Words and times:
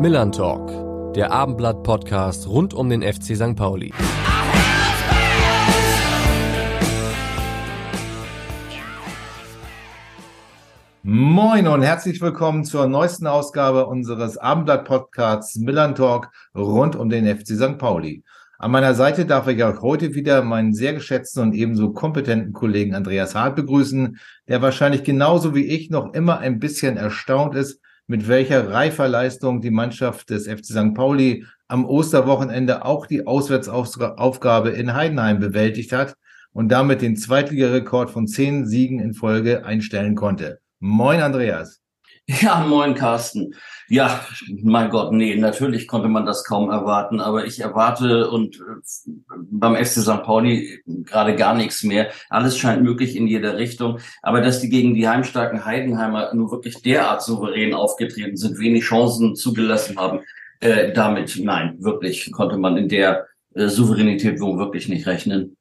Millern 0.00 0.32
Talk, 0.32 1.12
der 1.14 1.30
Abendblatt-Podcast 1.30 2.48
rund 2.48 2.72
um 2.72 2.88
den 2.88 3.02
FC 3.02 3.36
St. 3.36 3.54
Pauli. 3.54 3.92
Moin 11.02 11.68
und 11.68 11.82
herzlich 11.82 12.22
willkommen 12.22 12.64
zur 12.64 12.86
neuesten 12.86 13.26
Ausgabe 13.26 13.84
unseres 13.84 14.38
Abendblatt-Podcasts 14.38 15.56
Millern 15.56 15.94
Talk 15.94 16.30
rund 16.54 16.96
um 16.96 17.10
den 17.10 17.26
FC 17.26 17.48
St. 17.48 17.76
Pauli. 17.76 18.24
An 18.58 18.70
meiner 18.70 18.94
Seite 18.94 19.26
darf 19.26 19.48
ich 19.48 19.62
auch 19.62 19.82
heute 19.82 20.14
wieder 20.14 20.40
meinen 20.40 20.72
sehr 20.72 20.94
geschätzten 20.94 21.42
und 21.42 21.52
ebenso 21.52 21.92
kompetenten 21.92 22.54
Kollegen 22.54 22.94
Andreas 22.94 23.34
Hart 23.34 23.54
begrüßen, 23.54 24.18
der 24.48 24.62
wahrscheinlich 24.62 25.04
genauso 25.04 25.54
wie 25.54 25.66
ich 25.66 25.90
noch 25.90 26.14
immer 26.14 26.38
ein 26.38 26.58
bisschen 26.58 26.96
erstaunt 26.96 27.54
ist, 27.54 27.82
mit 28.10 28.26
welcher 28.26 28.68
reifer 28.72 29.06
Leistung 29.06 29.60
die 29.60 29.70
Mannschaft 29.70 30.30
des 30.30 30.48
FC 30.48 30.64
St. 30.64 30.94
Pauli 30.94 31.46
am 31.68 31.84
Osterwochenende 31.84 32.84
auch 32.84 33.06
die 33.06 33.24
Auswärtsaufgabe 33.24 34.70
in 34.70 34.94
Heidenheim 34.94 35.38
bewältigt 35.38 35.92
hat 35.92 36.16
und 36.52 36.72
damit 36.72 37.02
den 37.02 37.14
Zweitligarekord 37.14 38.10
von 38.10 38.26
zehn 38.26 38.66
Siegen 38.66 38.98
in 38.98 39.14
Folge 39.14 39.64
einstellen 39.64 40.16
konnte. 40.16 40.58
Moin, 40.80 41.20
Andreas. 41.20 41.80
Ja, 42.42 42.64
moin, 42.66 42.94
Carsten. 42.94 43.54
Ja, 43.88 44.24
mein 44.62 44.90
Gott, 44.90 45.12
nee, 45.12 45.34
natürlich 45.34 45.88
konnte 45.88 46.08
man 46.08 46.26
das 46.26 46.44
kaum 46.44 46.70
erwarten, 46.70 47.20
aber 47.20 47.44
ich 47.44 47.60
erwarte 47.60 48.30
und 48.30 48.56
äh, 48.56 49.10
beim 49.50 49.74
FC 49.74 50.00
St. 50.00 50.22
Pauli 50.22 50.80
gerade 50.86 51.34
gar 51.34 51.54
nichts 51.56 51.82
mehr. 51.82 52.10
Alles 52.28 52.56
scheint 52.56 52.82
möglich 52.82 53.16
in 53.16 53.26
jeder 53.26 53.56
Richtung, 53.56 53.98
aber 54.22 54.42
dass 54.42 54.60
die 54.60 54.68
gegen 54.68 54.94
die 54.94 55.08
heimstarken 55.08 55.64
Heidenheimer 55.64 56.32
nur 56.34 56.52
wirklich 56.52 56.82
derart 56.82 57.22
souverän 57.22 57.74
aufgetreten 57.74 58.36
sind, 58.36 58.60
wenig 58.60 58.84
Chancen 58.84 59.34
zugelassen 59.34 59.98
haben, 59.98 60.20
äh, 60.60 60.92
damit, 60.92 61.36
nein, 61.42 61.76
wirklich 61.80 62.30
konnte 62.30 62.58
man 62.58 62.76
in 62.76 62.88
der 62.88 63.26
äh, 63.54 63.66
Souveränität 63.66 64.40
wohl 64.40 64.58
wirklich 64.58 64.88
nicht 64.88 65.06
rechnen. 65.06 65.56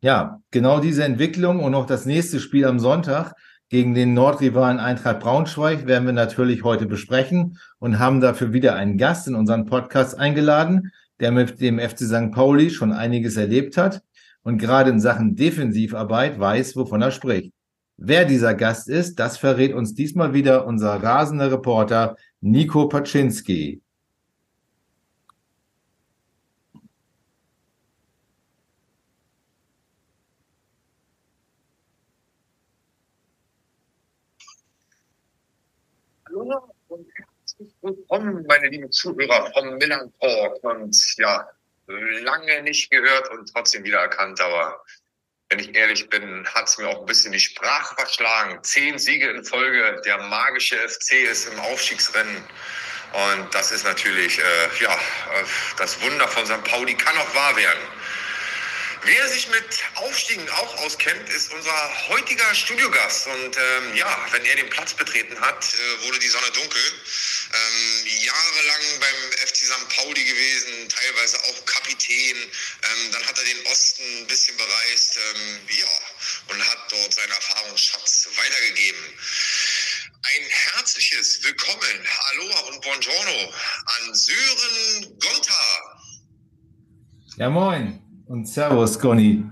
Ja, 0.00 0.40
genau 0.52 0.78
diese 0.80 1.02
Entwicklung 1.02 1.60
und 1.60 1.74
auch 1.74 1.86
das 1.86 2.06
nächste 2.06 2.38
Spiel 2.38 2.66
am 2.66 2.78
Sonntag 2.78 3.32
gegen 3.70 3.94
den 3.94 4.14
Nordrivalen 4.14 4.78
Eintracht 4.78 5.20
Braunschweig 5.20 5.86
werden 5.86 6.06
wir 6.06 6.12
natürlich 6.12 6.64
heute 6.64 6.86
besprechen 6.86 7.58
und 7.78 7.98
haben 7.98 8.20
dafür 8.20 8.52
wieder 8.52 8.74
einen 8.74 8.98
Gast 8.98 9.26
in 9.26 9.34
unseren 9.34 9.66
Podcast 9.66 10.18
eingeladen, 10.18 10.92
der 11.20 11.32
mit 11.32 11.60
dem 11.60 11.78
FC 11.78 12.00
St. 12.00 12.30
Pauli 12.32 12.70
schon 12.70 12.92
einiges 12.92 13.36
erlebt 13.36 13.76
hat 13.76 14.02
und 14.42 14.58
gerade 14.58 14.90
in 14.90 15.00
Sachen 15.00 15.34
Defensivarbeit 15.34 16.38
weiß, 16.38 16.76
wovon 16.76 17.02
er 17.02 17.10
spricht. 17.10 17.52
Wer 17.96 18.24
dieser 18.24 18.54
Gast 18.54 18.88
ist, 18.88 19.18
das 19.18 19.38
verrät 19.38 19.72
uns 19.72 19.94
diesmal 19.94 20.34
wieder 20.34 20.66
unser 20.66 21.02
rasende 21.02 21.50
Reporter 21.50 22.16
Nico 22.40 22.88
Paczynski. 22.88 23.80
Hallo 36.26 36.42
und 36.42 36.50
herzlich 36.50 36.83
willkommen, 37.80 38.44
meine 38.46 38.68
lieben 38.68 38.90
Zuhörer 38.90 39.50
vom 39.52 39.76
Milan 39.76 40.12
Talk. 40.20 40.62
Und 40.64 40.96
ja, 41.16 41.48
lange 41.86 42.62
nicht 42.62 42.90
gehört 42.90 43.30
und 43.30 43.52
trotzdem 43.52 43.84
wieder 43.84 44.00
erkannt, 44.00 44.40
aber 44.40 44.82
wenn 45.50 45.58
ich 45.58 45.74
ehrlich 45.74 46.08
bin, 46.08 46.46
hat 46.46 46.68
es 46.68 46.78
mir 46.78 46.88
auch 46.88 47.00
ein 47.00 47.06
bisschen 47.06 47.32
die 47.32 47.40
Sprache 47.40 47.94
verschlagen. 47.96 48.58
Zehn 48.62 48.98
Siege 48.98 49.30
in 49.30 49.44
Folge, 49.44 50.00
der 50.04 50.18
magische 50.18 50.76
FC 50.76 51.12
ist 51.30 51.52
im 51.52 51.58
Aufstiegsrennen. 51.60 52.36
Und 53.12 53.54
das 53.54 53.70
ist 53.70 53.84
natürlich, 53.84 54.38
äh, 54.38 54.82
ja, 54.82 54.92
äh, 54.92 55.44
das 55.78 56.00
Wunder 56.02 56.26
von 56.26 56.44
St. 56.46 56.64
Pauli 56.64 56.94
kann 56.94 57.16
auch 57.16 57.34
wahr 57.34 57.56
werden. 57.56 57.78
Wer 59.06 59.28
sich 59.28 59.48
mit 59.48 59.84
Aufstiegen 59.96 60.48
auch 60.48 60.76
auskennt, 60.78 61.28
ist 61.28 61.52
unser 61.52 62.08
heutiger 62.08 62.54
Studiogast. 62.54 63.26
Und 63.26 63.56
ähm, 63.56 63.96
ja, 63.96 64.26
wenn 64.30 64.42
er 64.46 64.56
den 64.56 64.70
Platz 64.70 64.94
betreten 64.94 65.38
hat, 65.42 65.62
äh, 65.74 66.06
wurde 66.06 66.18
die 66.18 66.28
Sonne 66.28 66.50
dunkel. 66.54 66.80
Ähm, 67.52 68.06
jahrelang 68.06 69.00
beim 69.00 69.46
FC 69.46 69.56
St. 69.56 69.88
Pauli 69.94 70.24
gewesen, 70.24 70.88
teilweise 70.88 71.36
auch 71.36 71.66
Kapitän. 71.66 72.36
Ähm, 72.38 73.12
dann 73.12 73.26
hat 73.26 73.38
er 73.38 73.44
den 73.44 73.66
Osten 73.66 74.04
ein 74.20 74.26
bisschen 74.26 74.56
bereist, 74.56 75.18
ähm, 75.18 75.58
ja, 75.68 76.54
und 76.54 76.66
hat 76.66 76.78
dort 76.90 77.12
seinen 77.12 77.32
Erfahrungsschatz 77.32 78.28
weitergegeben. 78.36 79.04
Ein 80.34 80.48
herzliches 80.48 81.42
Willkommen, 81.42 82.08
Aloha 82.32 82.60
und 82.68 82.80
Buongiorno 82.80 83.52
an 83.98 84.14
Sören 84.14 85.18
Gonta. 85.18 85.98
Ja, 87.36 87.50
moin 87.50 88.03
und 88.26 88.48
Servus, 88.48 88.98
Conny. 88.98 89.44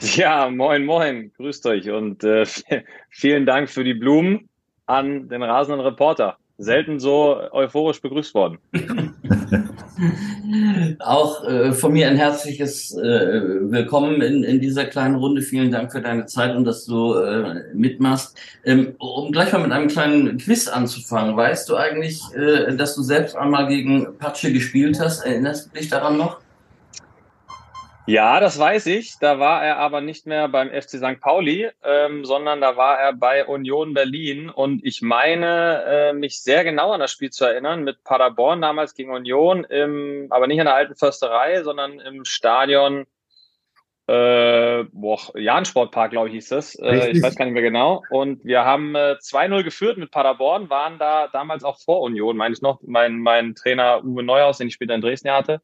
Ja, 0.00 0.50
moin, 0.50 0.84
moin, 0.84 1.32
grüßt 1.36 1.66
euch 1.66 1.90
und 1.90 2.24
äh, 2.24 2.46
vielen 3.10 3.46
Dank 3.46 3.68
für 3.68 3.84
die 3.84 3.94
Blumen 3.94 4.48
an 4.86 5.28
den 5.28 5.42
rasenden 5.42 5.80
Reporter. 5.80 6.36
Selten 6.56 7.00
so 7.00 7.36
euphorisch 7.50 8.00
begrüßt 8.00 8.32
worden. 8.34 8.58
Auch 11.00 11.44
äh, 11.44 11.72
von 11.72 11.92
mir 11.92 12.08
ein 12.08 12.16
herzliches 12.16 12.96
äh, 12.96 13.02
Willkommen 13.02 14.22
in, 14.22 14.44
in 14.44 14.60
dieser 14.60 14.84
kleinen 14.84 15.16
Runde. 15.16 15.42
Vielen 15.42 15.72
Dank 15.72 15.90
für 15.90 16.00
deine 16.00 16.26
Zeit 16.26 16.54
und 16.54 16.64
dass 16.64 16.86
du 16.86 17.14
äh, 17.14 17.74
mitmachst. 17.74 18.38
Ähm, 18.64 18.94
um 18.98 19.32
gleich 19.32 19.52
mal 19.52 19.62
mit 19.62 19.72
einem 19.72 19.88
kleinen 19.88 20.38
Quiz 20.38 20.68
anzufangen, 20.68 21.36
weißt 21.36 21.68
du 21.68 21.74
eigentlich, 21.74 22.22
äh, 22.36 22.76
dass 22.76 22.94
du 22.94 23.02
selbst 23.02 23.34
einmal 23.34 23.66
gegen 23.66 24.16
Patsche 24.18 24.52
gespielt 24.52 25.00
hast? 25.00 25.24
Erinnerst 25.24 25.66
du 25.66 25.78
dich 25.78 25.88
daran 25.88 26.16
noch? 26.16 26.43
Ja, 28.06 28.38
das 28.38 28.58
weiß 28.58 28.86
ich. 28.86 29.18
Da 29.18 29.38
war 29.38 29.64
er 29.64 29.78
aber 29.78 30.02
nicht 30.02 30.26
mehr 30.26 30.48
beim 30.48 30.68
FC 30.68 30.98
St. 30.98 31.20
Pauli, 31.20 31.70
ähm, 31.82 32.26
sondern 32.26 32.60
da 32.60 32.76
war 32.76 32.98
er 32.98 33.14
bei 33.14 33.46
Union 33.46 33.94
Berlin. 33.94 34.50
Und 34.50 34.84
ich 34.84 35.00
meine, 35.00 35.84
äh, 35.86 36.12
mich 36.12 36.42
sehr 36.42 36.64
genau 36.64 36.92
an 36.92 37.00
das 37.00 37.12
Spiel 37.12 37.30
zu 37.30 37.46
erinnern, 37.46 37.82
mit 37.82 38.04
Paderborn 38.04 38.60
damals 38.60 38.94
gegen 38.94 39.10
Union, 39.10 39.64
im, 39.64 40.26
aber 40.30 40.46
nicht 40.46 40.60
an 40.60 40.66
der 40.66 40.74
alten 40.74 40.96
Försterei, 40.96 41.62
sondern 41.62 41.98
im 42.00 42.26
Stadion 42.26 43.06
äh, 44.06 44.84
boah, 44.92 45.18
Jahn-Sportpark, 45.34 46.10
glaube 46.10 46.28
ich, 46.28 46.34
hieß 46.34 46.48
das. 46.50 46.74
Äh, 46.74 47.12
ich 47.12 47.22
weiß 47.22 47.36
gar 47.36 47.46
nicht 47.46 47.54
mehr 47.54 47.62
genau. 47.62 48.02
Und 48.10 48.44
wir 48.44 48.64
haben 48.66 48.94
äh, 48.94 49.16
2-0 49.18 49.62
geführt 49.62 49.96
mit 49.96 50.10
Paderborn, 50.10 50.68
waren 50.68 50.98
da 50.98 51.28
damals 51.28 51.64
auch 51.64 51.80
vor 51.80 52.02
Union, 52.02 52.36
meine 52.36 52.52
ich 52.52 52.60
noch. 52.60 52.80
Mein, 52.82 53.18
mein 53.20 53.54
Trainer 53.54 54.04
Uwe 54.04 54.22
Neuhaus, 54.22 54.58
den 54.58 54.68
ich 54.68 54.74
später 54.74 54.94
in 54.94 55.00
Dresden 55.00 55.30
hatte. 55.30 55.62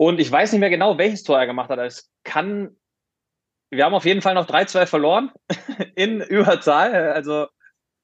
Und 0.00 0.18
ich 0.18 0.32
weiß 0.32 0.52
nicht 0.52 0.60
mehr 0.60 0.70
genau, 0.70 0.96
welches 0.96 1.24
Tor 1.24 1.38
er 1.38 1.46
gemacht 1.46 1.68
hat. 1.68 1.78
Es 1.78 2.10
kann, 2.24 2.74
wir 3.68 3.84
haben 3.84 3.92
auf 3.92 4.06
jeden 4.06 4.22
Fall 4.22 4.32
noch 4.32 4.48
3-2 4.48 4.86
verloren 4.86 5.30
in 5.94 6.22
Überzahl. 6.22 7.12
Also, 7.12 7.48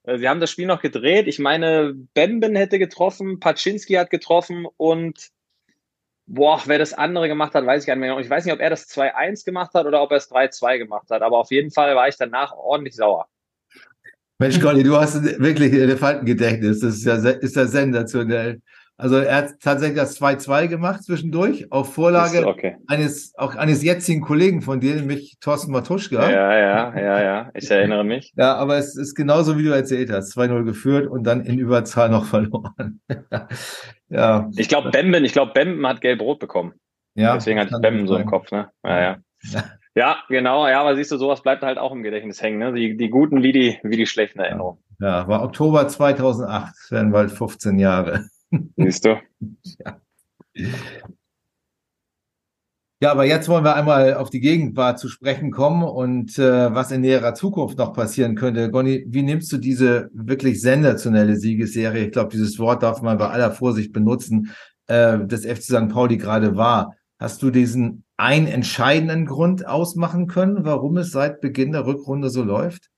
äh, 0.03 0.19
sie 0.19 0.29
haben 0.29 0.41
das 0.41 0.51
Spiel 0.51 0.67
noch 0.67 0.83
gedreht. 0.83 1.27
Ich 1.27 1.39
meine, 1.39 1.95
Bemben 2.12 2.55
hätte 2.55 2.79
getroffen, 2.79 3.41
Paczynski 3.41 3.95
hat 3.95 4.11
getroffen 4.11 4.67
und 4.77 5.31
boah, 6.27 6.61
wer 6.67 6.79
das 6.79 6.93
andere 6.93 7.29
gemacht 7.29 7.55
hat, 7.55 7.65
weiß 7.65 7.85
ich 7.85 7.87
gar 7.87 7.95
nicht 7.95 8.01
mehr 8.01 8.11
genau. 8.11 8.21
Ich 8.21 8.29
weiß 8.29 8.45
nicht, 8.45 8.53
ob 8.53 8.61
er 8.61 8.69
das 8.69 8.91
2-1 8.91 9.47
gemacht 9.47 9.73
hat 9.73 9.87
oder 9.87 10.03
ob 10.03 10.11
er 10.11 10.19
es 10.19 10.31
3-2 10.31 10.77
gemacht 10.77 11.09
hat. 11.09 11.23
Aber 11.23 11.39
auf 11.39 11.51
jeden 11.51 11.71
Fall 11.71 11.97
war 11.97 12.09
ich 12.09 12.19
danach 12.19 12.53
ordentlich 12.53 12.95
sauer. 12.95 13.27
Mensch, 14.39 14.61
Conny, 14.61 14.83
du 14.83 14.99
hast 14.99 15.25
wirklich 15.41 15.73
ein 15.73 15.81
Elefantengedächtnis. 15.81 16.81
Das 16.81 16.97
ist 16.97 17.06
ja, 17.06 17.15
ist 17.15 17.56
ja 17.56 17.65
sensationell. 17.65 18.61
Also 18.99 19.17
er 19.17 19.37
hat 19.37 19.61
tatsächlich 19.61 19.99
das 19.99 20.19
2-2 20.19 20.69
gemacht 20.69 21.05
zwischendurch 21.05 21.71
auf 21.71 21.93
Vorlage 21.93 22.47
okay. 22.47 22.77
eines 22.87 23.34
auch 23.37 23.55
eines 23.55 23.83
jetzigen 23.83 24.23
Kollegen 24.23 24.62
von 24.62 24.81
dir, 24.81 24.94
nämlich 24.94 25.37
Thorsten 25.41 25.70
Matuschka. 25.70 26.31
Ja, 26.31 26.56
ja, 26.56 26.99
ja, 26.99 27.23
ja. 27.23 27.50
Ich 27.55 27.70
erinnere 27.70 28.05
mich. 28.05 28.32
Ja, 28.37 28.55
aber 28.56 28.76
es 28.76 28.97
ist 28.97 29.15
genauso, 29.15 29.59
wie 29.59 29.65
du 29.65 29.70
erzählt 29.70 30.11
hast. 30.11 30.37
2-0 30.37 30.65
geführt 30.65 31.06
und 31.06 31.25
dann 31.25 31.44
in 31.44 31.59
Überzahl 31.59 32.09
noch 32.09 32.25
verloren. 32.26 33.00
ja. 34.09 34.50
Ich 34.56 34.69
glaube, 34.69 34.91
Bemben, 34.91 35.25
ich 35.25 35.32
glaube, 35.32 35.53
Bemben 35.53 35.87
hat 35.87 36.00
gelb-rot 36.00 36.38
bekommen. 36.38 36.75
Ja. 37.15 37.35
Deswegen 37.35 37.59
hat 37.59 37.70
Bemben 37.81 38.06
so 38.06 38.17
im 38.17 38.26
Kopf, 38.26 38.50
ne? 38.50 38.70
Ja, 38.85 39.00
ja. 39.00 39.17
ja. 39.53 39.65
Ja, 39.94 40.19
genau, 40.29 40.69
ja, 40.69 40.79
aber 40.82 40.94
siehst 40.94 41.11
du, 41.11 41.17
sowas 41.17 41.43
bleibt 41.43 41.62
halt 41.62 41.79
auch 41.79 41.91
im 41.91 42.03
Gedächtnis 42.03 42.43
hängen, 42.43 42.59
ne? 42.59 42.75
Die, 42.75 42.99
die 42.99 43.09
guten 43.09 43.43
wie 43.43 43.53
die, 43.53 43.79
wie 43.82 43.97
die 43.97 44.06
schlechten 44.06 44.41
Erinnerungen. 44.41 44.79
Ja, 45.00 45.26
war 45.26 45.43
Oktober 45.43 45.88
2008, 45.88 46.75
das 46.75 46.91
werden 46.91 47.12
bald 47.12 47.32
15 47.32 47.79
Jahre. 47.79 48.26
Siehst 48.76 49.04
du? 49.04 49.20
ja. 49.78 50.00
Ja, 53.02 53.10
aber 53.10 53.26
jetzt 53.26 53.46
wollen 53.50 53.64
wir 53.64 53.76
einmal 53.76 54.14
auf 54.14 54.31
die 54.31 54.40
Gegenwart 54.40 54.98
zu 54.98 55.08
sprechen 55.08 55.50
kommen 55.50 55.82
und 55.82 56.38
äh, 56.38 56.75
was 56.75 56.90
in 56.93 57.02
näherer 57.02 57.34
Zukunft 57.34 57.76
noch 57.76 57.93
passieren 57.93 58.37
könnte. 58.37 58.70
Gonny, 58.70 59.04
wie 59.08 59.22
nimmst 59.22 59.52
du 59.52 59.58
diese 59.58 60.08
wirklich 60.14 60.62
sensationelle 60.62 61.37
Siegesserie? 61.37 62.06
Ich 62.06 62.12
glaube, 62.12 62.31
dieses 62.31 62.58
Wort 62.58 62.82
darf 62.82 63.02
man 63.02 63.19
bei 63.19 63.28
aller 63.28 63.52
Vorsicht 63.52 63.93
benutzen, 63.93 64.50
äh, 64.87 65.19
des 65.26 65.44
FC 65.44 65.62
St. 65.64 65.88
Pauli 65.90 66.16
gerade 66.16 66.56
war. 66.56 66.94
Hast 67.19 67.43
du 67.43 67.50
diesen 67.50 68.04
einen 68.16 68.46
entscheidenden 68.46 69.26
Grund 69.26 69.66
ausmachen 69.66 70.26
können, 70.26 70.64
warum 70.64 70.96
es 70.96 71.10
seit 71.10 71.43
Beginn 71.43 71.72
der 71.72 71.84
Rückrunde 71.84 72.31
so 72.31 72.43
läuft? 72.43 72.90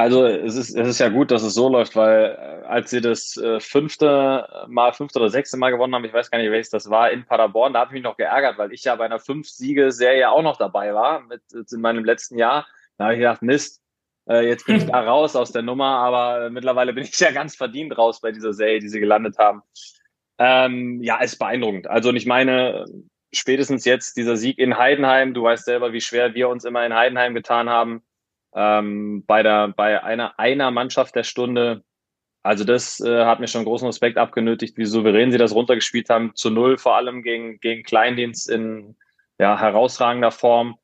Also 0.00 0.24
es 0.24 0.56
ist, 0.56 0.74
es 0.74 0.88
ist 0.88 0.98
ja 0.98 1.10
gut, 1.10 1.30
dass 1.30 1.42
es 1.42 1.52
so 1.52 1.68
läuft, 1.68 1.94
weil 1.94 2.30
äh, 2.30 2.66
als 2.66 2.88
sie 2.88 3.02
das 3.02 3.36
äh, 3.36 3.60
fünfte 3.60 4.48
Mal, 4.66 4.94
fünfte 4.94 5.18
oder 5.18 5.28
sechste 5.28 5.58
Mal 5.58 5.68
gewonnen 5.68 5.94
haben, 5.94 6.06
ich 6.06 6.14
weiß 6.14 6.30
gar 6.30 6.38
nicht, 6.38 6.50
welches 6.50 6.70
das 6.70 6.88
war, 6.88 7.10
in 7.10 7.26
Paderborn, 7.26 7.74
da 7.74 7.80
habe 7.80 7.90
ich 7.90 7.92
mich 7.92 8.02
noch 8.02 8.16
geärgert, 8.16 8.56
weil 8.56 8.72
ich 8.72 8.82
ja 8.82 8.96
bei 8.96 9.04
einer 9.04 9.18
Fünf-Siege-Serie 9.18 10.30
auch 10.30 10.40
noch 10.40 10.56
dabei 10.56 10.94
war, 10.94 11.20
mit, 11.26 11.42
in 11.52 11.80
meinem 11.82 12.02
letzten 12.02 12.38
Jahr. 12.38 12.66
Da 12.96 13.04
habe 13.04 13.14
ich 13.14 13.20
gedacht, 13.20 13.42
Mist, 13.42 13.82
äh, 14.26 14.48
jetzt 14.48 14.64
bin 14.64 14.76
ich 14.76 14.86
da 14.86 15.02
raus 15.02 15.36
aus 15.36 15.52
der 15.52 15.60
Nummer, 15.60 15.98
aber 15.98 16.48
mittlerweile 16.48 16.94
bin 16.94 17.04
ich 17.04 17.20
ja 17.20 17.30
ganz 17.30 17.54
verdient 17.54 17.98
raus 17.98 18.22
bei 18.22 18.32
dieser 18.32 18.54
Serie, 18.54 18.80
die 18.80 18.88
sie 18.88 19.00
gelandet 19.00 19.36
haben. 19.36 19.60
Ähm, 20.38 21.02
ja, 21.02 21.20
ist 21.20 21.38
beeindruckend. 21.38 21.88
Also 21.88 22.08
und 22.08 22.16
ich 22.16 22.24
meine, 22.24 22.86
spätestens 23.34 23.84
jetzt 23.84 24.16
dieser 24.16 24.38
Sieg 24.38 24.56
in 24.56 24.78
Heidenheim, 24.78 25.34
du 25.34 25.42
weißt 25.42 25.66
selber, 25.66 25.92
wie 25.92 26.00
schwer 26.00 26.32
wir 26.32 26.48
uns 26.48 26.64
immer 26.64 26.86
in 26.86 26.94
Heidenheim 26.94 27.34
getan 27.34 27.68
haben 27.68 28.02
ähm, 28.54 29.24
bei, 29.26 29.42
der, 29.42 29.68
bei 29.68 30.02
einer, 30.02 30.38
einer 30.38 30.70
Mannschaft 30.70 31.14
der 31.14 31.24
Stunde. 31.24 31.82
Also 32.42 32.64
das 32.64 33.00
äh, 33.00 33.24
hat 33.24 33.40
mir 33.40 33.48
schon 33.48 33.64
großen 33.64 33.86
Respekt 33.86 34.16
abgenötigt, 34.16 34.76
wie 34.78 34.86
souverän 34.86 35.30
sie 35.30 35.38
das 35.38 35.54
runtergespielt 35.54 36.08
haben, 36.08 36.34
zu 36.34 36.50
null 36.50 36.78
vor 36.78 36.96
allem 36.96 37.22
gegen, 37.22 37.60
gegen 37.60 37.82
Kleindienst 37.82 38.48
in 38.48 38.96
ja, 39.38 39.58
herausragender 39.58 40.30
Form. 40.30 40.78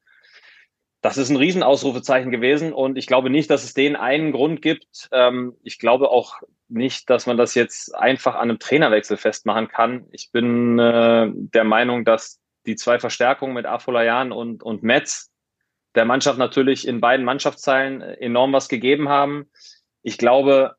Das 1.00 1.18
ist 1.18 1.30
ein 1.30 1.36
Riesenausrufezeichen 1.36 2.30
gewesen 2.30 2.72
und 2.72 2.98
ich 2.98 3.06
glaube 3.06 3.30
nicht, 3.30 3.48
dass 3.50 3.64
es 3.64 3.74
den 3.74 3.96
einen 3.96 4.32
Grund 4.32 4.60
gibt. 4.60 5.08
Ähm, 5.12 5.54
ich 5.62 5.78
glaube 5.78 6.10
auch 6.10 6.40
nicht, 6.68 7.08
dass 7.10 7.26
man 7.26 7.36
das 7.36 7.54
jetzt 7.54 7.94
einfach 7.94 8.34
an 8.34 8.50
einem 8.50 8.58
Trainerwechsel 8.58 9.16
festmachen 9.16 9.68
kann. 9.68 10.06
Ich 10.10 10.30
bin 10.32 10.78
äh, 10.78 11.30
der 11.32 11.64
Meinung, 11.64 12.04
dass 12.04 12.40
die 12.66 12.76
zwei 12.76 12.98
Verstärkungen 12.98 13.54
mit 13.54 13.66
Afolayan 13.66 14.32
und, 14.32 14.62
und 14.62 14.82
Metz 14.82 15.30
der 15.96 16.04
Mannschaft 16.04 16.38
natürlich 16.38 16.86
in 16.86 17.00
beiden 17.00 17.24
Mannschaftsteilen 17.24 18.02
enorm 18.02 18.52
was 18.52 18.68
gegeben 18.68 19.08
haben. 19.08 19.50
Ich 20.02 20.18
glaube, 20.18 20.76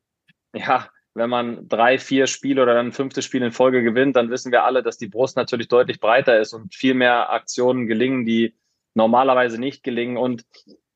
ja, 0.54 0.88
wenn 1.14 1.28
man 1.28 1.68
drei, 1.68 1.98
vier 1.98 2.26
Spiele 2.26 2.62
oder 2.62 2.74
dann 2.74 2.86
ein 2.86 2.92
fünftes 2.92 3.24
Spiel 3.24 3.42
in 3.42 3.52
Folge 3.52 3.82
gewinnt, 3.82 4.16
dann 4.16 4.30
wissen 4.30 4.52
wir 4.52 4.64
alle, 4.64 4.82
dass 4.82 4.96
die 4.96 5.08
Brust 5.08 5.36
natürlich 5.36 5.68
deutlich 5.68 6.00
breiter 6.00 6.38
ist 6.38 6.54
und 6.54 6.74
viel 6.74 6.94
mehr 6.94 7.30
Aktionen 7.30 7.86
gelingen, 7.86 8.24
die 8.24 8.54
normalerweise 8.94 9.58
nicht 9.60 9.82
gelingen. 9.82 10.16
Und 10.16 10.44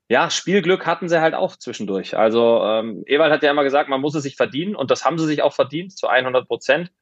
ja, 0.09 0.31
Spielglück 0.31 0.87
hatten 0.87 1.09
sie 1.09 1.21
halt 1.21 1.35
auch 1.35 1.57
zwischendurch. 1.57 2.17
Also 2.17 2.63
ähm, 2.65 3.03
Ewald 3.07 3.33
hat 3.33 3.43
ja 3.43 3.51
immer 3.51 3.65
gesagt, 3.65 3.89
man 3.89 4.01
muss 4.01 4.15
es 4.15 4.23
sich 4.23 4.37
verdienen 4.37 4.77
und 4.77 4.91
das 4.91 5.05
haben 5.05 5.19
sie 5.19 5.27
sich 5.27 5.43
auch 5.43 5.53
verdient 5.53 5.97
zu 5.97 6.07
100 6.07 6.47
Prozent. 6.47 6.93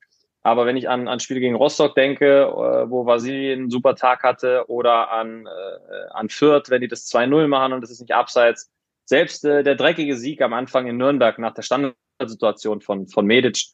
Aber 0.43 0.65
wenn 0.65 0.77
ich 0.77 0.89
an, 0.89 1.07
an 1.07 1.21
Spiele 1.21 1.41
gegen 1.41 1.55
Rostock 1.55 1.95
denke, 1.95 2.45
äh, 2.45 2.91
wo 2.91 3.05
Vasili 3.05 3.53
einen 3.53 3.71
super 3.71 3.95
Tag 3.95 4.23
hatte, 4.23 4.65
oder 4.69 5.13
an, 5.13 5.47
äh, 5.47 6.11
an 6.13 6.29
Fürth, 6.29 6.71
wenn 6.71 6.81
die 6.81 6.89
das 6.89 7.07
2-0 7.11 7.47
machen 7.47 7.73
und 7.73 7.83
das 7.83 7.91
ist 7.91 8.01
nicht 8.01 8.15
abseits, 8.15 8.71
selbst 9.05 9.45
äh, 9.45 9.63
der 9.63 9.75
dreckige 9.75 10.17
Sieg 10.17 10.41
am 10.41 10.55
Anfang 10.55 10.87
in 10.87 10.97
Nürnberg 10.97 11.39
nach 11.39 11.53
der 11.53 11.63
Standardsituation 11.63 12.81
von, 12.81 13.07
von 13.07 13.27
Medic, 13.27 13.67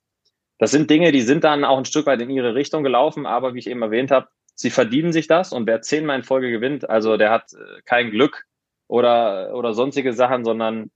das 0.58 0.70
sind 0.70 0.90
Dinge, 0.90 1.12
die 1.12 1.20
sind 1.20 1.44
dann 1.44 1.64
auch 1.64 1.78
ein 1.78 1.84
Stück 1.84 2.06
weit 2.06 2.20
in 2.20 2.30
ihre 2.30 2.54
Richtung 2.54 2.82
gelaufen, 2.82 3.26
aber 3.26 3.54
wie 3.54 3.58
ich 3.58 3.68
eben 3.68 3.82
erwähnt 3.82 4.10
habe, 4.10 4.28
sie 4.54 4.70
verdienen 4.70 5.12
sich 5.12 5.26
das 5.26 5.52
und 5.52 5.66
wer 5.66 5.82
zehnmal 5.82 6.16
in 6.16 6.24
Folge 6.24 6.50
gewinnt, 6.50 6.88
also 6.88 7.16
der 7.16 7.30
hat 7.30 7.52
äh, 7.52 7.82
kein 7.84 8.10
Glück 8.10 8.44
oder, 8.88 9.54
oder 9.54 9.74
sonstige 9.74 10.14
Sachen, 10.14 10.44
sondern 10.44 10.90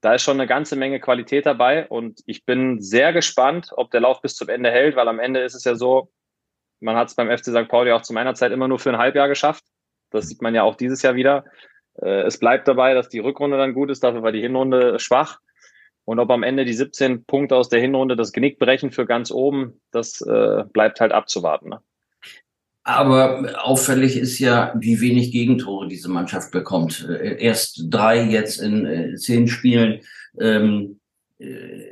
da 0.00 0.14
ist 0.14 0.22
schon 0.22 0.38
eine 0.38 0.46
ganze 0.46 0.76
Menge 0.76 1.00
Qualität 1.00 1.46
dabei 1.46 1.88
und 1.88 2.20
ich 2.26 2.44
bin 2.44 2.80
sehr 2.80 3.12
gespannt, 3.12 3.70
ob 3.76 3.90
der 3.90 4.00
Lauf 4.00 4.20
bis 4.20 4.36
zum 4.36 4.48
Ende 4.48 4.70
hält, 4.70 4.96
weil 4.96 5.08
am 5.08 5.18
Ende 5.18 5.40
ist 5.40 5.54
es 5.54 5.64
ja 5.64 5.74
so, 5.74 6.10
man 6.80 6.96
hat 6.96 7.08
es 7.08 7.16
beim 7.16 7.28
FC 7.28 7.46
St. 7.46 7.68
Pauli 7.68 7.90
auch 7.92 8.02
zu 8.02 8.12
meiner 8.12 8.34
Zeit 8.34 8.52
immer 8.52 8.68
nur 8.68 8.78
für 8.78 8.90
ein 8.90 8.98
Halbjahr 8.98 9.28
geschafft. 9.28 9.64
Das 10.10 10.28
sieht 10.28 10.42
man 10.42 10.54
ja 10.54 10.62
auch 10.62 10.76
dieses 10.76 11.02
Jahr 11.02 11.16
wieder. 11.16 11.44
Äh, 12.00 12.22
es 12.22 12.38
bleibt 12.38 12.68
dabei, 12.68 12.94
dass 12.94 13.08
die 13.08 13.18
Rückrunde 13.18 13.58
dann 13.58 13.74
gut 13.74 13.90
ist, 13.90 14.04
dafür 14.04 14.22
war 14.22 14.32
die 14.32 14.40
Hinrunde 14.40 14.98
schwach. 15.00 15.40
Und 16.04 16.20
ob 16.20 16.30
am 16.30 16.42
Ende 16.42 16.64
die 16.64 16.72
17 16.72 17.26
Punkte 17.26 17.56
aus 17.56 17.68
der 17.68 17.80
Hinrunde 17.80 18.16
das 18.16 18.32
Genick 18.32 18.58
brechen 18.58 18.92
für 18.92 19.04
ganz 19.04 19.30
oben, 19.30 19.80
das 19.90 20.22
äh, 20.22 20.64
bleibt 20.72 21.00
halt 21.00 21.12
abzuwarten. 21.12 21.68
Ne? 21.68 21.82
Aber 22.88 23.44
auffällig 23.62 24.16
ist 24.16 24.38
ja, 24.38 24.72
wie 24.74 25.02
wenig 25.02 25.30
Gegentore 25.30 25.88
diese 25.88 26.08
Mannschaft 26.08 26.52
bekommt. 26.52 27.06
Äh, 27.06 27.36
erst 27.38 27.84
drei 27.90 28.22
jetzt 28.22 28.62
in 28.62 28.86
äh, 28.86 29.14
zehn 29.16 29.46
Spielen, 29.46 30.00
ähm, 30.40 30.98
äh, 31.38 31.82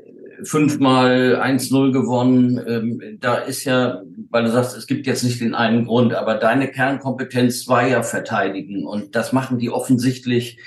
fünfmal 0.42 1.38
1-0 1.44 1.92
gewonnen. 1.92 2.58
Ähm, 2.66 3.18
da 3.20 3.34
ist 3.34 3.64
ja, 3.64 4.00
weil 4.30 4.44
du 4.44 4.50
sagst, 4.50 4.74
es 4.74 4.86
gibt 4.86 5.06
jetzt 5.06 5.22
nicht 5.22 5.38
den 5.38 5.54
einen 5.54 5.84
Grund, 5.84 6.14
aber 6.14 6.36
deine 6.36 6.68
Kernkompetenz 6.68 7.68
war 7.68 7.86
ja 7.86 8.02
verteidigen 8.02 8.86
und 8.86 9.14
das 9.14 9.34
machen 9.34 9.58
die 9.58 9.68
offensichtlich 9.68 10.58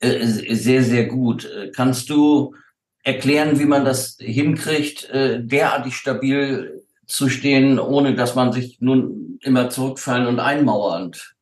sehr, 0.00 0.82
sehr 0.82 1.06
gut. 1.06 1.48
Kannst 1.76 2.10
du 2.10 2.56
erklären, 3.04 3.60
wie 3.60 3.66
man 3.66 3.84
das 3.84 4.16
hinkriegt, 4.18 5.08
derartig 5.12 5.94
stabil 5.94 6.81
zu 7.12 7.28
stehen, 7.28 7.78
ohne 7.78 8.14
dass 8.14 8.34
man 8.34 8.52
sich 8.52 8.80
nun 8.80 9.38
immer 9.42 9.68
zurückfallen 9.68 10.26
und 10.26 10.40
einmauernd. 10.40 11.34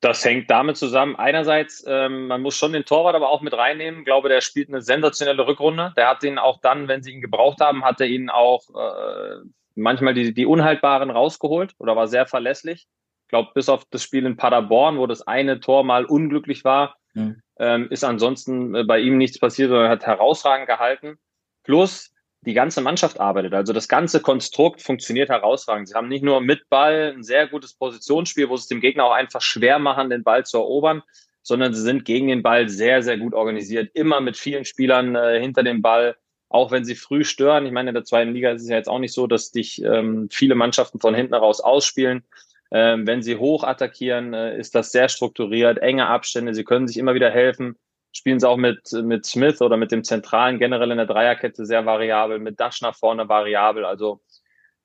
Das 0.00 0.24
hängt 0.24 0.50
damit 0.50 0.76
zusammen. 0.76 1.14
Einerseits, 1.14 1.84
ähm, 1.86 2.26
man 2.26 2.42
muss 2.42 2.56
schon 2.56 2.72
den 2.72 2.84
Torwart 2.84 3.14
aber 3.14 3.28
auch 3.28 3.42
mit 3.42 3.54
reinnehmen. 3.54 4.00
Ich 4.00 4.06
glaube, 4.06 4.28
der 4.28 4.40
spielt 4.40 4.68
eine 4.68 4.82
sensationelle 4.82 5.46
Rückrunde. 5.46 5.92
Der 5.96 6.08
hat 6.08 6.24
ihn 6.24 6.38
auch 6.38 6.60
dann, 6.60 6.88
wenn 6.88 7.00
sie 7.00 7.12
ihn 7.12 7.20
gebraucht 7.20 7.60
haben, 7.60 7.84
hat 7.84 8.00
er 8.00 8.08
ihn 8.08 8.28
auch 8.28 8.62
äh, 8.70 9.36
manchmal 9.76 10.14
die, 10.14 10.34
die 10.34 10.46
Unhaltbaren 10.46 11.10
rausgeholt 11.10 11.74
oder 11.78 11.94
war 11.94 12.08
sehr 12.08 12.26
verlässlich. 12.26 12.88
Ich 13.26 13.28
glaube, 13.28 13.50
bis 13.54 13.68
auf 13.68 13.84
das 13.90 14.02
Spiel 14.02 14.26
in 14.26 14.36
Paderborn, 14.36 14.98
wo 14.98 15.06
das 15.06 15.24
eine 15.28 15.60
Tor 15.60 15.84
mal 15.84 16.04
unglücklich 16.06 16.64
war, 16.64 16.96
mhm. 17.14 17.40
ähm, 17.60 17.86
ist 17.90 18.02
ansonsten 18.02 18.74
äh, 18.74 18.82
bei 18.82 18.98
ihm 18.98 19.16
nichts 19.16 19.38
passiert, 19.38 19.68
sondern 19.68 19.86
er 19.86 19.92
hat 19.92 20.06
herausragend 20.06 20.66
gehalten. 20.66 21.18
Plus, 21.62 22.09
die 22.42 22.54
ganze 22.54 22.80
Mannschaft 22.80 23.20
arbeitet. 23.20 23.52
Also 23.52 23.72
das 23.72 23.88
ganze 23.88 24.20
Konstrukt 24.20 24.80
funktioniert 24.80 25.28
herausragend. 25.28 25.88
Sie 25.88 25.94
haben 25.94 26.08
nicht 26.08 26.24
nur 26.24 26.40
mit 26.40 26.68
Ball 26.70 27.12
ein 27.14 27.22
sehr 27.22 27.46
gutes 27.46 27.74
Positionsspiel, 27.74 28.48
wo 28.48 28.54
es 28.54 28.66
dem 28.66 28.80
Gegner 28.80 29.04
auch 29.04 29.12
einfach 29.12 29.42
schwer 29.42 29.78
machen, 29.78 30.10
den 30.10 30.22
Ball 30.22 30.46
zu 30.46 30.58
erobern, 30.58 31.02
sondern 31.42 31.74
sie 31.74 31.82
sind 31.82 32.04
gegen 32.04 32.28
den 32.28 32.42
Ball 32.42 32.68
sehr, 32.68 33.02
sehr 33.02 33.18
gut 33.18 33.34
organisiert. 33.34 33.90
Immer 33.94 34.20
mit 34.20 34.38
vielen 34.38 34.64
Spielern 34.64 35.14
äh, 35.16 35.38
hinter 35.38 35.62
dem 35.62 35.82
Ball, 35.82 36.16
auch 36.48 36.70
wenn 36.70 36.84
sie 36.84 36.94
früh 36.94 37.24
stören. 37.24 37.66
Ich 37.66 37.72
meine, 37.72 37.90
in 37.90 37.94
der 37.94 38.04
zweiten 38.04 38.32
Liga 38.32 38.52
ist 38.52 38.62
es 38.62 38.68
ja 38.68 38.76
jetzt 38.76 38.88
auch 38.88 38.98
nicht 38.98 39.12
so, 39.12 39.26
dass 39.26 39.50
dich 39.50 39.82
ähm, 39.84 40.28
viele 40.30 40.54
Mannschaften 40.54 40.98
von 40.98 41.14
hinten 41.14 41.34
raus 41.34 41.60
ausspielen. 41.60 42.24
Ähm, 42.72 43.06
wenn 43.06 43.22
sie 43.22 43.36
hoch 43.36 43.64
attackieren, 43.64 44.32
äh, 44.32 44.58
ist 44.58 44.74
das 44.74 44.92
sehr 44.92 45.10
strukturiert, 45.10 45.78
enge 45.78 46.06
Abstände. 46.06 46.54
Sie 46.54 46.64
können 46.64 46.88
sich 46.88 46.96
immer 46.96 47.14
wieder 47.14 47.30
helfen 47.30 47.76
spielen 48.12 48.40
sie 48.40 48.48
auch 48.48 48.56
mit, 48.56 48.92
mit 48.92 49.24
Smith 49.24 49.60
oder 49.62 49.76
mit 49.76 49.92
dem 49.92 50.04
Zentralen 50.04 50.58
generell 50.58 50.90
in 50.90 50.96
der 50.96 51.06
Dreierkette 51.06 51.64
sehr 51.64 51.86
variabel, 51.86 52.38
mit 52.38 52.58
Dash 52.58 52.80
nach 52.80 52.96
vorne 52.96 53.28
variabel. 53.28 53.84
Also 53.84 54.20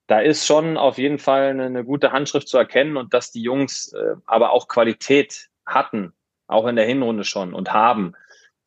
da 0.08 0.20
ist 0.20 0.46
schon 0.46 0.78
auf 0.78 0.98
jeden 0.98 1.18
Fall 1.18 1.50
eine, 1.50 1.66
eine 1.66 1.84
gute 1.84 2.12
Handschrift 2.12 2.48
zu 2.48 2.58
erkennen 2.58 2.98
und 2.98 3.14
dass 3.14 3.32
die 3.32 3.42
Jungs 3.42 3.94
äh, 3.94 4.16
aber 4.26 4.52
auch 4.52 4.68
Qualität 4.68 5.50
hatten, 5.66 6.14
auch 6.48 6.68
in 6.68 6.76
der 6.76 6.86
Hinrunde 6.86 7.24
schon 7.24 7.54
und 7.54 7.74
haben. 7.74 8.14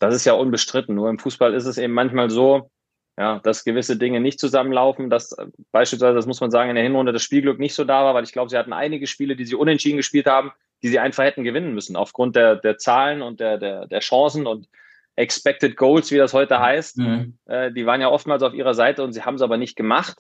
Das 0.01 0.15
ist 0.15 0.25
ja 0.25 0.33
unbestritten. 0.33 0.95
Nur 0.95 1.11
im 1.11 1.19
Fußball 1.19 1.55
ist 1.55 1.67
es 1.67 1.79
eben 1.79 1.93
manchmal 1.93 2.31
so, 2.31 2.71
ja, 3.17 3.41
dass 3.41 3.65
gewisse 3.65 3.97
Dinge 3.97 4.21
nicht 4.21 4.39
zusammenlaufen, 4.39 5.11
dass 5.11 5.33
äh, 5.33 5.47
beispielsweise, 5.71 6.15
das 6.15 6.27
muss 6.27 6.41
man 6.41 6.51
sagen, 6.51 6.71
in 6.71 6.77
der 6.77 6.85
Hinrunde 6.85 7.13
das 7.13 7.23
Spielglück 7.23 7.59
nicht 7.59 7.75
so 7.75 7.85
da 7.85 8.05
war, 8.05 8.15
weil 8.15 8.25
ich 8.25 8.33
glaube, 8.33 8.51
sie 8.51 8.59
hatten 8.59 8.73
einige 8.73 9.07
Spiele, 9.07 9.37
die 9.37 9.45
sie 9.45 9.55
unentschieden 9.55 9.97
gespielt 9.97 10.27
haben, 10.27 10.53
die 10.83 10.89
sie 10.89 10.99
einfach 10.99 11.25
hätten 11.25 11.45
gewinnen 11.45 11.75
müssen, 11.75 11.97
aufgrund 11.97 12.37
der, 12.37 12.57
der 12.57 12.79
Zahlen 12.79 13.23
und 13.23 13.41
der, 13.41 13.59
der, 13.59 13.87
der 13.87 14.01
Chancen 14.01 14.47
und 14.47 14.69
Expected 15.17 15.77
Goals, 15.77 16.11
wie 16.13 16.17
das 16.17 16.33
heute 16.33 16.61
heißt. 16.61 16.99
Mhm. 16.99 17.39
Äh, 17.47 17.73
die 17.73 17.87
waren 17.87 18.01
ja 18.01 18.09
oftmals 18.09 18.43
auf 18.43 18.55
ihrer 18.55 18.75
Seite 18.75 19.03
und 19.03 19.13
sie 19.13 19.23
haben 19.23 19.35
es 19.35 19.43
aber 19.43 19.57
nicht 19.57 19.77
gemacht. 19.77 20.19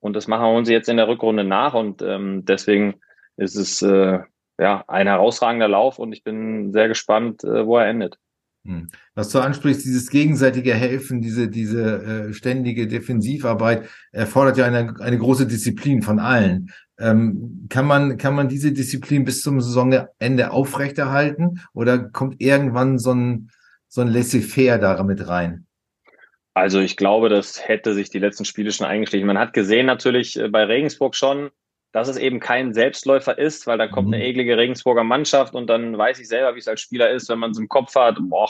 Und 0.00 0.14
das 0.14 0.26
machen 0.26 0.64
sie 0.64 0.72
jetzt 0.72 0.88
in 0.88 0.96
der 0.96 1.06
Rückrunde 1.06 1.44
nach. 1.44 1.74
Und 1.74 2.02
ähm, 2.02 2.44
deswegen 2.44 2.96
ist 3.36 3.54
es 3.54 3.82
äh, 3.82 4.18
ja 4.58 4.84
ein 4.88 5.06
herausragender 5.06 5.68
Lauf 5.68 6.00
und 6.00 6.12
ich 6.12 6.24
bin 6.24 6.72
sehr 6.72 6.88
gespannt, 6.88 7.44
äh, 7.44 7.64
wo 7.64 7.78
er 7.78 7.86
endet. 7.86 8.18
Hm. 8.64 8.90
Was 9.14 9.30
du 9.30 9.40
ansprichst, 9.40 9.84
dieses 9.84 10.08
gegenseitige 10.10 10.74
Helfen, 10.74 11.20
diese, 11.20 11.48
diese 11.48 12.28
äh, 12.30 12.32
ständige 12.32 12.86
Defensivarbeit 12.86 13.88
erfordert 14.12 14.56
ja 14.56 14.66
eine, 14.66 14.94
eine 15.00 15.18
große 15.18 15.46
Disziplin 15.46 16.02
von 16.02 16.18
allen. 16.18 16.70
Ähm, 17.02 17.66
kann, 17.68 17.86
man, 17.86 18.16
kann 18.16 18.34
man 18.34 18.48
diese 18.48 18.72
Disziplin 18.72 19.24
bis 19.24 19.42
zum 19.42 19.60
Saisonende 19.60 20.50
aufrechterhalten 20.52 21.60
oder 21.74 21.98
kommt 21.98 22.40
irgendwann 22.40 22.98
so 23.00 23.12
ein, 23.12 23.50
so 23.88 24.02
ein 24.02 24.08
Laissez-faire 24.08 24.78
damit 24.78 25.26
rein? 25.26 25.66
Also 26.54 26.80
ich 26.80 26.96
glaube, 26.96 27.28
das 27.28 27.66
hätte 27.66 27.94
sich 27.94 28.10
die 28.10 28.20
letzten 28.20 28.44
Spiele 28.44 28.70
schon 28.70 28.86
eingeschlichen. 28.86 29.26
Man 29.26 29.38
hat 29.38 29.52
gesehen 29.52 29.86
natürlich 29.86 30.38
äh, 30.38 30.48
bei 30.48 30.64
Regensburg 30.64 31.16
schon, 31.16 31.50
dass 31.92 32.08
es 32.08 32.16
eben 32.16 32.40
kein 32.40 32.72
Selbstläufer 32.72 33.36
ist, 33.36 33.66
weil 33.66 33.78
dann 33.78 33.90
kommt 33.90 34.08
mhm. 34.08 34.14
eine 34.14 34.24
eklige 34.24 34.56
Regensburger 34.56 35.04
Mannschaft 35.04 35.54
und 35.54 35.68
dann 35.68 35.96
weiß 35.98 36.20
ich 36.20 36.28
selber, 36.28 36.54
wie 36.54 36.60
es 36.60 36.68
als 36.68 36.80
Spieler 36.80 37.10
ist, 37.10 37.28
wenn 37.28 37.38
man 37.38 37.50
es 37.50 37.58
im 37.58 37.68
Kopf 37.68 37.94
hat, 37.96 38.16
boah, 38.20 38.48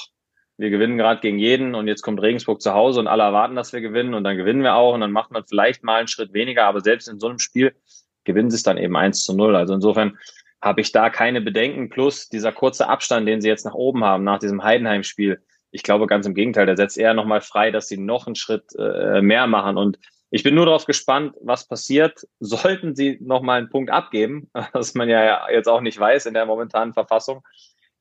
wir 0.59 0.71
gewinnen 0.71 0.99
gerade 0.99 1.21
gegen 1.21 1.39
jeden 1.39 1.75
und 1.75 1.89
jetzt 1.89 2.03
kommt 2.03 2.21
Regensburg 2.21 2.61
zu 2.61 2.75
Hause 2.75 3.01
und 3.01 3.07
alle 3.07 3.23
erwarten, 3.23 3.57
dass 3.57 3.73
wir 3.73 3.81
gewinnen 3.81 4.15
und 4.15 4.25
dann 4.25 4.37
gewinnen 4.37 4.63
wir 4.63 4.75
auch 4.75 4.95
und 4.95 5.01
dann 5.01 5.11
macht 5.11 5.31
man 5.31 5.45
vielleicht 5.45 5.83
mal 5.83 5.99
einen 5.99 6.09
Schritt 6.09 6.35
weniger, 6.35 6.67
aber 6.67 6.81
selbst 6.81 7.09
in 7.09 7.19
so 7.19 7.29
einem 7.29 7.39
Spiel 7.39 7.75
gewinnen 8.25 8.51
sie 8.51 8.57
es 8.57 8.63
dann 8.63 8.79
eben 8.79 8.97
1 8.97 9.25
zu 9.25 9.35
0. 9.35 9.57
Also 9.57 9.75
insofern 9.75 10.19
habe 10.63 10.81
ich 10.81 10.93
da 10.93 11.11
keine 11.11 11.41
Bedenken. 11.41 11.91
Plus 11.91 12.29
dieser 12.29 12.53
kurze 12.53 12.89
Abstand, 12.89 13.27
den 13.27 13.41
sie 13.41 13.49
jetzt 13.49 13.65
nach 13.65 13.75
oben 13.75 14.05
haben, 14.05 14.25
nach 14.25 14.39
diesem 14.39 14.63
Heidenheim-Spiel, 14.63 15.43
Ich 15.73 15.83
glaube 15.83 16.07
ganz 16.07 16.27
im 16.27 16.35
Gegenteil, 16.35 16.67
der 16.67 16.77
setzt 16.77 16.99
eher 16.99 17.15
nochmal 17.15 17.41
frei, 17.41 17.71
dass 17.71 17.89
sie 17.89 17.97
noch 17.97 18.27
einen 18.27 18.37
Schritt 18.37 18.75
äh, 18.79 19.23
mehr 19.23 19.47
machen. 19.47 19.77
Und 19.77 19.99
ich 20.31 20.43
bin 20.43 20.55
nur 20.55 20.67
darauf 20.67 20.87
gespannt, 20.87 21.35
was 21.41 21.67
passiert, 21.67 22.27
sollten 22.41 22.95
sie 22.95 23.19
nochmal 23.21 23.59
einen 23.59 23.71
Punkt 23.71 23.91
abgeben, 23.91 24.51
was 24.73 24.95
man 24.95 25.09
ja 25.09 25.51
jetzt 25.51 25.69
auch 25.69 25.81
nicht 25.81 25.99
weiß 25.99 26.27
in 26.27 26.35
der 26.35 26.47
momentanen 26.47 26.95
Verfassung, 26.95 27.43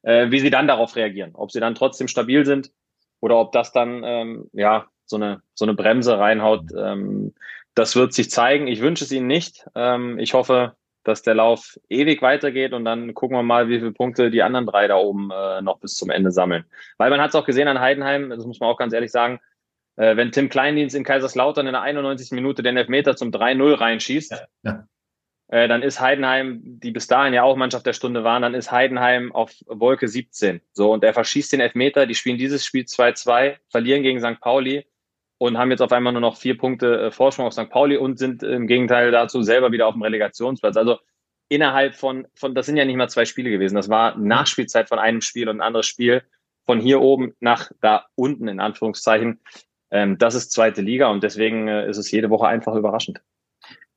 äh, 0.03 0.29
wie 0.29 0.39
sie 0.39 0.51
dann 0.51 0.67
darauf 0.67 0.95
reagieren. 0.95 1.31
Ob 1.33 1.51
sie 1.51 1.59
dann 1.59 1.75
trotzdem 1.75 2.07
stabil 2.07 2.45
sind 2.45 2.71
oder 3.21 3.37
ob 3.37 3.51
das 3.53 3.71
dann 3.71 4.03
ähm, 4.03 4.49
ja 4.53 4.90
so 5.11 5.17
eine, 5.17 5.41
so 5.53 5.65
eine 5.65 5.75
Bremse 5.75 6.17
reinhaut. 6.17 6.71
Ähm, 6.75 7.35
das 7.75 7.95
wird 7.95 8.13
sich 8.13 8.31
zeigen. 8.31 8.67
Ich 8.67 8.81
wünsche 8.81 9.03
es 9.03 9.11
ihnen 9.11 9.27
nicht. 9.27 9.65
Ähm, 9.75 10.17
ich 10.17 10.33
hoffe, 10.33 10.75
dass 11.03 11.21
der 11.21 11.35
Lauf 11.35 11.79
ewig 11.89 12.21
weitergeht 12.21 12.73
und 12.73 12.85
dann 12.85 13.13
gucken 13.13 13.37
wir 13.37 13.43
mal, 13.43 13.69
wie 13.69 13.79
viele 13.79 13.91
Punkte 13.91 14.29
die 14.29 14.43
anderen 14.43 14.65
drei 14.65 14.87
da 14.87 14.97
oben 14.97 15.29
äh, 15.31 15.61
noch 15.61 15.79
bis 15.79 15.95
zum 15.95 16.09
Ende 16.09 16.31
sammeln. 16.31 16.65
Weil 16.97 17.09
man 17.09 17.21
hat 17.21 17.29
es 17.29 17.35
auch 17.35 17.45
gesehen 17.45 17.67
an 17.67 17.79
Heidenheim, 17.79 18.29
das 18.29 18.45
muss 18.45 18.59
man 18.59 18.69
auch 18.69 18.77
ganz 18.77 18.93
ehrlich 18.93 19.11
sagen, 19.11 19.39
äh, 19.95 20.15
wenn 20.15 20.31
Tim 20.31 20.49
Kleindienst 20.49 20.95
in 20.95 21.03
Kaiserslautern 21.03 21.67
in 21.67 21.73
der 21.73 21.81
91. 21.81 22.31
Minute 22.31 22.63
den 22.63 22.77
Elfmeter 22.77 23.15
zum 23.15 23.31
3-0 23.31 23.79
reinschießt, 23.79 24.31
ja, 24.31 24.39
ja. 24.63 24.87
Äh, 25.47 25.67
dann 25.67 25.81
ist 25.81 25.99
Heidenheim, 25.99 26.61
die 26.63 26.91
bis 26.91 27.07
dahin 27.07 27.33
ja 27.33 27.43
auch 27.43 27.57
Mannschaft 27.57 27.85
der 27.85 27.91
Stunde 27.91 28.23
waren, 28.23 28.41
dann 28.41 28.53
ist 28.53 28.71
Heidenheim 28.71 29.33
auf 29.33 29.51
Wolke 29.65 30.07
17. 30.07 30.61
So, 30.71 30.93
und 30.93 31.03
er 31.03 31.13
verschießt 31.13 31.51
den 31.51 31.59
Elfmeter, 31.59 32.05
die 32.05 32.15
spielen 32.15 32.37
dieses 32.37 32.65
Spiel 32.65 32.83
2-2, 32.85 33.57
verlieren 33.69 34.01
gegen 34.01 34.21
St. 34.21 34.39
Pauli 34.39 34.85
und 35.41 35.57
haben 35.57 35.71
jetzt 35.71 35.81
auf 35.81 35.91
einmal 35.91 36.13
nur 36.13 36.21
noch 36.21 36.37
vier 36.37 36.55
Punkte 36.55 37.07
äh, 37.07 37.11
Vorsprung 37.11 37.47
auf 37.47 37.53
St. 37.53 37.67
Pauli 37.67 37.97
und 37.97 38.19
sind 38.19 38.43
im 38.43 38.67
Gegenteil 38.67 39.09
dazu 39.09 39.41
selber 39.41 39.71
wieder 39.71 39.87
auf 39.87 39.95
dem 39.95 40.03
Relegationsplatz. 40.03 40.77
Also 40.77 40.99
innerhalb 41.49 41.95
von, 41.95 42.27
von, 42.35 42.53
das 42.53 42.67
sind 42.67 42.77
ja 42.77 42.85
nicht 42.85 42.95
mal 42.95 43.09
zwei 43.09 43.25
Spiele 43.25 43.49
gewesen. 43.49 43.73
Das 43.73 43.89
war 43.89 44.15
Nachspielzeit 44.19 44.87
von 44.87 44.99
einem 44.99 45.21
Spiel 45.21 45.49
und 45.49 45.57
ein 45.57 45.65
anderes 45.65 45.87
Spiel 45.87 46.21
von 46.63 46.79
hier 46.79 47.01
oben 47.01 47.33
nach 47.39 47.71
da 47.81 48.05
unten 48.13 48.47
in 48.47 48.59
Anführungszeichen. 48.59 49.39
Ähm, 49.89 50.19
das 50.19 50.35
ist 50.35 50.51
zweite 50.51 50.83
Liga 50.83 51.07
und 51.07 51.23
deswegen 51.23 51.67
äh, 51.67 51.89
ist 51.89 51.97
es 51.97 52.11
jede 52.11 52.29
Woche 52.29 52.45
einfach 52.45 52.75
überraschend. 52.75 53.19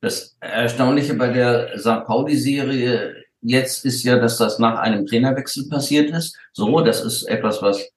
Das 0.01 0.37
Erstaunliche 0.39 1.13
bei 1.13 1.27
der 1.27 1.77
St. 1.77 2.05
Pauli-Serie 2.07 3.23
jetzt 3.41 3.85
ist 3.85 4.01
ja, 4.01 4.17
dass 4.17 4.39
das 4.39 4.57
nach 4.57 4.79
einem 4.79 5.05
Trainerwechsel 5.05 5.69
passiert 5.69 6.09
ist. 6.09 6.35
So, 6.53 6.81
das 6.81 7.05
ist 7.05 7.25
etwas, 7.25 7.61
was 7.61 7.87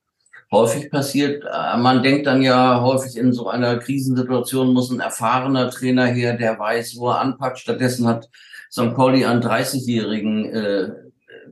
häufig 0.50 0.90
passiert. 0.90 1.44
Äh, 1.44 1.76
man 1.78 2.02
denkt 2.02 2.26
dann 2.26 2.42
ja 2.42 2.80
häufig 2.80 3.16
in 3.16 3.32
so 3.32 3.48
einer 3.48 3.78
Krisensituation 3.78 4.72
muss 4.72 4.90
ein 4.90 5.00
erfahrener 5.00 5.70
Trainer 5.70 6.06
her, 6.06 6.36
der 6.36 6.58
weiß, 6.58 6.96
wo 6.98 7.10
er 7.10 7.20
anpackt. 7.20 7.58
Stattdessen 7.58 8.06
hat 8.06 8.28
St. 8.70 8.94
Pauli 8.94 9.24
einen 9.24 9.42
30-Jährigen 9.42 10.44
äh, 10.52 10.88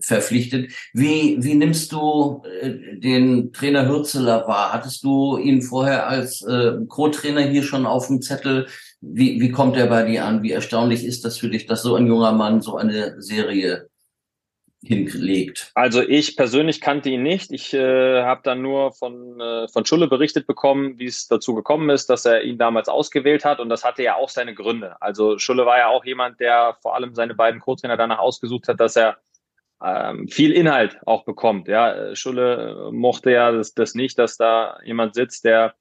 verpflichtet. 0.00 0.72
Wie, 0.92 1.36
wie 1.40 1.54
nimmst 1.54 1.92
du 1.92 2.42
äh, 2.60 2.98
den 2.98 3.52
Trainer 3.52 3.88
Hürzeler 3.88 4.46
wahr? 4.46 4.72
Hattest 4.72 5.04
du 5.04 5.38
ihn 5.38 5.62
vorher 5.62 6.08
als 6.08 6.42
äh, 6.42 6.72
Co-Trainer 6.88 7.42
hier 7.42 7.62
schon 7.62 7.86
auf 7.86 8.08
dem 8.08 8.22
Zettel? 8.22 8.66
Wie, 9.00 9.40
wie 9.40 9.50
kommt 9.50 9.76
er 9.76 9.86
bei 9.86 10.02
dir 10.04 10.24
an? 10.24 10.42
Wie 10.42 10.52
erstaunlich 10.52 11.04
ist 11.04 11.24
das 11.24 11.38
für 11.38 11.48
dich, 11.48 11.66
dass 11.66 11.82
so 11.82 11.94
ein 11.94 12.06
junger 12.06 12.32
Mann 12.32 12.60
so 12.60 12.76
eine 12.76 13.20
Serie 13.20 13.88
hingelegt? 14.82 15.70
Also 15.74 16.02
ich 16.02 16.36
persönlich 16.36 16.80
kannte 16.80 17.10
ihn 17.10 17.22
nicht. 17.22 17.50
Ich 17.50 17.72
äh, 17.74 18.22
habe 18.22 18.40
dann 18.44 18.62
nur 18.62 18.92
von, 18.92 19.40
äh, 19.40 19.68
von 19.68 19.84
Schulle 19.84 20.08
berichtet 20.08 20.46
bekommen, 20.46 20.98
wie 20.98 21.06
es 21.06 21.26
dazu 21.26 21.54
gekommen 21.54 21.90
ist, 21.90 22.08
dass 22.10 22.24
er 22.24 22.42
ihn 22.42 22.58
damals 22.58 22.88
ausgewählt 22.88 23.44
hat. 23.44 23.60
Und 23.60 23.68
das 23.68 23.84
hatte 23.84 24.02
ja 24.02 24.16
auch 24.16 24.28
seine 24.28 24.54
Gründe. 24.54 25.00
Also 25.00 25.38
Schulle 25.38 25.66
war 25.66 25.78
ja 25.78 25.88
auch 25.88 26.04
jemand, 26.04 26.40
der 26.40 26.76
vor 26.82 26.94
allem 26.94 27.14
seine 27.14 27.34
beiden 27.34 27.60
Co-Trainer 27.60 27.96
danach 27.96 28.18
ausgesucht 28.18 28.68
hat, 28.68 28.80
dass 28.80 28.96
er 28.96 29.18
ähm, 29.82 30.28
viel 30.28 30.52
Inhalt 30.52 30.98
auch 31.06 31.24
bekommt. 31.24 31.68
Ja, 31.68 32.14
Schulle 32.14 32.90
mochte 32.92 33.30
ja 33.30 33.52
das, 33.52 33.74
das 33.74 33.94
nicht, 33.94 34.18
dass 34.18 34.36
da 34.36 34.78
jemand 34.84 35.14
sitzt, 35.14 35.44
der 35.44 35.74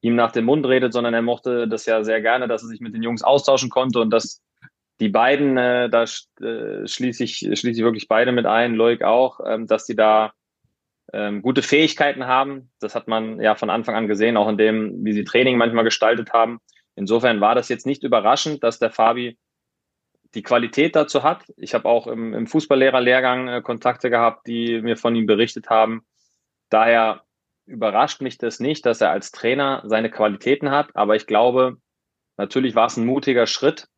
ihm 0.00 0.14
nach 0.14 0.32
dem 0.32 0.44
Mund 0.44 0.66
redet, 0.66 0.92
sondern 0.92 1.14
er 1.14 1.22
mochte 1.22 1.66
das 1.66 1.86
ja 1.86 2.04
sehr 2.04 2.20
gerne, 2.20 2.46
dass 2.46 2.62
er 2.62 2.68
sich 2.68 2.80
mit 2.80 2.94
den 2.94 3.02
Jungs 3.02 3.22
austauschen 3.22 3.70
konnte 3.70 4.00
und 4.00 4.10
das 4.10 4.42
die 5.00 5.08
beiden, 5.08 5.56
äh, 5.56 5.88
da 5.88 6.04
äh, 6.04 6.86
schließe 6.86 7.24
ich, 7.24 7.38
schließe 7.38 7.70
ich 7.70 7.78
wirklich 7.78 8.08
beide 8.08 8.32
mit 8.32 8.46
ein, 8.46 8.74
Loik 8.74 9.02
auch, 9.02 9.40
ähm, 9.46 9.66
dass 9.66 9.84
die 9.84 9.94
da 9.94 10.32
ähm, 11.12 11.42
gute 11.42 11.62
Fähigkeiten 11.62 12.26
haben. 12.26 12.70
Das 12.80 12.94
hat 12.94 13.08
man 13.08 13.40
ja 13.40 13.54
von 13.54 13.70
Anfang 13.70 13.94
an 13.94 14.08
gesehen, 14.08 14.36
auch 14.36 14.48
in 14.48 14.58
dem, 14.58 15.04
wie 15.04 15.12
sie 15.12 15.24
Training 15.24 15.56
manchmal 15.56 15.84
gestaltet 15.84 16.32
haben. 16.32 16.58
Insofern 16.96 17.40
war 17.40 17.54
das 17.54 17.68
jetzt 17.68 17.86
nicht 17.86 18.02
überraschend, 18.02 18.64
dass 18.64 18.78
der 18.78 18.90
Fabi 18.90 19.38
die 20.34 20.42
Qualität 20.42 20.96
dazu 20.96 21.22
hat. 21.22 21.44
Ich 21.56 21.74
habe 21.74 21.88
auch 21.88 22.06
im, 22.06 22.34
im 22.34 22.46
Fußballlehrerlehrgang 22.46 23.48
äh, 23.48 23.62
Kontakte 23.62 24.10
gehabt, 24.10 24.46
die 24.46 24.82
mir 24.82 24.96
von 24.96 25.14
ihm 25.14 25.26
berichtet 25.26 25.70
haben. 25.70 26.02
Daher 26.70 27.22
überrascht 27.66 28.20
mich 28.20 28.36
das 28.36 28.60
nicht, 28.60 28.84
dass 28.84 29.00
er 29.00 29.10
als 29.10 29.30
Trainer 29.30 29.82
seine 29.84 30.10
Qualitäten 30.10 30.70
hat. 30.70 30.90
Aber 30.94 31.16
ich 31.16 31.26
glaube, 31.26 31.76
natürlich 32.36 32.74
war 32.74 32.86
es 32.86 32.96
ein 32.96 33.06
mutiger 33.06 33.46
Schritt, 33.46 33.88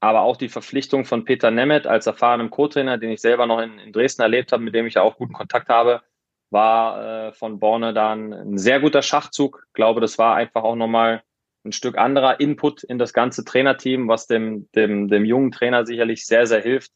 aber 0.00 0.22
auch 0.22 0.36
die 0.36 0.48
Verpflichtung 0.48 1.04
von 1.04 1.24
Peter 1.24 1.50
Nemeth 1.50 1.86
als 1.86 2.06
erfahrenem 2.06 2.50
Co-Trainer, 2.50 2.98
den 2.98 3.10
ich 3.10 3.20
selber 3.20 3.46
noch 3.46 3.60
in, 3.60 3.78
in, 3.78 3.92
Dresden 3.92 4.22
erlebt 4.22 4.50
habe, 4.50 4.62
mit 4.62 4.74
dem 4.74 4.86
ich 4.86 4.94
ja 4.94 5.02
auch 5.02 5.16
guten 5.16 5.34
Kontakt 5.34 5.68
habe, 5.68 6.02
war 6.48 7.28
äh, 7.28 7.32
von 7.32 7.60
Borne 7.60 7.92
dann 7.92 8.32
ein 8.32 8.58
sehr 8.58 8.80
guter 8.80 9.02
Schachzug. 9.02 9.64
Ich 9.68 9.74
glaube, 9.74 10.00
das 10.00 10.18
war 10.18 10.34
einfach 10.34 10.62
auch 10.62 10.74
nochmal 10.74 11.22
ein 11.64 11.72
Stück 11.72 11.98
anderer 11.98 12.40
Input 12.40 12.82
in 12.82 12.98
das 12.98 13.12
ganze 13.12 13.44
Trainerteam, 13.44 14.08
was 14.08 14.26
dem, 14.26 14.68
dem, 14.74 15.08
dem 15.08 15.24
jungen 15.26 15.52
Trainer 15.52 15.84
sicherlich 15.84 16.26
sehr, 16.26 16.46
sehr 16.46 16.62
hilft. 16.62 16.90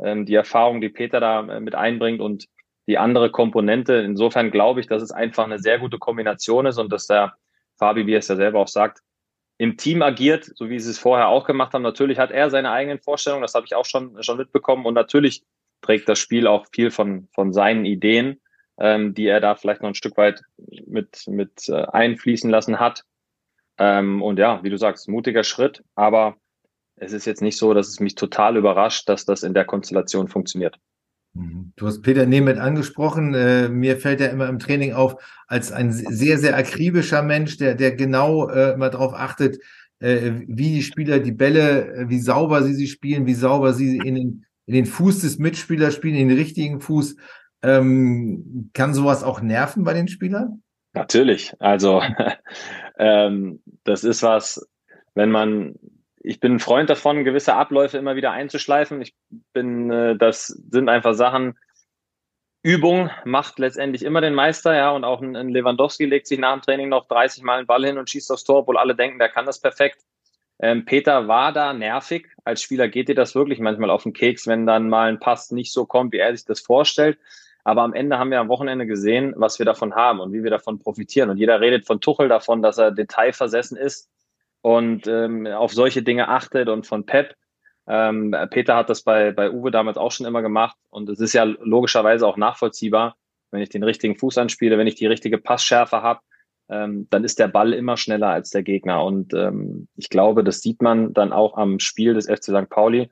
Ähm, 0.00 0.26
die 0.26 0.34
Erfahrung, 0.34 0.80
die 0.80 0.88
Peter 0.88 1.20
da 1.20 1.46
äh, 1.46 1.60
mit 1.60 1.76
einbringt 1.76 2.20
und 2.20 2.46
die 2.88 2.98
andere 2.98 3.30
Komponente. 3.30 3.94
Insofern 3.94 4.50
glaube 4.50 4.80
ich, 4.80 4.88
dass 4.88 5.02
es 5.02 5.12
einfach 5.12 5.44
eine 5.44 5.60
sehr 5.60 5.78
gute 5.78 5.98
Kombination 5.98 6.66
ist 6.66 6.78
und 6.78 6.90
dass 6.92 7.06
der 7.06 7.34
Fabi, 7.78 8.06
wie 8.06 8.14
es 8.14 8.26
ja 8.26 8.34
selber 8.34 8.58
auch 8.58 8.68
sagt, 8.68 9.00
im 9.60 9.76
Team 9.76 10.00
agiert, 10.00 10.50
so 10.54 10.70
wie 10.70 10.80
sie 10.80 10.90
es 10.90 10.98
vorher 10.98 11.28
auch 11.28 11.44
gemacht 11.44 11.74
haben. 11.74 11.82
Natürlich 11.82 12.18
hat 12.18 12.30
er 12.30 12.48
seine 12.48 12.70
eigenen 12.70 12.98
Vorstellungen, 12.98 13.42
das 13.42 13.52
habe 13.52 13.66
ich 13.66 13.74
auch 13.74 13.84
schon, 13.84 14.22
schon 14.22 14.38
mitbekommen. 14.38 14.86
Und 14.86 14.94
natürlich 14.94 15.42
trägt 15.82 16.08
das 16.08 16.18
Spiel 16.18 16.46
auch 16.46 16.64
viel 16.72 16.90
von, 16.90 17.28
von 17.34 17.52
seinen 17.52 17.84
Ideen, 17.84 18.40
ähm, 18.78 19.12
die 19.12 19.26
er 19.26 19.38
da 19.40 19.56
vielleicht 19.56 19.82
noch 19.82 19.90
ein 19.90 19.94
Stück 19.94 20.16
weit 20.16 20.40
mit, 20.86 21.24
mit 21.26 21.68
äh, 21.68 21.74
einfließen 21.74 22.48
lassen 22.48 22.80
hat. 22.80 23.04
Ähm, 23.76 24.22
und 24.22 24.38
ja, 24.38 24.64
wie 24.64 24.70
du 24.70 24.78
sagst, 24.78 25.10
mutiger 25.10 25.44
Schritt, 25.44 25.84
aber 25.94 26.38
es 26.96 27.12
ist 27.12 27.26
jetzt 27.26 27.42
nicht 27.42 27.58
so, 27.58 27.74
dass 27.74 27.88
es 27.88 28.00
mich 28.00 28.14
total 28.14 28.56
überrascht, 28.56 29.10
dass 29.10 29.26
das 29.26 29.42
in 29.42 29.52
der 29.52 29.66
Konstellation 29.66 30.28
funktioniert. 30.28 30.78
Mhm. 31.34 31.72
Du 31.76 31.86
hast 31.86 32.02
Peter 32.02 32.26
Nemeth 32.26 32.58
angesprochen. 32.58 33.34
Äh, 33.34 33.68
mir 33.68 33.98
fällt 33.98 34.20
er 34.20 34.30
immer 34.30 34.48
im 34.48 34.58
Training 34.58 34.92
auf 34.92 35.16
als 35.46 35.72
ein 35.72 35.92
sehr, 35.92 36.38
sehr 36.38 36.56
akribischer 36.56 37.22
Mensch, 37.22 37.56
der, 37.56 37.74
der 37.74 37.92
genau 37.92 38.48
äh, 38.48 38.72
immer 38.72 38.90
darauf 38.90 39.14
achtet, 39.14 39.58
äh, 40.00 40.32
wie 40.46 40.74
die 40.74 40.82
Spieler 40.82 41.20
die 41.20 41.32
Bälle, 41.32 42.06
wie 42.08 42.18
sauber 42.18 42.62
sie 42.62 42.74
sie 42.74 42.88
spielen, 42.88 43.26
wie 43.26 43.34
sauber 43.34 43.72
sie 43.72 43.98
in 43.98 44.14
den, 44.14 44.46
in 44.66 44.74
den 44.74 44.86
Fuß 44.86 45.20
des 45.20 45.38
Mitspielers 45.38 45.94
spielen, 45.94 46.16
in 46.16 46.28
den 46.28 46.38
richtigen 46.38 46.80
Fuß. 46.80 47.16
Ähm, 47.62 48.70
kann 48.72 48.94
sowas 48.94 49.22
auch 49.22 49.42
nerven 49.42 49.84
bei 49.84 49.92
den 49.92 50.08
Spielern? 50.08 50.62
Natürlich. 50.94 51.54
Also 51.58 52.02
ähm, 52.98 53.60
das 53.84 54.02
ist 54.04 54.22
was, 54.22 54.66
wenn 55.14 55.30
man 55.30 55.74
ich 56.22 56.38
bin 56.38 56.54
ein 56.54 56.60
Freund 56.60 56.90
davon, 56.90 57.24
gewisse 57.24 57.54
Abläufe 57.54 57.98
immer 57.98 58.14
wieder 58.14 58.30
einzuschleifen. 58.32 59.00
Ich 59.00 59.14
bin, 59.52 59.90
äh, 59.90 60.16
das 60.16 60.46
sind 60.46 60.88
einfach 60.88 61.14
Sachen. 61.14 61.58
Übung 62.62 63.10
macht 63.24 63.58
letztendlich 63.58 64.02
immer 64.02 64.20
den 64.20 64.34
Meister, 64.34 64.76
ja, 64.76 64.90
und 64.90 65.04
auch 65.04 65.22
ein, 65.22 65.48
Lewandowski 65.48 66.04
legt 66.04 66.26
sich 66.26 66.38
nach 66.38 66.52
dem 66.52 66.60
Training 66.60 66.90
noch 66.90 67.08
30 67.08 67.42
Mal 67.42 67.58
einen 67.58 67.66
Ball 67.66 67.86
hin 67.86 67.96
und 67.96 68.10
schießt 68.10 68.30
aufs 68.30 68.44
Tor, 68.44 68.60
obwohl 68.60 68.76
alle 68.76 68.94
denken, 68.94 69.18
der 69.18 69.30
kann 69.30 69.46
das 69.46 69.60
perfekt. 69.60 70.04
Ähm, 70.58 70.84
Peter 70.84 71.26
war 71.26 71.54
da 71.54 71.72
nervig. 71.72 72.28
Als 72.44 72.60
Spieler 72.60 72.88
geht 72.88 73.08
dir 73.08 73.14
das 73.14 73.34
wirklich 73.34 73.60
manchmal 73.60 73.88
auf 73.88 74.02
den 74.02 74.12
Keks, 74.12 74.46
wenn 74.46 74.66
dann 74.66 74.90
mal 74.90 75.08
ein 75.08 75.20
Pass 75.20 75.50
nicht 75.52 75.72
so 75.72 75.86
kommt, 75.86 76.12
wie 76.12 76.18
er 76.18 76.36
sich 76.36 76.44
das 76.44 76.60
vorstellt. 76.60 77.18
Aber 77.64 77.80
am 77.80 77.94
Ende 77.94 78.18
haben 78.18 78.30
wir 78.30 78.40
am 78.40 78.48
Wochenende 78.48 78.86
gesehen, 78.86 79.32
was 79.36 79.58
wir 79.58 79.64
davon 79.64 79.94
haben 79.94 80.20
und 80.20 80.34
wie 80.34 80.42
wir 80.42 80.50
davon 80.50 80.78
profitieren. 80.78 81.30
Und 81.30 81.38
jeder 81.38 81.62
redet 81.62 81.86
von 81.86 82.02
Tuchel 82.02 82.28
davon, 82.28 82.60
dass 82.60 82.76
er 82.76 82.90
detailversessen 82.90 83.78
ist 83.78 84.10
und 84.62 85.06
ähm, 85.06 85.46
auf 85.46 85.72
solche 85.72 86.02
Dinge 86.02 86.28
achtet 86.28 86.68
und 86.68 86.86
von 86.86 87.06
Pep. 87.06 87.34
Ähm, 87.88 88.34
Peter 88.50 88.76
hat 88.76 88.90
das 88.90 89.02
bei, 89.02 89.32
bei 89.32 89.50
Uwe 89.50 89.70
damals 89.70 89.96
auch 89.96 90.12
schon 90.12 90.26
immer 90.26 90.42
gemacht 90.42 90.76
und 90.90 91.08
es 91.08 91.20
ist 91.20 91.32
ja 91.32 91.44
logischerweise 91.44 92.26
auch 92.26 92.36
nachvollziehbar, 92.36 93.16
wenn 93.50 93.62
ich 93.62 93.68
den 93.68 93.82
richtigen 93.82 94.16
Fuß 94.16 94.38
anspiele, 94.38 94.78
wenn 94.78 94.86
ich 94.86 94.94
die 94.94 95.06
richtige 95.06 95.38
Passschärfe 95.38 96.02
habe, 96.02 96.20
ähm, 96.70 97.08
dann 97.10 97.24
ist 97.24 97.38
der 97.38 97.48
Ball 97.48 97.72
immer 97.72 97.96
schneller 97.96 98.28
als 98.28 98.50
der 98.50 98.62
Gegner. 98.62 99.04
Und 99.04 99.34
ähm, 99.34 99.88
ich 99.96 100.08
glaube, 100.08 100.44
das 100.44 100.60
sieht 100.60 100.80
man 100.80 101.12
dann 101.12 101.32
auch 101.32 101.56
am 101.56 101.80
Spiel 101.80 102.14
des 102.14 102.26
FC 102.26 102.44
St. 102.44 102.70
Pauli. 102.70 103.10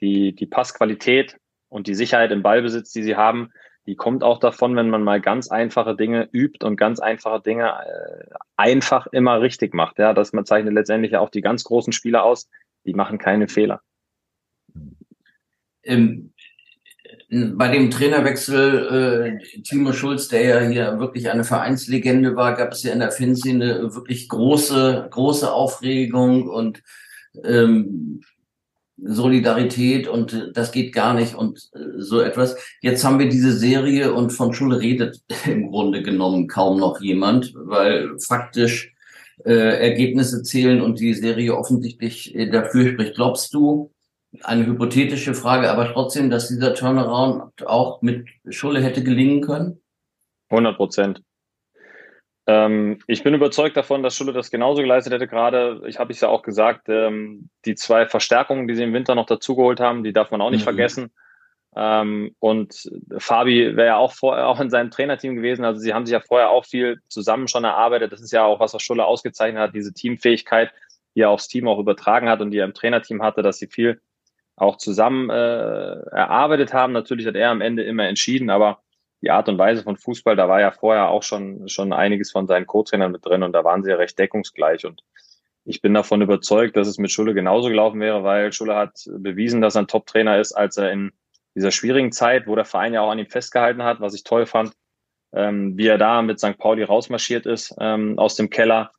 Die, 0.00 0.32
die 0.32 0.46
Passqualität 0.46 1.38
und 1.68 1.88
die 1.88 1.94
Sicherheit 1.94 2.30
im 2.30 2.42
Ballbesitz, 2.42 2.92
die 2.92 3.02
sie 3.02 3.16
haben, 3.16 3.50
die 3.88 3.96
kommt 3.96 4.22
auch 4.22 4.38
davon, 4.38 4.76
wenn 4.76 4.90
man 4.90 5.02
mal 5.02 5.18
ganz 5.18 5.48
einfache 5.48 5.96
Dinge 5.96 6.28
übt 6.30 6.62
und 6.62 6.76
ganz 6.76 7.00
einfache 7.00 7.40
Dinge 7.40 7.70
äh, 7.70 8.34
einfach 8.54 9.06
immer 9.06 9.40
richtig 9.40 9.72
macht. 9.72 9.98
Ja, 9.98 10.12
das 10.12 10.34
man 10.34 10.44
zeichnet 10.44 10.74
letztendlich 10.74 11.16
auch 11.16 11.30
die 11.30 11.40
ganz 11.40 11.64
großen 11.64 11.94
Spieler 11.94 12.22
aus, 12.22 12.50
die 12.84 12.92
machen 12.92 13.16
keine 13.16 13.48
Fehler. 13.48 13.80
Ähm, 15.84 16.34
bei 17.30 17.68
dem 17.68 17.90
Trainerwechsel 17.90 19.38
äh, 19.40 19.62
Timo 19.62 19.94
Schulz, 19.94 20.28
der 20.28 20.42
ja 20.42 20.60
hier 20.60 20.98
wirklich 20.98 21.30
eine 21.30 21.44
Vereinslegende 21.44 22.36
war, 22.36 22.56
gab 22.56 22.72
es 22.72 22.82
ja 22.82 22.92
in 22.92 23.00
der 23.00 23.10
Fanszene 23.10 23.94
wirklich 23.94 24.28
große, 24.28 25.08
große 25.10 25.50
Aufregung 25.50 26.46
und 26.46 26.82
ähm, 27.42 28.20
Solidarität 29.02 30.08
und 30.08 30.50
das 30.54 30.72
geht 30.72 30.92
gar 30.92 31.14
nicht 31.14 31.34
und 31.34 31.70
äh, 31.74 31.78
so 31.98 32.20
etwas. 32.20 32.56
Jetzt 32.80 33.04
haben 33.04 33.18
wir 33.18 33.28
diese 33.28 33.52
Serie 33.52 34.12
und 34.12 34.30
von 34.30 34.52
Schule 34.52 34.80
redet 34.80 35.20
im 35.46 35.70
Grunde 35.70 36.02
genommen 36.02 36.48
kaum 36.48 36.78
noch 36.78 37.00
jemand, 37.00 37.52
weil 37.54 38.18
faktisch 38.18 38.94
äh, 39.44 39.52
Ergebnisse 39.52 40.42
zählen 40.42 40.80
und 40.80 40.98
die 40.98 41.14
Serie 41.14 41.56
offensichtlich 41.56 42.34
äh, 42.34 42.50
dafür 42.50 42.92
spricht. 42.92 43.14
Glaubst 43.14 43.54
du, 43.54 43.92
eine 44.42 44.66
hypothetische 44.66 45.34
Frage, 45.34 45.70
aber 45.70 45.92
trotzdem, 45.92 46.28
dass 46.28 46.48
dieser 46.48 46.74
Turnaround 46.74 47.66
auch 47.66 48.02
mit 48.02 48.28
Schulle 48.50 48.82
hätte 48.82 49.02
gelingen 49.02 49.40
können? 49.40 49.80
100 50.50 50.76
Prozent. 50.76 51.22
Ähm, 52.48 52.98
ich 53.06 53.22
bin 53.22 53.34
überzeugt 53.34 53.76
davon, 53.76 54.02
dass 54.02 54.16
Schulle 54.16 54.32
das 54.32 54.50
genauso 54.50 54.80
geleistet 54.80 55.12
hätte. 55.12 55.28
Gerade, 55.28 55.82
ich 55.86 55.98
habe 55.98 56.12
es 56.12 56.20
ja 56.22 56.28
auch 56.28 56.42
gesagt, 56.42 56.88
ähm, 56.88 57.50
die 57.66 57.74
zwei 57.74 58.06
Verstärkungen, 58.06 58.66
die 58.66 58.74
sie 58.74 58.84
im 58.84 58.94
Winter 58.94 59.14
noch 59.14 59.26
dazugeholt 59.26 59.80
haben, 59.80 60.02
die 60.02 60.14
darf 60.14 60.30
man 60.30 60.40
auch 60.40 60.50
nicht 60.50 60.62
mhm. 60.62 60.64
vergessen. 60.64 61.10
Ähm, 61.76 62.34
und 62.38 62.90
Fabi 63.18 63.76
wäre 63.76 63.88
ja 63.88 63.96
auch 63.98 64.14
vorher 64.14 64.48
auch 64.48 64.60
in 64.60 64.70
seinem 64.70 64.90
Trainerteam 64.90 65.36
gewesen. 65.36 65.66
Also 65.66 65.78
sie 65.78 65.92
haben 65.92 66.06
sich 66.06 66.14
ja 66.14 66.20
vorher 66.20 66.48
auch 66.48 66.64
viel 66.64 67.02
zusammen 67.08 67.48
schon 67.48 67.64
erarbeitet. 67.64 68.12
Das 68.12 68.22
ist 68.22 68.32
ja 68.32 68.46
auch 68.46 68.60
was, 68.60 68.72
was 68.72 68.82
Schulle 68.82 69.04
ausgezeichnet 69.04 69.60
hat, 69.60 69.74
diese 69.74 69.92
Teamfähigkeit, 69.92 70.72
die 71.14 71.20
er 71.20 71.30
aufs 71.30 71.48
Team 71.48 71.68
auch 71.68 71.78
übertragen 71.78 72.30
hat 72.30 72.40
und 72.40 72.50
die 72.50 72.58
er 72.58 72.64
im 72.64 72.72
Trainerteam 72.72 73.22
hatte, 73.22 73.42
dass 73.42 73.58
sie 73.58 73.66
viel 73.66 74.00
auch 74.56 74.78
zusammen 74.78 75.28
äh, 75.28 75.34
erarbeitet 75.34 76.72
haben. 76.72 76.94
Natürlich 76.94 77.26
hat 77.26 77.36
er 77.36 77.50
am 77.50 77.60
Ende 77.60 77.82
immer 77.82 78.08
entschieden, 78.08 78.48
aber 78.48 78.80
die 79.22 79.30
Art 79.30 79.48
und 79.48 79.58
Weise 79.58 79.82
von 79.82 79.96
Fußball, 79.96 80.36
da 80.36 80.48
war 80.48 80.60
ja 80.60 80.70
vorher 80.70 81.08
auch 81.08 81.22
schon, 81.22 81.68
schon 81.68 81.92
einiges 81.92 82.30
von 82.30 82.46
seinen 82.46 82.66
Co-Trainern 82.66 83.12
mit 83.12 83.24
drin 83.24 83.42
und 83.42 83.52
da 83.52 83.64
waren 83.64 83.82
sie 83.82 83.90
ja 83.90 83.96
recht 83.96 84.18
deckungsgleich. 84.18 84.86
Und 84.86 85.02
ich 85.64 85.82
bin 85.82 85.94
davon 85.94 86.22
überzeugt, 86.22 86.76
dass 86.76 86.88
es 86.88 86.98
mit 86.98 87.10
Schulle 87.10 87.34
genauso 87.34 87.68
gelaufen 87.68 88.00
wäre, 88.00 88.22
weil 88.22 88.52
Schulle 88.52 88.76
hat 88.76 89.04
bewiesen, 89.06 89.60
dass 89.60 89.74
er 89.74 89.82
ein 89.82 89.88
Top-Trainer 89.88 90.38
ist, 90.38 90.52
als 90.52 90.76
er 90.76 90.92
in 90.92 91.12
dieser 91.54 91.72
schwierigen 91.72 92.12
Zeit, 92.12 92.46
wo 92.46 92.54
der 92.54 92.64
Verein 92.64 92.94
ja 92.94 93.00
auch 93.00 93.10
an 93.10 93.18
ihm 93.18 93.26
festgehalten 93.26 93.82
hat, 93.82 94.00
was 94.00 94.14
ich 94.14 94.22
toll 94.22 94.46
fand, 94.46 94.72
ähm, 95.32 95.76
wie 95.76 95.88
er 95.88 95.98
da 95.98 96.22
mit 96.22 96.38
St. 96.38 96.56
Pauli 96.58 96.84
rausmarschiert 96.84 97.46
ist 97.46 97.74
ähm, 97.80 98.18
aus 98.18 98.36
dem 98.36 98.50
Keller, 98.50 98.92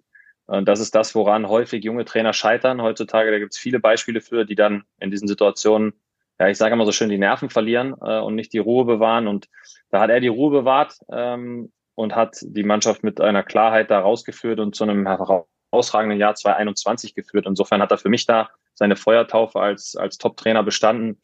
und 0.50 0.68
das 0.68 0.80
ist 0.80 0.96
das, 0.96 1.14
woran 1.14 1.48
häufig 1.48 1.84
junge 1.84 2.06
Trainer 2.06 2.34
scheitern. 2.34 2.82
Heutzutage, 2.82 3.30
da 3.30 3.38
gibt 3.38 3.54
es 3.54 3.60
viele 3.60 3.80
Beispiele 3.80 4.20
für, 4.20 4.46
die 4.46 4.56
dann 4.56 4.84
in 5.00 5.12
diesen 5.12 5.28
Situationen, 5.28 5.94
ja, 6.40 6.48
ich 6.48 6.58
sage 6.58 6.74
immer 6.74 6.86
so 6.86 6.92
schön, 6.92 7.10
die 7.10 7.18
Nerven 7.18 7.50
verlieren 7.50 7.96
äh, 8.02 8.20
und 8.20 8.36
nicht 8.36 8.54
die 8.54 8.60
Ruhe 8.60 8.86
bewahren. 8.86 9.28
Und 9.28 9.48
da 9.90 10.00
hat 10.00 10.10
er 10.10 10.22
die 10.22 10.28
Ruhe 10.28 10.52
bewahrt 10.52 10.98
ähm, 11.12 11.72
und 11.96 12.16
hat 12.16 12.38
die 12.42 12.64
Mannschaft 12.64 13.04
mit 13.04 13.20
einer 13.20 13.44
Klarheit 13.44 13.92
da 13.92 14.00
rausgeführt 14.00 14.60
und 14.60 14.74
zu 14.74 14.86
einem 14.86 15.06
herausragenden 15.06 16.18
Jahr 16.18 16.36
2021 16.36 17.14
geführt. 17.14 17.46
Insofern 17.46 17.82
hat 17.82 17.92
er 17.92 17.98
für 17.98 18.10
mich 18.10 18.26
da 18.26 18.50
seine 18.74 18.96
Feuertaufe 18.96 19.60
als, 19.60 19.98
als 19.98 20.18
Top-Trainer 20.18 20.64
bestanden. 20.64 21.22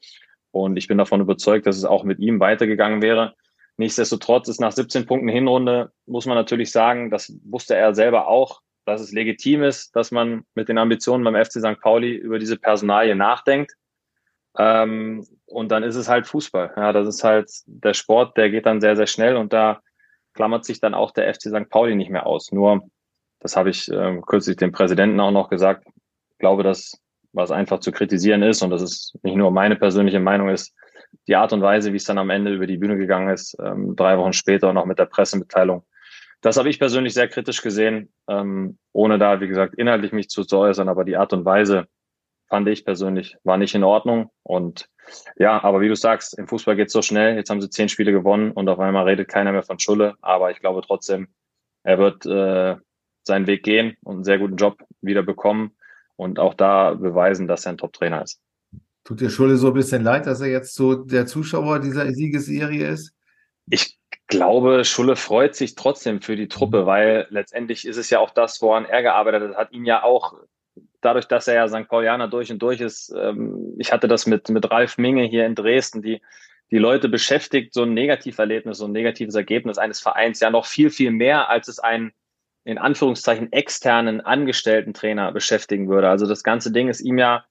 Und 0.52 0.76
ich 0.76 0.88
bin 0.88 0.98
davon 0.98 1.22
überzeugt, 1.22 1.66
dass 1.66 1.78
es 1.78 1.86
auch 1.86 2.04
mit 2.04 2.20
ihm 2.20 2.40
weitergegangen 2.42 3.02
wäre. 3.02 3.36
Nichtsdestotrotz 3.78 4.48
ist 4.50 4.60
nach 4.60 4.72
17 4.72 5.06
Punkten 5.06 5.30
Hinrunde, 5.30 5.92
muss 6.06 6.26
man 6.26 6.36
natürlich 6.36 6.72
sagen, 6.72 7.10
das 7.10 7.34
wusste 7.44 7.76
er 7.76 7.94
selber 7.94 8.28
auch, 8.28 8.62
dass 8.86 9.02
es 9.02 9.12
legitim 9.12 9.64
ist, 9.64 9.96
dass 9.96 10.12
man 10.12 10.46
mit 10.56 10.70
den 10.70 10.78
Ambitionen 10.78 11.24
beim 11.24 11.36
FC 11.36 11.54
St. 11.54 11.80
Pauli 11.82 12.16
über 12.16 12.40
diese 12.40 12.58
Personalie 12.58 13.16
nachdenkt. 13.16 13.74
Ähm, 14.58 15.26
und 15.46 15.72
dann 15.72 15.84
ist 15.84 15.96
es 15.96 16.10
halt 16.10 16.28
Fußball. 16.28 16.74
Ja, 16.76 16.94
das 16.94 17.08
ist 17.08 17.24
halt 17.24 17.50
der 17.66 17.94
Sport, 17.94 18.38
der 18.38 18.50
geht 18.50 18.66
dann 18.66 18.82
sehr, 18.82 18.96
sehr 18.96 19.08
schnell 19.08 19.36
und 19.36 19.54
da 19.54 19.82
klammert 20.34 20.66
sich 20.66 20.80
dann 20.80 20.94
auch 20.94 21.12
der 21.12 21.34
FC 21.34 21.44
St. 21.44 21.70
Pauli 21.70 21.96
nicht 21.96 22.10
mehr 22.10 22.26
aus. 22.26 22.52
Nur, 22.52 22.82
das 23.40 23.56
habe 23.56 23.70
ich 23.70 23.90
äh, 23.92 24.22
kürzlich 24.26 24.58
dem 24.58 24.72
Präsidenten 24.72 25.20
auch 25.20 25.32
noch 25.32 25.50
gesagt, 25.50 25.86
ich 25.88 26.38
glaube, 26.40 26.64
dass 26.64 27.00
was 27.32 27.52
einfach 27.52 27.80
zu 27.80 27.92
kritisieren 27.92 28.44
ist 28.44 28.62
und 28.62 28.70
das 28.70 28.82
ist 28.82 29.18
nicht 29.24 29.36
nur 29.36 29.52
meine 29.52 29.76
persönliche 29.76 30.20
Meinung 30.20 30.50
ist, 30.50 30.74
die 31.28 31.36
Art 31.36 31.54
und 31.54 31.62
Weise, 31.62 31.92
wie 31.92 31.98
es 31.98 32.06
dann 32.06 32.18
am 32.18 32.30
Ende 32.30 32.54
über 32.54 32.68
die 32.68 32.78
Bühne 32.78 32.98
gegangen 32.98 33.30
ist, 33.30 33.58
ähm, 33.60 33.96
drei 33.96 34.18
Wochen 34.18 34.34
später 34.34 34.72
noch 34.72 34.86
mit 34.86 35.00
der 35.00 35.06
Pressemitteilung, 35.06 35.86
das 36.42 36.58
habe 36.58 36.70
ich 36.70 36.78
persönlich 36.78 37.16
sehr 37.16 37.28
kritisch 37.28 37.62
gesehen, 37.64 38.14
ähm, 38.30 38.78
ohne 38.94 39.18
da, 39.18 39.42
wie 39.42 39.48
gesagt, 39.48 39.76
inhaltlich 39.76 40.12
mich 40.12 40.30
zu, 40.30 40.44
zu 40.44 40.60
äußern, 40.60 40.90
aber 40.90 41.04
die 41.04 41.18
Art 41.18 41.34
und 41.34 41.44
Weise 41.44 41.88
fand 42.48 42.68
ich 42.68 42.86
persönlich 42.86 43.38
war 43.44 43.58
nicht 43.58 43.76
in 43.76 43.84
Ordnung. 43.84 44.30
Und 44.44 44.90
ja, 45.38 45.64
aber 45.64 45.82
wie 45.82 45.88
du 45.88 45.96
sagst, 45.96 46.38
im 46.38 46.48
Fußball 46.48 46.76
geht 46.76 46.88
es 46.88 46.94
so 46.94 47.02
schnell. 47.02 47.36
Jetzt 47.36 47.50
haben 47.50 47.62
sie 47.62 47.70
zehn 47.70 47.90
Spiele 47.90 48.12
gewonnen 48.12 48.52
und 48.52 48.70
auf 48.70 48.80
einmal 48.80 49.06
redet 49.06 49.28
keiner 49.28 49.52
mehr 49.52 49.64
von 49.64 49.80
Schulle. 49.80 50.16
Aber 50.22 50.52
ich 50.52 50.60
glaube 50.60 50.82
trotzdem, 50.86 51.28
er 51.84 51.98
wird 51.98 52.26
äh, 52.26 52.76
seinen 53.24 53.48
Weg 53.48 53.64
gehen 53.64 53.98
und 54.04 54.16
einen 54.16 54.24
sehr 54.24 54.40
guten 54.40 54.56
Job 54.56 54.84
wieder 55.02 55.24
bekommen 55.24 55.76
und 56.16 56.40
auch 56.40 56.54
da 56.54 56.94
beweisen, 56.94 57.48
dass 57.48 57.66
er 57.66 57.74
ein 57.74 57.78
Top-Trainer 57.78 58.24
ist. 58.24 58.40
Tut 59.04 59.22
dir 59.22 59.30
Schulle 59.30 59.58
so 59.58 59.68
ein 59.68 59.74
bisschen 59.74 60.04
leid, 60.04 60.26
dass 60.26 60.42
er 60.42 60.48
jetzt 60.48 60.74
so 60.74 60.96
der 60.96 61.28
Zuschauer 61.28 61.80
dieser 61.80 62.12
Siegesserie 62.12 62.88
ist? 62.88 63.14
Ich 63.70 63.98
glaube, 64.28 64.84
Schulle 64.86 65.16
freut 65.16 65.56
sich 65.56 65.76
trotzdem 65.76 66.22
für 66.22 66.36
die 66.36 66.48
Truppe, 66.48 66.86
weil 66.86 67.28
letztendlich 67.30 67.86
ist 67.86 67.98
es 67.98 68.10
ja 68.10 68.20
auch 68.20 68.32
das, 68.32 68.62
woran 68.62 68.86
er 68.86 69.04
gearbeitet 69.04 69.50
hat, 69.50 69.58
hat 69.58 69.72
ihn 69.72 69.86
ja 69.86 70.04
auch 70.04 70.34
dadurch, 71.02 71.26
dass 71.26 71.48
er 71.48 71.56
ja 71.56 71.68
St. 71.68 71.88
Paulianer 71.88 72.28
durch 72.28 72.52
und 72.52 72.60
durch 72.60 72.82
ist. 72.82 73.14
Ähm, 73.18 73.76
ich 73.78 73.92
hatte 73.92 74.08
das 74.08 74.26
mit, 74.26 74.50
mit 74.50 74.70
Ralf 74.72 74.98
Minge 74.98 75.24
hier 75.24 75.46
in 75.46 75.56
Dresden, 75.56 76.02
die, 76.02 76.22
die 76.72 76.78
Leute 76.78 77.10
beschäftigt, 77.10 77.74
so 77.74 77.84
ein 77.84 77.94
Negativerlebnis, 77.94 78.78
so 78.78 78.86
ein 78.86 78.92
negatives 78.92 79.36
Ergebnis 79.36 79.78
eines 79.78 80.00
Vereins 80.00 80.40
ja 80.40 80.50
noch 80.50 80.66
viel, 80.66 80.90
viel 80.90 81.12
mehr, 81.12 81.50
als 81.50 81.68
es 81.68 81.80
einen 81.80 82.12
in 82.64 82.78
Anführungszeichen 82.80 83.52
externen 83.52 84.22
angestellten 84.22 84.94
Trainer 84.94 85.32
beschäftigen 85.32 85.88
würde. 85.88 86.10
Also 86.10 86.26
das 86.26 86.44
ganze 86.44 86.72
Ding 86.72 86.88
ist 86.88 87.02
ihm 87.02 87.20
ja, 87.20 87.46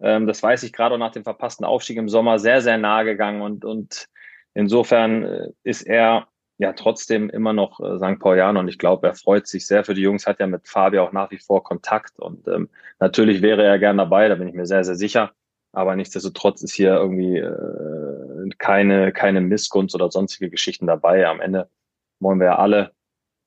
ähm, 0.00 0.26
das 0.28 0.42
weiß 0.42 0.62
ich 0.62 0.72
gerade 0.72 0.96
nach 0.96 1.10
dem 1.10 1.24
verpassten 1.24 1.66
Aufstieg 1.66 1.96
im 1.96 2.08
Sommer, 2.08 2.38
sehr, 2.38 2.60
sehr 2.60 2.78
nahe 2.78 3.04
gegangen 3.04 3.42
und, 3.42 3.64
und 3.64 4.08
Insofern 4.54 5.24
äh, 5.24 5.48
ist 5.62 5.82
er 5.82 6.28
ja 6.60 6.74
trotzdem 6.74 7.30
immer 7.30 7.54
noch 7.54 7.80
äh, 7.80 7.96
St. 7.96 8.20
Paulianer 8.20 8.60
und 8.60 8.68
ich 8.68 8.78
glaube, 8.78 9.06
er 9.06 9.14
freut 9.14 9.46
sich 9.46 9.66
sehr 9.66 9.82
für 9.82 9.94
die 9.94 10.02
Jungs, 10.02 10.26
hat 10.26 10.40
ja 10.40 10.46
mit 10.46 10.68
Fabi 10.68 10.98
auch 10.98 11.10
nach 11.10 11.30
wie 11.30 11.38
vor 11.38 11.64
Kontakt 11.64 12.18
und 12.20 12.46
ähm, 12.48 12.68
natürlich 12.98 13.40
wäre 13.40 13.64
er 13.64 13.78
gern 13.78 13.96
dabei, 13.96 14.28
da 14.28 14.34
bin 14.34 14.46
ich 14.46 14.54
mir 14.54 14.66
sehr, 14.66 14.84
sehr 14.84 14.94
sicher. 14.94 15.32
Aber 15.72 15.96
nichtsdestotrotz 15.96 16.62
ist 16.62 16.74
hier 16.74 16.96
irgendwie 16.96 17.38
äh, 17.38 18.50
keine, 18.58 19.12
keine 19.12 19.40
Missgunst 19.40 19.94
oder 19.94 20.10
sonstige 20.10 20.50
Geschichten 20.50 20.86
dabei. 20.86 21.26
Am 21.28 21.40
Ende 21.40 21.70
wollen 22.18 22.40
wir 22.40 22.46
ja 22.46 22.58
alle, 22.58 22.92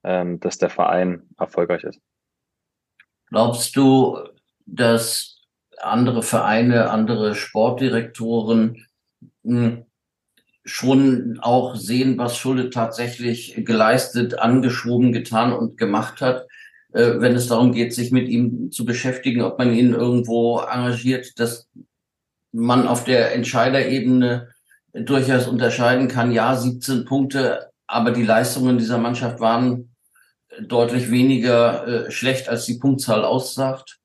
ähm, 0.03 0.39
dass 0.39 0.57
der 0.57 0.69
Verein 0.69 1.27
erfolgreich 1.37 1.83
ist. 1.83 1.99
Glaubst 3.27 3.75
du, 3.75 4.17
dass 4.65 5.41
andere 5.77 6.23
Vereine, 6.23 6.89
andere 6.89 7.35
Sportdirektoren 7.35 8.87
mh, 9.43 9.65
hm, 9.65 9.85
schon 10.65 11.39
auch 11.41 11.75
sehen, 11.75 12.17
was 12.17 12.37
Schulde 12.37 12.69
tatsächlich 12.69 13.55
geleistet, 13.65 14.39
angeschoben, 14.39 15.11
getan 15.11 15.51
und 15.51 15.77
gemacht 15.77 16.21
hat, 16.21 16.47
äh, 16.93 17.19
wenn 17.19 17.35
es 17.35 17.47
darum 17.47 17.73
geht, 17.73 17.93
sich 17.93 18.11
mit 18.11 18.29
ihm 18.29 18.71
zu 18.71 18.85
beschäftigen, 18.85 19.41
ob 19.41 19.57
man 19.57 19.73
ihn 19.73 19.93
irgendwo 19.93 20.59
engagiert, 20.59 21.39
dass 21.39 21.69
man 22.51 22.87
auf 22.87 23.03
der 23.03 23.33
Entscheiderebene 23.33 24.49
durchaus 24.93 25.47
unterscheiden 25.47 26.07
kann, 26.07 26.31
ja, 26.31 26.55
17 26.55 27.05
Punkte, 27.05 27.71
aber 27.87 28.11
die 28.11 28.23
Leistungen 28.23 28.77
dieser 28.77 28.99
Mannschaft 28.99 29.39
waren 29.39 29.95
deutlich 30.61 31.09
weniger 31.09 31.87
äh, 31.87 32.11
schlecht, 32.11 32.47
als 32.47 32.65
die 32.65 32.77
Punktzahl 32.77 33.25
aussagt? 33.25 33.99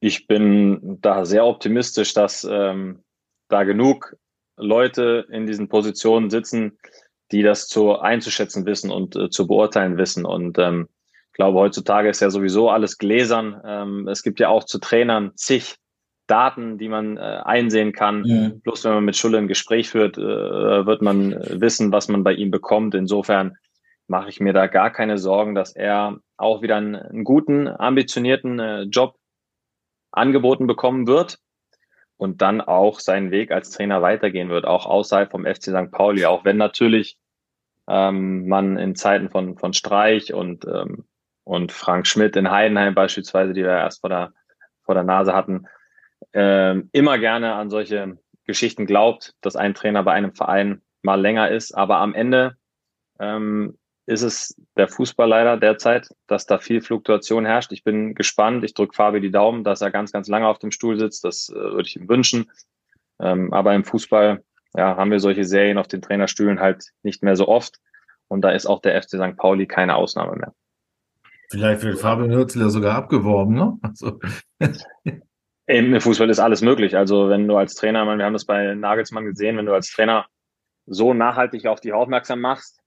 Ich 0.00 0.26
bin 0.26 0.98
da 1.00 1.24
sehr 1.24 1.46
optimistisch, 1.46 2.12
dass 2.14 2.44
ähm, 2.44 3.04
da 3.48 3.62
genug 3.62 4.16
Leute 4.62 5.26
in 5.30 5.46
diesen 5.46 5.68
Positionen 5.68 6.30
sitzen, 6.30 6.78
die 7.30 7.42
das 7.42 7.66
zu 7.66 7.98
einzuschätzen 7.98 8.66
wissen 8.66 8.90
und 8.90 9.16
äh, 9.16 9.30
zu 9.30 9.46
beurteilen 9.46 9.96
wissen. 9.96 10.24
Und 10.24 10.58
ähm, 10.58 10.88
ich 11.28 11.34
glaube, 11.34 11.58
heutzutage 11.58 12.08
ist 12.08 12.20
ja 12.20 12.30
sowieso 12.30 12.68
alles 12.70 12.98
gläsern. 12.98 13.60
Ähm, 13.64 14.08
es 14.08 14.22
gibt 14.22 14.38
ja 14.38 14.48
auch 14.48 14.64
zu 14.64 14.78
Trainern 14.78 15.32
zig 15.34 15.76
Daten, 16.26 16.78
die 16.78 16.88
man 16.88 17.16
äh, 17.16 17.40
einsehen 17.44 17.92
kann. 17.92 18.24
Ja. 18.24 18.50
Bloß 18.62 18.84
wenn 18.84 18.94
man 18.94 19.04
mit 19.04 19.16
Schulle 19.16 19.38
ein 19.38 19.48
Gespräch 19.48 19.90
führt, 19.90 20.18
äh, 20.18 20.22
wird 20.86 21.02
man 21.02 21.32
wissen, 21.60 21.90
was 21.90 22.08
man 22.08 22.22
bei 22.22 22.32
ihm 22.34 22.50
bekommt. 22.50 22.94
Insofern 22.94 23.56
mache 24.06 24.28
ich 24.28 24.40
mir 24.40 24.52
da 24.52 24.66
gar 24.66 24.90
keine 24.90 25.18
Sorgen, 25.18 25.54
dass 25.54 25.74
er 25.74 26.18
auch 26.36 26.62
wieder 26.62 26.76
einen, 26.76 26.96
einen 26.96 27.24
guten, 27.24 27.66
ambitionierten 27.66 28.58
äh, 28.58 28.82
Job 28.82 29.16
angeboten 30.10 30.66
bekommen 30.66 31.06
wird 31.06 31.38
und 32.22 32.40
dann 32.40 32.60
auch 32.60 33.00
seinen 33.00 33.32
Weg 33.32 33.50
als 33.50 33.70
Trainer 33.70 34.00
weitergehen 34.00 34.48
wird, 34.48 34.64
auch 34.64 34.86
außerhalb 34.86 35.28
vom 35.28 35.44
FC 35.44 35.64
St. 35.64 35.90
Pauli, 35.90 36.24
auch 36.24 36.44
wenn 36.44 36.56
natürlich 36.56 37.18
ähm, 37.88 38.46
man 38.46 38.76
in 38.76 38.94
Zeiten 38.94 39.28
von, 39.28 39.58
von 39.58 39.72
Streich 39.72 40.32
und, 40.32 40.64
ähm, 40.64 41.04
und 41.42 41.72
Frank 41.72 42.06
Schmidt 42.06 42.36
in 42.36 42.48
Heidenheim 42.48 42.94
beispielsweise, 42.94 43.54
die 43.54 43.64
wir 43.64 43.70
erst 43.70 44.02
vor 44.02 44.10
der, 44.10 44.32
vor 44.84 44.94
der 44.94 45.02
Nase 45.02 45.34
hatten, 45.34 45.66
ähm, 46.32 46.90
immer 46.92 47.18
gerne 47.18 47.54
an 47.54 47.70
solche 47.70 48.16
Geschichten 48.44 48.86
glaubt, 48.86 49.34
dass 49.40 49.56
ein 49.56 49.74
Trainer 49.74 50.04
bei 50.04 50.12
einem 50.12 50.32
Verein 50.32 50.80
mal 51.02 51.20
länger 51.20 51.50
ist. 51.50 51.72
Aber 51.72 51.96
am 51.96 52.14
Ende 52.14 52.56
ähm, 53.18 53.76
ist 54.06 54.22
es 54.22 54.56
der 54.76 54.88
Fußball 54.88 55.28
leider 55.28 55.56
derzeit, 55.56 56.08
dass 56.26 56.46
da 56.46 56.58
viel 56.58 56.80
Fluktuation 56.80 57.46
herrscht. 57.46 57.72
Ich 57.72 57.84
bin 57.84 58.14
gespannt. 58.14 58.64
Ich 58.64 58.74
drücke 58.74 58.94
Fabi 58.94 59.20
die 59.20 59.30
Daumen, 59.30 59.64
dass 59.64 59.80
er 59.80 59.90
ganz, 59.90 60.12
ganz 60.12 60.28
lange 60.28 60.48
auf 60.48 60.58
dem 60.58 60.72
Stuhl 60.72 60.98
sitzt. 60.98 61.24
Das 61.24 61.48
äh, 61.48 61.54
würde 61.54 61.88
ich 61.88 61.96
ihm 61.96 62.08
wünschen. 62.08 62.50
Ähm, 63.20 63.52
aber 63.52 63.74
im 63.74 63.84
Fußball 63.84 64.42
ja, 64.74 64.96
haben 64.96 65.10
wir 65.10 65.20
solche 65.20 65.44
Serien 65.44 65.78
auf 65.78 65.88
den 65.88 66.02
Trainerstühlen 66.02 66.60
halt 66.60 66.90
nicht 67.02 67.22
mehr 67.22 67.36
so 67.36 67.46
oft. 67.46 67.78
Und 68.28 68.42
da 68.42 68.50
ist 68.50 68.66
auch 68.66 68.80
der 68.80 69.00
FC 69.00 69.10
St. 69.10 69.36
Pauli 69.36 69.66
keine 69.66 69.94
Ausnahme 69.94 70.36
mehr. 70.36 70.54
Vielleicht 71.50 71.82
wird 71.82 71.98
Fabian 71.98 72.32
Hürzler 72.32 72.70
sogar 72.70 72.96
abgeworben, 72.96 73.54
ne? 73.54 73.78
Also. 73.82 74.18
Im 75.66 76.00
Fußball 76.00 76.28
ist 76.28 76.40
alles 76.40 76.60
möglich. 76.60 76.96
Also 76.96 77.28
wenn 77.28 77.46
du 77.46 77.56
als 77.56 77.74
Trainer, 77.74 78.04
wir 78.04 78.24
haben 78.24 78.32
das 78.32 78.46
bei 78.46 78.74
Nagelsmann 78.74 79.26
gesehen, 79.26 79.56
wenn 79.56 79.66
du 79.66 79.74
als 79.74 79.90
Trainer 79.90 80.26
so 80.86 81.14
nachhaltig 81.14 81.66
auf 81.66 81.80
dich 81.80 81.92
aufmerksam 81.92 82.40
machst, 82.40 82.81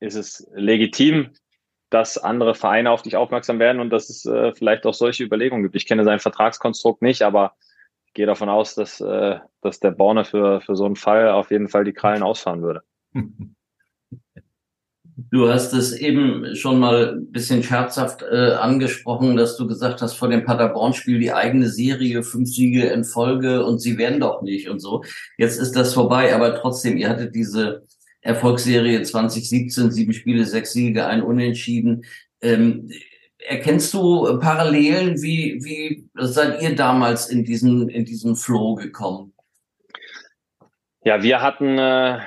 ist 0.00 0.16
es 0.16 0.46
legitim, 0.54 1.30
dass 1.90 2.18
andere 2.18 2.54
Vereine 2.54 2.90
auf 2.90 3.02
dich 3.02 3.16
aufmerksam 3.16 3.58
werden 3.58 3.80
und 3.80 3.90
dass 3.90 4.08
es 4.08 4.24
äh, 4.24 4.52
vielleicht 4.54 4.86
auch 4.86 4.94
solche 4.94 5.24
Überlegungen 5.24 5.62
gibt. 5.62 5.76
Ich 5.76 5.86
kenne 5.86 6.04
sein 6.04 6.20
Vertragskonstrukt 6.20 7.02
nicht, 7.02 7.22
aber 7.22 7.54
ich 8.06 8.14
gehe 8.14 8.26
davon 8.26 8.48
aus, 8.48 8.74
dass, 8.74 9.00
äh, 9.00 9.38
dass 9.60 9.80
der 9.80 9.90
Borne 9.90 10.24
für, 10.24 10.60
für 10.60 10.76
so 10.76 10.84
einen 10.84 10.96
Fall 10.96 11.28
auf 11.30 11.50
jeden 11.50 11.68
Fall 11.68 11.84
die 11.84 11.92
Krallen 11.92 12.22
ausfahren 12.22 12.62
würde. 12.62 12.82
Du 15.30 15.48
hast 15.48 15.74
es 15.74 15.92
eben 15.92 16.56
schon 16.56 16.78
mal 16.78 17.14
ein 17.14 17.30
bisschen 17.30 17.62
scherzhaft 17.62 18.22
äh, 18.22 18.52
angesprochen, 18.52 19.36
dass 19.36 19.56
du 19.56 19.66
gesagt 19.66 20.00
hast, 20.00 20.14
vor 20.14 20.28
dem 20.28 20.44
Paderborn-Spiel 20.44 21.18
die 21.18 21.32
eigene 21.32 21.68
Serie, 21.68 22.22
fünf 22.22 22.48
Siege 22.48 22.86
in 22.86 23.04
Folge 23.04 23.64
und 23.64 23.80
sie 23.80 23.98
werden 23.98 24.20
doch 24.20 24.40
nicht 24.42 24.70
und 24.70 24.80
so. 24.80 25.04
Jetzt 25.36 25.58
ist 25.58 25.76
das 25.76 25.92
vorbei, 25.92 26.34
aber 26.34 26.54
trotzdem, 26.54 26.96
ihr 26.96 27.08
hattet 27.08 27.34
diese 27.34 27.84
Erfolgsserie 28.22 29.02
2017, 29.02 29.90
sieben 29.90 30.12
Spiele, 30.12 30.44
sechs 30.44 30.72
Siege, 30.72 31.06
ein 31.06 31.22
Unentschieden. 31.22 32.04
Ähm, 32.42 32.90
erkennst 33.38 33.92
du 33.94 34.38
Parallelen? 34.38 35.20
Wie, 35.22 35.58
wie 35.64 36.08
seid 36.14 36.62
ihr 36.62 36.74
damals 36.74 37.28
in 37.30 37.44
diesen, 37.44 37.88
in 37.88 38.04
diesen 38.04 38.36
Flow 38.36 38.74
gekommen? 38.74 39.32
Ja, 41.02 41.22
wir 41.22 41.40
hatten 41.40 41.78
äh, 41.78 42.20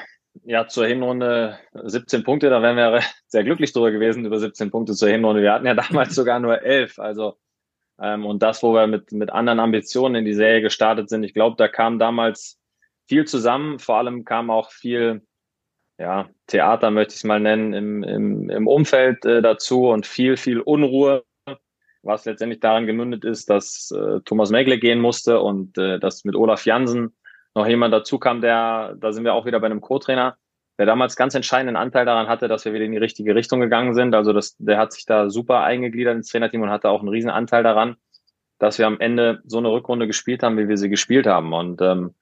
ja 0.46 0.68
zur 0.68 0.88
Hinrunde 0.88 1.60
17 1.74 2.24
Punkte, 2.24 2.50
da 2.50 2.62
wären 2.62 2.78
wir 2.78 3.02
sehr 3.28 3.44
glücklich 3.44 3.72
drüber 3.72 3.92
gewesen, 3.92 4.26
über 4.26 4.40
17 4.40 4.72
Punkte 4.72 4.94
zur 4.94 5.10
Hinrunde. 5.10 5.42
Wir 5.42 5.54
hatten 5.54 5.68
ja 5.68 5.76
damals 5.76 6.16
sogar 6.16 6.40
nur 6.40 6.64
elf. 6.64 6.98
Also 6.98 7.38
ähm, 8.02 8.26
und 8.26 8.42
das, 8.42 8.64
wo 8.64 8.74
wir 8.74 8.88
mit, 8.88 9.12
mit 9.12 9.32
anderen 9.32 9.60
Ambitionen 9.60 10.16
in 10.16 10.26
die 10.26 10.34
Serie 10.34 10.62
gestartet 10.62 11.10
sind, 11.10 11.24
ich 11.24 11.36
glaube, 11.36 11.56
da 11.58 11.68
kam 11.68 12.00
damals 12.00 12.60
viel 13.08 13.26
zusammen. 13.26 13.78
Vor 13.78 13.98
allem 13.98 14.26
kam 14.26 14.50
auch 14.50 14.72
viel 14.72 15.22
ja, 15.98 16.30
Theater, 16.48 16.92
möchte 16.92 17.14
ich 17.14 17.18
es 17.18 17.24
mal 17.24 17.40
nennen, 17.40 17.74
im, 17.74 18.04
im, 18.04 18.50
im 18.50 18.68
Umfeld 18.68 19.26
äh, 19.26 19.42
dazu 19.42 19.90
und 19.90 20.06
viel, 20.06 20.38
viel 20.38 20.60
Unruhe, 20.60 21.24
was 22.02 22.26
letztendlich 22.26 22.60
daran 22.60 22.86
gemündet 22.86 23.24
ist, 23.24 23.50
dass 23.50 23.92
äh, 23.92 24.20
Thomas 24.26 24.50
Megle 24.50 24.80
gehen 24.80 25.00
musste 25.00 25.40
und 25.40 25.78
äh, 25.78 26.00
dass 26.00 26.26
mit 26.26 26.36
Olaf 26.36 26.66
Jansen 26.66 27.16
noch 27.56 27.68
jemand 27.68 27.94
dazu 27.94 28.20
kam, 28.20 28.42
der, 28.42 28.96
da 28.98 29.12
sind 29.14 29.24
wir 29.24 29.34
auch 29.34 29.46
wieder 29.46 29.60
bei 29.60 29.68
einem 29.68 29.82
Co-Trainer, 29.82 30.36
der 30.80 30.86
damals 30.88 31.16
ganz 31.16 31.36
entscheidenden 31.36 31.76
Anteil 31.76 32.06
daran 32.06 32.28
hatte, 32.28 32.48
dass 32.48 32.66
wir 32.66 32.74
wieder 32.74 32.86
in 32.86 32.92
die 32.92 32.98
richtige 32.98 33.36
Richtung 33.36 33.60
gegangen 33.60 33.94
sind. 33.94 34.16
Also 34.16 34.34
das, 34.34 34.58
der 34.58 34.80
hat 34.80 34.92
sich 34.92 35.06
da 35.06 35.30
super 35.30 35.62
eingegliedert 35.62 36.16
ins 36.16 36.30
Trainerteam 36.30 36.62
und 36.62 36.72
hatte 36.72 36.90
auch 36.90 37.00
einen 37.00 37.10
riesen 37.10 37.30
Anteil 37.30 37.64
daran, 37.64 37.96
dass 38.58 38.80
wir 38.80 38.88
am 38.88 39.00
Ende 39.00 39.42
so 39.46 39.60
eine 39.60 39.72
Rückrunde 39.72 40.08
gespielt 40.08 40.42
haben, 40.42 40.58
wie 40.58 40.68
wir 40.68 40.78
sie 40.78 40.90
gespielt 40.90 41.28
haben. 41.28 41.54
Und 41.54 41.82
ähm, 41.82 42.16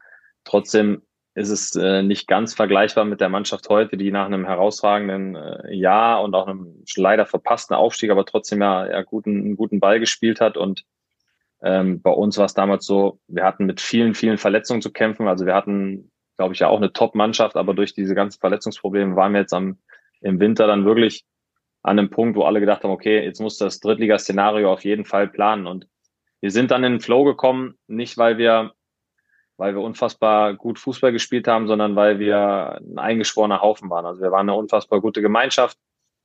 trotzdem 0.44 1.02
ist 1.34 1.50
es 1.50 1.76
äh, 1.76 2.04
nicht 2.04 2.28
ganz 2.28 2.54
vergleichbar 2.54 3.06
mit 3.06 3.22
der 3.22 3.30
Mannschaft 3.30 3.70
heute, 3.70 3.98
die 3.98 4.12
nach 4.12 4.26
einem 4.26 4.46
herausragenden 4.46 5.36
äh, 5.36 5.74
Jahr 5.74 6.22
und 6.24 6.36
auch 6.36 6.48
einem 6.48 6.84
leider 6.96 7.26
verpassten 7.26 7.76
Aufstieg, 7.76 8.12
aber 8.12 8.26
trotzdem 8.26 8.62
ja, 8.62 8.90
ja 8.90 9.02
guten, 9.04 9.38
einen 9.38 9.56
guten 9.56 9.80
Ball 9.80 10.00
gespielt 10.00 10.42
hat 10.42 10.58
und 10.58 10.84
ähm, 11.62 12.02
bei 12.02 12.12
uns 12.12 12.38
war 12.38 12.46
es 12.46 12.54
damals 12.54 12.86
so, 12.86 13.20
wir 13.28 13.44
hatten 13.44 13.66
mit 13.66 13.82
vielen, 13.82 14.16
vielen 14.16 14.38
Verletzungen 14.38 14.82
zu 14.82 14.92
kämpfen. 14.92 15.28
Also 15.28 15.46
wir 15.46 15.54
hatten, 15.54 16.12
glaube 16.38 16.54
ich, 16.54 16.60
ja 16.60 16.68
auch 16.68 16.78
eine 16.78 16.92
Top-Mannschaft, 16.92 17.56
aber 17.56 17.74
durch 17.74 17.94
diese 17.94 18.16
ganzen 18.16 18.40
Verletzungsprobleme 18.40 19.16
waren 19.16 19.34
wir 19.34 19.42
jetzt 19.42 19.54
am, 19.54 19.78
im 20.22 20.40
Winter 20.40 20.68
dann 20.68 20.86
wirklich 20.86 21.24
an 21.84 22.00
einem 22.00 22.10
Punkt, 22.10 22.36
wo 22.36 22.44
alle 22.44 22.60
gedacht 22.60 22.84
haben, 22.84 22.92
okay, 22.92 23.24
jetzt 23.24 23.40
muss 23.40 23.58
das 23.58 23.80
Drittliga-Szenario 23.80 24.72
auf 24.72 24.84
jeden 24.84 25.06
Fall 25.06 25.28
planen. 25.28 25.68
Und 25.68 25.88
wir 26.40 26.52
sind 26.52 26.72
dann 26.72 26.84
in 26.84 26.94
den 26.94 27.00
Flow 27.00 27.24
gekommen, 27.24 27.76
nicht 27.88 28.18
weil 28.18 28.38
wir, 28.38 28.74
weil 29.58 29.76
wir 29.76 29.82
unfassbar 29.82 30.56
gut 30.56 30.80
Fußball 30.80 31.12
gespielt 31.12 31.48
haben, 31.48 31.68
sondern 31.68 31.96
weil 31.96 32.20
wir 32.20 32.80
ein 32.82 32.98
eingeschworener 32.98 33.62
Haufen 33.62 33.90
waren. 33.90 34.06
Also 34.06 34.22
wir 34.22 34.32
waren 34.32 34.50
eine 34.50 34.58
unfassbar 34.58 35.02
gute 35.02 35.22
Gemeinschaft 35.22 35.78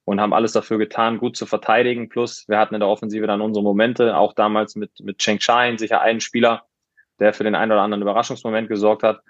und 0.05 0.21
haben 0.21 0.33
alles 0.33 0.53
dafür 0.53 0.79
getan, 0.79 1.19
gut 1.19 1.37
zu 1.37 1.47
verteidigen. 1.47 2.09
Plus 2.09 2.45
wir 2.49 2.59
hatten 2.59 2.75
in 2.75 2.81
der 2.81 2.89
Offensive 2.89 3.27
dann 3.27 3.41
unsere 3.41 3.65
Momente, 3.65 4.17
auch 4.17 4.33
damals 4.33 4.77
mit, 4.77 4.91
mit 5.01 5.19
Cheng 5.19 5.41
Shine, 5.41 5.79
sicher 5.79 6.01
einen 6.01 6.21
Spieler, 6.21 6.65
der 7.19 7.33
für 7.33 7.45
den 7.45 7.55
einen 7.55 7.73
oder 7.73 7.83
anderen 7.83 8.03
Überraschungsmoment 8.03 8.69
gesorgt 8.69 9.03
hat. 9.03 9.21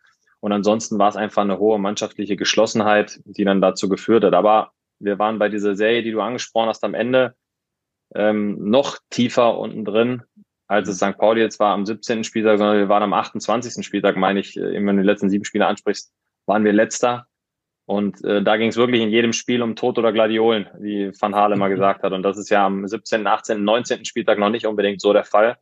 Und 0.41 0.53
ansonsten 0.53 0.99
war 0.99 1.09
es 1.09 1.17
einfach 1.17 1.43
eine 1.43 1.59
hohe 1.59 1.79
mannschaftliche 1.79 2.37
Geschlossenheit, 2.37 3.21
die 3.25 3.45
dann 3.45 3.61
dazu 3.61 3.89
geführt 3.89 4.23
hat. 4.23 4.35
Aber 4.35 4.73
wir 4.99 5.19
waren 5.19 5.39
bei 5.39 5.49
dieser 5.49 5.75
Serie, 5.75 6.03
die 6.03 6.13
du 6.13 6.21
angesprochen 6.21 6.69
hast, 6.69 6.85
am 6.85 6.95
Ende 6.95 7.35
ähm, 8.15 8.57
noch 8.71 8.99
tiefer 9.11 9.59
unten 9.59 9.85
drin, 9.85 10.23
als 10.67 10.89
es 10.89 10.97
St. 10.97 11.17
Pauli 11.17 11.41
jetzt 11.41 11.61
war 11.61 11.73
am 11.73 11.87
17. 11.87 12.25
Spieltag, 12.25 12.59
sondern 12.59 12.79
wir 12.79 12.89
waren 12.89 13.03
am 13.03 13.13
28. 13.13 13.85
Spieltag, 13.85 14.17
meine 14.17 14.41
ich, 14.41 14.57
äh, 14.57 14.75
wenn 14.75 14.97
du 14.97 15.03
die 15.03 15.07
letzten 15.07 15.31
sieben 15.31 15.45
Spiele 15.45 15.67
ansprichst, 15.67 16.13
waren 16.47 16.65
wir 16.65 16.73
letzter 16.73 17.27
und 17.87 18.23
äh, 18.25 18.43
da 18.43 18.57
ging 18.57 18.69
es 18.69 18.77
wirklich 18.77 19.01
in 19.01 19.11
jedem 19.11 19.33
Spiel 19.33 19.63
um 19.63 19.77
Tod 19.77 19.97
oder 19.97 20.13
Gladiolen, 20.13 20.69
wie 20.79 21.13
Van 21.19 21.37
Hale 21.37 21.57
mal 21.57 21.69
gesagt 21.69 22.03
hat. 22.03 22.13
Und 22.13 22.25
das 22.25 22.37
ist 22.37 22.51
ja 22.51 22.67
am 22.67 22.87
17., 22.87 23.27
18., 23.27 23.63
19. 23.63 24.05
Spieltag 24.05 24.39
noch 24.39 24.51
nicht 24.51 24.67
unbedingt 24.67 25.01
so 25.01 25.13
der 25.13 25.25
Fall. 25.25 25.57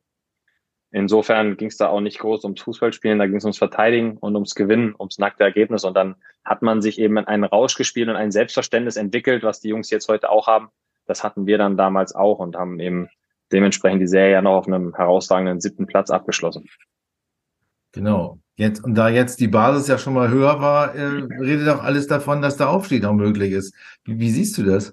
Insofern 0.90 1.59
ging 1.59 1.69
es 1.69 1.77
da 1.77 1.88
auch 1.88 2.01
nicht 2.01 2.21
groß 2.21 2.45
ums 2.45 2.62
Fußballspielen, 2.62 3.19
da 3.19 3.27
ging 3.27 3.37
es 3.37 3.45
ums 3.45 3.59
Verteidigen 3.59 4.17
und 4.17 4.37
ums 4.37 4.55
Gewinnen, 4.55 4.95
ums 4.99 5.19
nackte 5.19 5.45
Ergebnis. 5.45 5.85
Und 5.85 5.95
dann 5.95 6.14
hat 6.45 6.62
man 6.62 6.81
sich 6.81 6.99
eben 6.99 7.19
einen 7.19 7.45
Rausch 7.45 7.75
gespielt 7.75 8.09
und 8.09 8.17
ein 8.17 8.33
Selbstverständnis 8.33 8.97
entwickelt, 8.97 9.43
was 9.43 9.61
die 9.61 9.69
Jungs 9.69 9.90
jetzt 9.90 10.09
heute 10.09 10.31
auch 10.31 10.47
haben. 10.47 10.69
Das 11.05 11.25
hatten 11.25 11.47
wir 11.47 11.59
dann 11.59 11.77
damals 11.77 12.14
auch 12.14 12.38
und 12.38 12.57
haben 12.57 12.81
eben 12.81 13.11
dementsprechend 13.55 14.03
die 14.03 14.07
Serie 14.07 14.33
ja 14.33 14.43
noch 14.43 14.57
auf 14.57 14.67
einem 14.67 14.95
herausragenden 14.95 15.61
siebten 15.61 15.87
Platz 15.87 16.11
abgeschlossen. 16.11 16.69
Genau. 17.93 18.38
Jetzt, 18.57 18.85
und 18.85 18.95
da 18.95 19.09
jetzt 19.09 19.40
die 19.40 19.49
Basis 19.49 19.88
ja 19.88 19.99
schon 19.99 20.14
mal 20.14 20.29
höher 20.29 20.61
war, 20.61 20.95
äh, 20.95 21.23
redet 21.40 21.69
auch 21.69 21.83
alles 21.83 22.07
davon, 22.07 22.43
dass 22.43 22.57
der 22.57 22.71
Aufstieg 22.71 23.05
auch 23.05 23.12
möglich 23.12 23.53
ist. 23.53 23.75
Wie, 24.05 24.19
wie 24.19 24.31
siehst 24.31 24.59
du 24.59 24.64
das? 24.64 24.93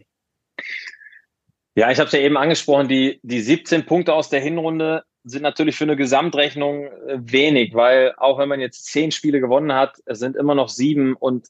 Ja, 1.75 1.91
ich 1.91 1.99
habe 1.99 2.07
es 2.07 2.13
ja 2.13 2.19
eben 2.19 2.37
angesprochen, 2.37 2.87
die, 2.87 3.19
die 3.23 3.41
17 3.41 3.85
Punkte 3.85 4.13
aus 4.13 4.29
der 4.29 4.41
Hinrunde 4.41 5.03
sind 5.23 5.43
natürlich 5.43 5.75
für 5.75 5.83
eine 5.83 5.95
Gesamtrechnung 5.95 6.85
äh, 6.85 7.19
wenig, 7.19 7.73
weil 7.73 8.13
auch 8.17 8.39
wenn 8.39 8.49
man 8.49 8.59
jetzt 8.59 8.85
zehn 8.85 9.11
Spiele 9.11 9.39
gewonnen 9.39 9.73
hat, 9.73 9.97
es 10.05 10.19
sind 10.19 10.35
immer 10.35 10.55
noch 10.55 10.69
sieben 10.69 11.15
und 11.15 11.47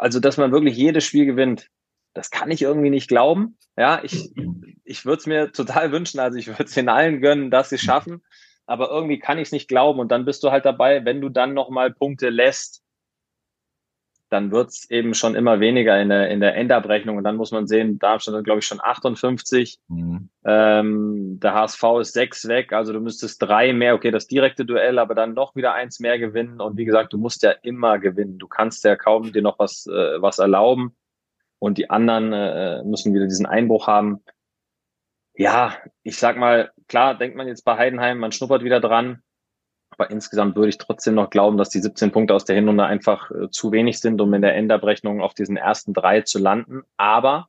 also, 0.00 0.18
dass 0.18 0.38
man 0.38 0.50
wirklich 0.50 0.78
jedes 0.78 1.04
Spiel 1.04 1.26
gewinnt, 1.26 1.68
das 2.14 2.30
kann 2.30 2.50
ich 2.50 2.62
irgendwie 2.62 2.90
nicht 2.90 3.08
glauben. 3.08 3.56
Ja, 3.76 4.00
ich, 4.02 4.32
ich 4.84 5.04
würde 5.04 5.20
es 5.20 5.26
mir 5.26 5.52
total 5.52 5.92
wünschen, 5.92 6.20
also 6.20 6.38
ich 6.38 6.48
würde 6.48 6.64
es 6.64 6.74
den 6.74 6.88
allen 6.88 7.20
gönnen, 7.20 7.50
dass 7.50 7.70
sie 7.70 7.76
es 7.76 7.82
schaffen 7.82 8.22
aber 8.70 8.88
irgendwie 8.88 9.18
kann 9.18 9.38
ich 9.38 9.48
es 9.48 9.52
nicht 9.52 9.66
glauben. 9.66 9.98
Und 9.98 10.12
dann 10.12 10.24
bist 10.24 10.44
du 10.44 10.52
halt 10.52 10.64
dabei, 10.64 11.04
wenn 11.04 11.20
du 11.20 11.28
dann 11.28 11.54
nochmal 11.54 11.92
Punkte 11.92 12.28
lässt, 12.28 12.84
dann 14.28 14.52
wird 14.52 14.68
es 14.68 14.88
eben 14.88 15.12
schon 15.12 15.34
immer 15.34 15.58
weniger 15.58 16.00
in 16.00 16.08
der, 16.08 16.30
in 16.30 16.38
der 16.38 16.54
Endabrechnung. 16.54 17.16
Und 17.16 17.24
dann 17.24 17.34
muss 17.34 17.50
man 17.50 17.66
sehen, 17.66 17.98
Darmstadt 17.98 18.36
hat, 18.36 18.44
glaube 18.44 18.60
ich, 18.60 18.66
schon 18.66 18.80
58. 18.80 19.80
Mhm. 19.88 20.28
Ähm, 20.44 21.40
der 21.40 21.54
HSV 21.54 21.82
ist 22.00 22.12
sechs 22.12 22.46
weg, 22.46 22.72
also 22.72 22.92
du 22.92 23.00
müsstest 23.00 23.42
drei 23.42 23.72
mehr, 23.72 23.96
okay, 23.96 24.12
das 24.12 24.28
direkte 24.28 24.64
Duell, 24.64 25.00
aber 25.00 25.16
dann 25.16 25.34
noch 25.34 25.56
wieder 25.56 25.74
eins 25.74 25.98
mehr 25.98 26.20
gewinnen. 26.20 26.60
Und 26.60 26.76
wie 26.76 26.84
gesagt, 26.84 27.12
du 27.12 27.18
musst 27.18 27.42
ja 27.42 27.50
immer 27.50 27.98
gewinnen. 27.98 28.38
Du 28.38 28.46
kannst 28.46 28.84
ja 28.84 28.94
kaum 28.94 29.32
dir 29.32 29.42
noch 29.42 29.58
was, 29.58 29.88
äh, 29.88 30.22
was 30.22 30.38
erlauben. 30.38 30.94
Und 31.60 31.78
die 31.78 31.90
anderen 31.90 32.32
äh, 32.32 32.82
müssen 32.82 33.14
wieder 33.14 33.26
diesen 33.26 33.46
Einbruch 33.46 33.86
haben. 33.86 34.24
Ja, 35.34 35.76
ich 36.02 36.18
sag 36.18 36.36
mal, 36.36 36.72
klar 36.88 37.16
denkt 37.16 37.36
man 37.36 37.46
jetzt 37.46 37.64
bei 37.64 37.76
Heidenheim, 37.76 38.18
man 38.18 38.32
schnuppert 38.32 38.64
wieder 38.64 38.80
dran. 38.80 39.22
Aber 39.90 40.10
insgesamt 40.10 40.56
würde 40.56 40.70
ich 40.70 40.78
trotzdem 40.78 41.14
noch 41.14 41.30
glauben, 41.30 41.58
dass 41.58 41.68
die 41.68 41.80
17 41.80 42.12
Punkte 42.12 42.34
aus 42.34 42.44
der 42.44 42.56
Hinrunde 42.56 42.84
einfach 42.84 43.30
äh, 43.30 43.50
zu 43.50 43.70
wenig 43.70 44.00
sind, 44.00 44.20
um 44.20 44.32
in 44.34 44.42
der 44.42 44.56
Endabrechnung 44.56 45.20
auf 45.20 45.34
diesen 45.34 45.56
ersten 45.56 45.92
drei 45.92 46.22
zu 46.22 46.38
landen. 46.38 46.82
Aber 46.96 47.48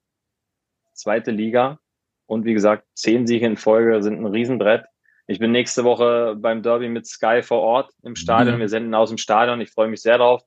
zweite 0.93 1.31
Liga 1.31 1.79
und 2.25 2.45
wie 2.45 2.53
gesagt, 2.53 2.85
zehn 2.93 3.27
Siege 3.27 3.45
in 3.45 3.57
Folge 3.57 4.01
sind 4.03 4.19
ein 4.19 4.25
Riesenbrett. 4.25 4.85
Ich 5.27 5.39
bin 5.39 5.51
nächste 5.51 5.83
Woche 5.83 6.35
beim 6.37 6.61
Derby 6.61 6.89
mit 6.89 7.07
Sky 7.07 7.41
vor 7.41 7.61
Ort 7.61 7.93
im 8.03 8.15
Stadion. 8.15 8.55
Mhm. 8.55 8.59
Wir 8.59 8.69
senden 8.69 8.95
aus 8.95 9.09
dem 9.09 9.17
Stadion. 9.17 9.61
Ich 9.61 9.71
freue 9.71 9.87
mich 9.87 10.01
sehr 10.01 10.17
drauf. 10.17 10.41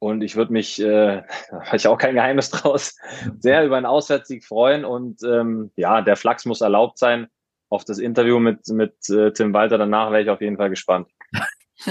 Und 0.00 0.22
ich 0.22 0.34
würde 0.34 0.52
mich, 0.52 0.80
äh, 0.80 1.22
da 1.50 1.60
habe 1.60 1.76
ich 1.76 1.86
auch 1.86 1.98
kein 1.98 2.14
Geheimnis 2.14 2.50
draus, 2.50 2.96
sehr 3.38 3.64
über 3.64 3.76
einen 3.76 3.86
Auswärtssieg 3.86 4.44
freuen. 4.44 4.84
Und 4.84 5.22
ähm, 5.22 5.70
ja, 5.76 6.02
der 6.02 6.16
Flachs 6.16 6.44
muss 6.46 6.60
erlaubt 6.60 6.98
sein. 6.98 7.28
Auf 7.68 7.84
das 7.84 7.98
Interview 7.98 8.40
mit, 8.40 8.66
mit 8.68 8.94
äh, 9.10 9.32
Tim 9.32 9.52
Walter 9.52 9.78
danach 9.78 10.10
wäre 10.10 10.22
ich 10.22 10.30
auf 10.30 10.40
jeden 10.40 10.56
Fall 10.56 10.70
gespannt. 10.70 11.06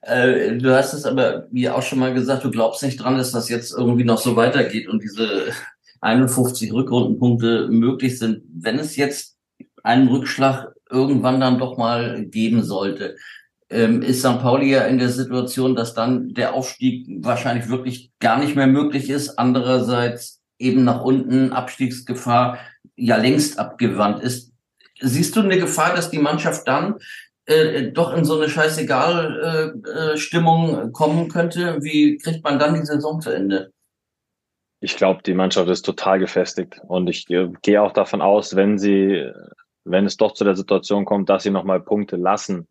äh, 0.00 0.56
du 0.56 0.74
hast 0.74 0.94
es 0.94 1.04
aber 1.04 1.46
wie 1.50 1.68
auch 1.68 1.82
schon 1.82 1.98
mal 1.98 2.14
gesagt, 2.14 2.42
du 2.42 2.50
glaubst 2.50 2.82
nicht 2.82 2.96
dran, 2.96 3.18
dass 3.18 3.32
das 3.32 3.50
jetzt 3.50 3.72
irgendwie 3.76 4.04
noch 4.04 4.18
so 4.18 4.34
weitergeht 4.34 4.88
und 4.88 5.02
diese 5.02 5.52
51 6.00 6.72
Rückrundenpunkte 6.72 7.68
möglich 7.68 8.18
sind. 8.18 8.42
Wenn 8.48 8.78
es 8.78 8.96
jetzt 8.96 9.36
einen 9.82 10.08
Rückschlag 10.08 10.72
irgendwann 10.90 11.40
dann 11.40 11.58
doch 11.58 11.76
mal 11.76 12.24
geben 12.24 12.62
sollte, 12.62 13.16
ähm, 13.72 14.02
ist 14.02 14.20
St. 14.20 14.40
Pauli 14.40 14.70
ja 14.70 14.82
in 14.82 14.98
der 14.98 15.08
Situation, 15.08 15.74
dass 15.74 15.94
dann 15.94 16.34
der 16.34 16.54
Aufstieg 16.54 17.06
wahrscheinlich 17.24 17.68
wirklich 17.68 18.12
gar 18.20 18.38
nicht 18.38 18.54
mehr 18.54 18.66
möglich 18.66 19.08
ist. 19.10 19.38
Andererseits 19.38 20.40
eben 20.58 20.84
nach 20.84 21.02
unten 21.02 21.52
Abstiegsgefahr 21.52 22.58
ja 22.96 23.16
längst 23.16 23.58
abgewandt 23.58 24.22
ist. 24.22 24.52
Siehst 25.00 25.34
du 25.34 25.40
eine 25.40 25.58
Gefahr, 25.58 25.94
dass 25.94 26.10
die 26.10 26.18
Mannschaft 26.18 26.68
dann 26.68 26.96
äh, 27.46 27.90
doch 27.90 28.14
in 28.14 28.24
so 28.24 28.38
eine 28.38 28.48
Scheißegal-Stimmung 28.48 30.78
äh, 30.78 30.82
äh, 30.82 30.90
kommen 30.92 31.28
könnte? 31.28 31.82
Wie 31.82 32.18
kriegt 32.18 32.44
man 32.44 32.60
dann 32.60 32.74
die 32.74 32.86
Saison 32.86 33.20
zu 33.20 33.30
Ende? 33.30 33.72
Ich 34.80 34.96
glaube, 34.96 35.22
die 35.24 35.34
Mannschaft 35.34 35.68
ist 35.68 35.82
total 35.82 36.18
gefestigt 36.18 36.80
und 36.86 37.08
ich 37.08 37.28
äh, 37.30 37.48
gehe 37.62 37.82
auch 37.82 37.92
davon 37.92 38.20
aus, 38.20 38.54
wenn 38.54 38.78
sie, 38.78 39.28
wenn 39.84 40.06
es 40.06 40.16
doch 40.16 40.34
zu 40.34 40.44
der 40.44 40.56
Situation 40.56 41.04
kommt, 41.04 41.28
dass 41.28 41.42
sie 41.42 41.50
nochmal 41.50 41.80
Punkte 41.80 42.14
lassen, 42.16 42.68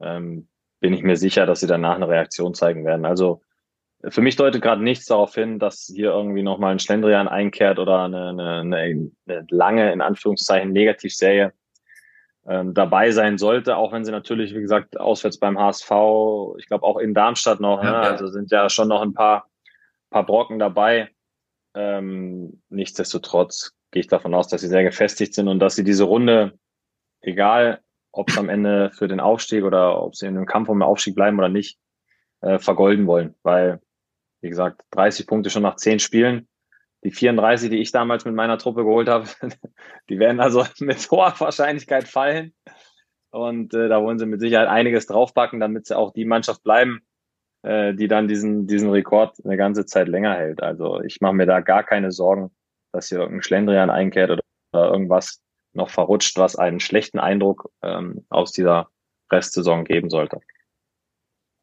ähm, 0.00 0.48
bin 0.80 0.92
ich 0.92 1.02
mir 1.02 1.16
sicher, 1.16 1.46
dass 1.46 1.60
sie 1.60 1.66
danach 1.66 1.96
eine 1.96 2.08
Reaktion 2.08 2.54
zeigen 2.54 2.84
werden. 2.84 3.04
Also 3.04 3.42
für 4.08 4.20
mich 4.20 4.36
deutet 4.36 4.62
gerade 4.62 4.82
nichts 4.82 5.06
darauf 5.06 5.34
hin, 5.34 5.58
dass 5.58 5.90
hier 5.92 6.10
irgendwie 6.10 6.42
nochmal 6.42 6.72
ein 6.72 6.78
Schlendrian 6.78 7.26
einkehrt 7.26 7.78
oder 7.78 8.04
eine, 8.04 8.28
eine, 8.28 8.60
eine, 8.60 9.10
eine 9.26 9.46
lange, 9.50 9.92
in 9.92 10.00
Anführungszeichen, 10.00 10.72
Negativserie 10.72 11.52
ähm, 12.46 12.74
dabei 12.74 13.10
sein 13.10 13.38
sollte, 13.38 13.76
auch 13.76 13.92
wenn 13.92 14.04
sie 14.04 14.12
natürlich, 14.12 14.54
wie 14.54 14.60
gesagt, 14.60 14.98
auswärts 14.98 15.38
beim 15.38 15.58
HSV, 15.58 15.90
ich 16.58 16.66
glaube 16.66 16.84
auch 16.84 16.98
in 16.98 17.12
Darmstadt 17.12 17.60
noch, 17.60 17.82
ja, 17.82 17.90
ne? 17.90 17.96
ja. 17.96 18.10
also 18.10 18.28
sind 18.28 18.50
ja 18.52 18.70
schon 18.70 18.88
noch 18.88 19.02
ein 19.02 19.14
paar, 19.14 19.48
paar 20.10 20.24
Brocken 20.24 20.60
dabei. 20.60 21.10
Ähm, 21.74 22.62
nichtsdestotrotz 22.68 23.74
gehe 23.90 24.00
ich 24.00 24.06
davon 24.06 24.32
aus, 24.32 24.48
dass 24.48 24.60
sie 24.60 24.68
sehr 24.68 24.84
gefestigt 24.84 25.34
sind 25.34 25.48
und 25.48 25.58
dass 25.58 25.74
sie 25.74 25.84
diese 25.84 26.04
Runde, 26.04 26.58
egal 27.20 27.80
ob 28.12 28.30
es 28.30 28.38
am 28.38 28.48
Ende 28.48 28.90
für 28.90 29.08
den 29.08 29.20
Aufstieg 29.20 29.64
oder 29.64 30.02
ob 30.02 30.16
sie 30.16 30.26
in 30.26 30.36
einem 30.36 30.46
Kampf 30.46 30.68
um 30.68 30.78
den 30.78 30.82
Aufstieg 30.82 31.14
bleiben 31.14 31.38
oder 31.38 31.48
nicht, 31.48 31.78
äh, 32.40 32.58
vergolden 32.58 33.06
wollen. 33.06 33.34
Weil, 33.42 33.80
wie 34.40 34.48
gesagt, 34.48 34.82
30 34.90 35.26
Punkte 35.26 35.50
schon 35.50 35.62
nach 35.62 35.76
10 35.76 35.98
Spielen. 35.98 36.48
Die 37.04 37.12
34, 37.12 37.70
die 37.70 37.78
ich 37.78 37.92
damals 37.92 38.24
mit 38.24 38.34
meiner 38.34 38.58
Truppe 38.58 38.82
geholt 38.84 39.08
habe, 39.08 39.28
die 40.08 40.18
werden 40.18 40.40
also 40.40 40.64
mit 40.80 41.10
hoher 41.10 41.34
Wahrscheinlichkeit 41.38 42.08
fallen. 42.08 42.54
Und 43.30 43.74
äh, 43.74 43.88
da 43.88 44.02
wollen 44.02 44.18
sie 44.18 44.26
mit 44.26 44.40
Sicherheit 44.40 44.68
einiges 44.68 45.06
draufpacken, 45.06 45.60
damit 45.60 45.86
sie 45.86 45.96
auch 45.96 46.12
die 46.12 46.24
Mannschaft 46.24 46.62
bleiben, 46.62 47.02
äh, 47.62 47.94
die 47.94 48.08
dann 48.08 48.26
diesen, 48.26 48.66
diesen 48.66 48.90
Rekord 48.90 49.36
eine 49.44 49.56
ganze 49.56 49.84
Zeit 49.84 50.08
länger 50.08 50.34
hält. 50.34 50.62
Also 50.62 51.02
ich 51.02 51.20
mache 51.20 51.34
mir 51.34 51.46
da 51.46 51.60
gar 51.60 51.84
keine 51.84 52.10
Sorgen, 52.10 52.50
dass 52.92 53.08
hier 53.08 53.18
irgendein 53.18 53.42
Schlendrian 53.42 53.90
einkehrt 53.90 54.30
oder, 54.30 54.42
oder 54.72 54.90
irgendwas 54.92 55.42
noch 55.72 55.90
verrutscht, 55.90 56.36
was 56.38 56.56
einen 56.56 56.80
schlechten 56.80 57.18
Eindruck 57.18 57.70
ähm, 57.82 58.24
aus 58.28 58.52
dieser 58.52 58.88
Restsaison 59.30 59.84
geben 59.84 60.10
sollte. 60.10 60.40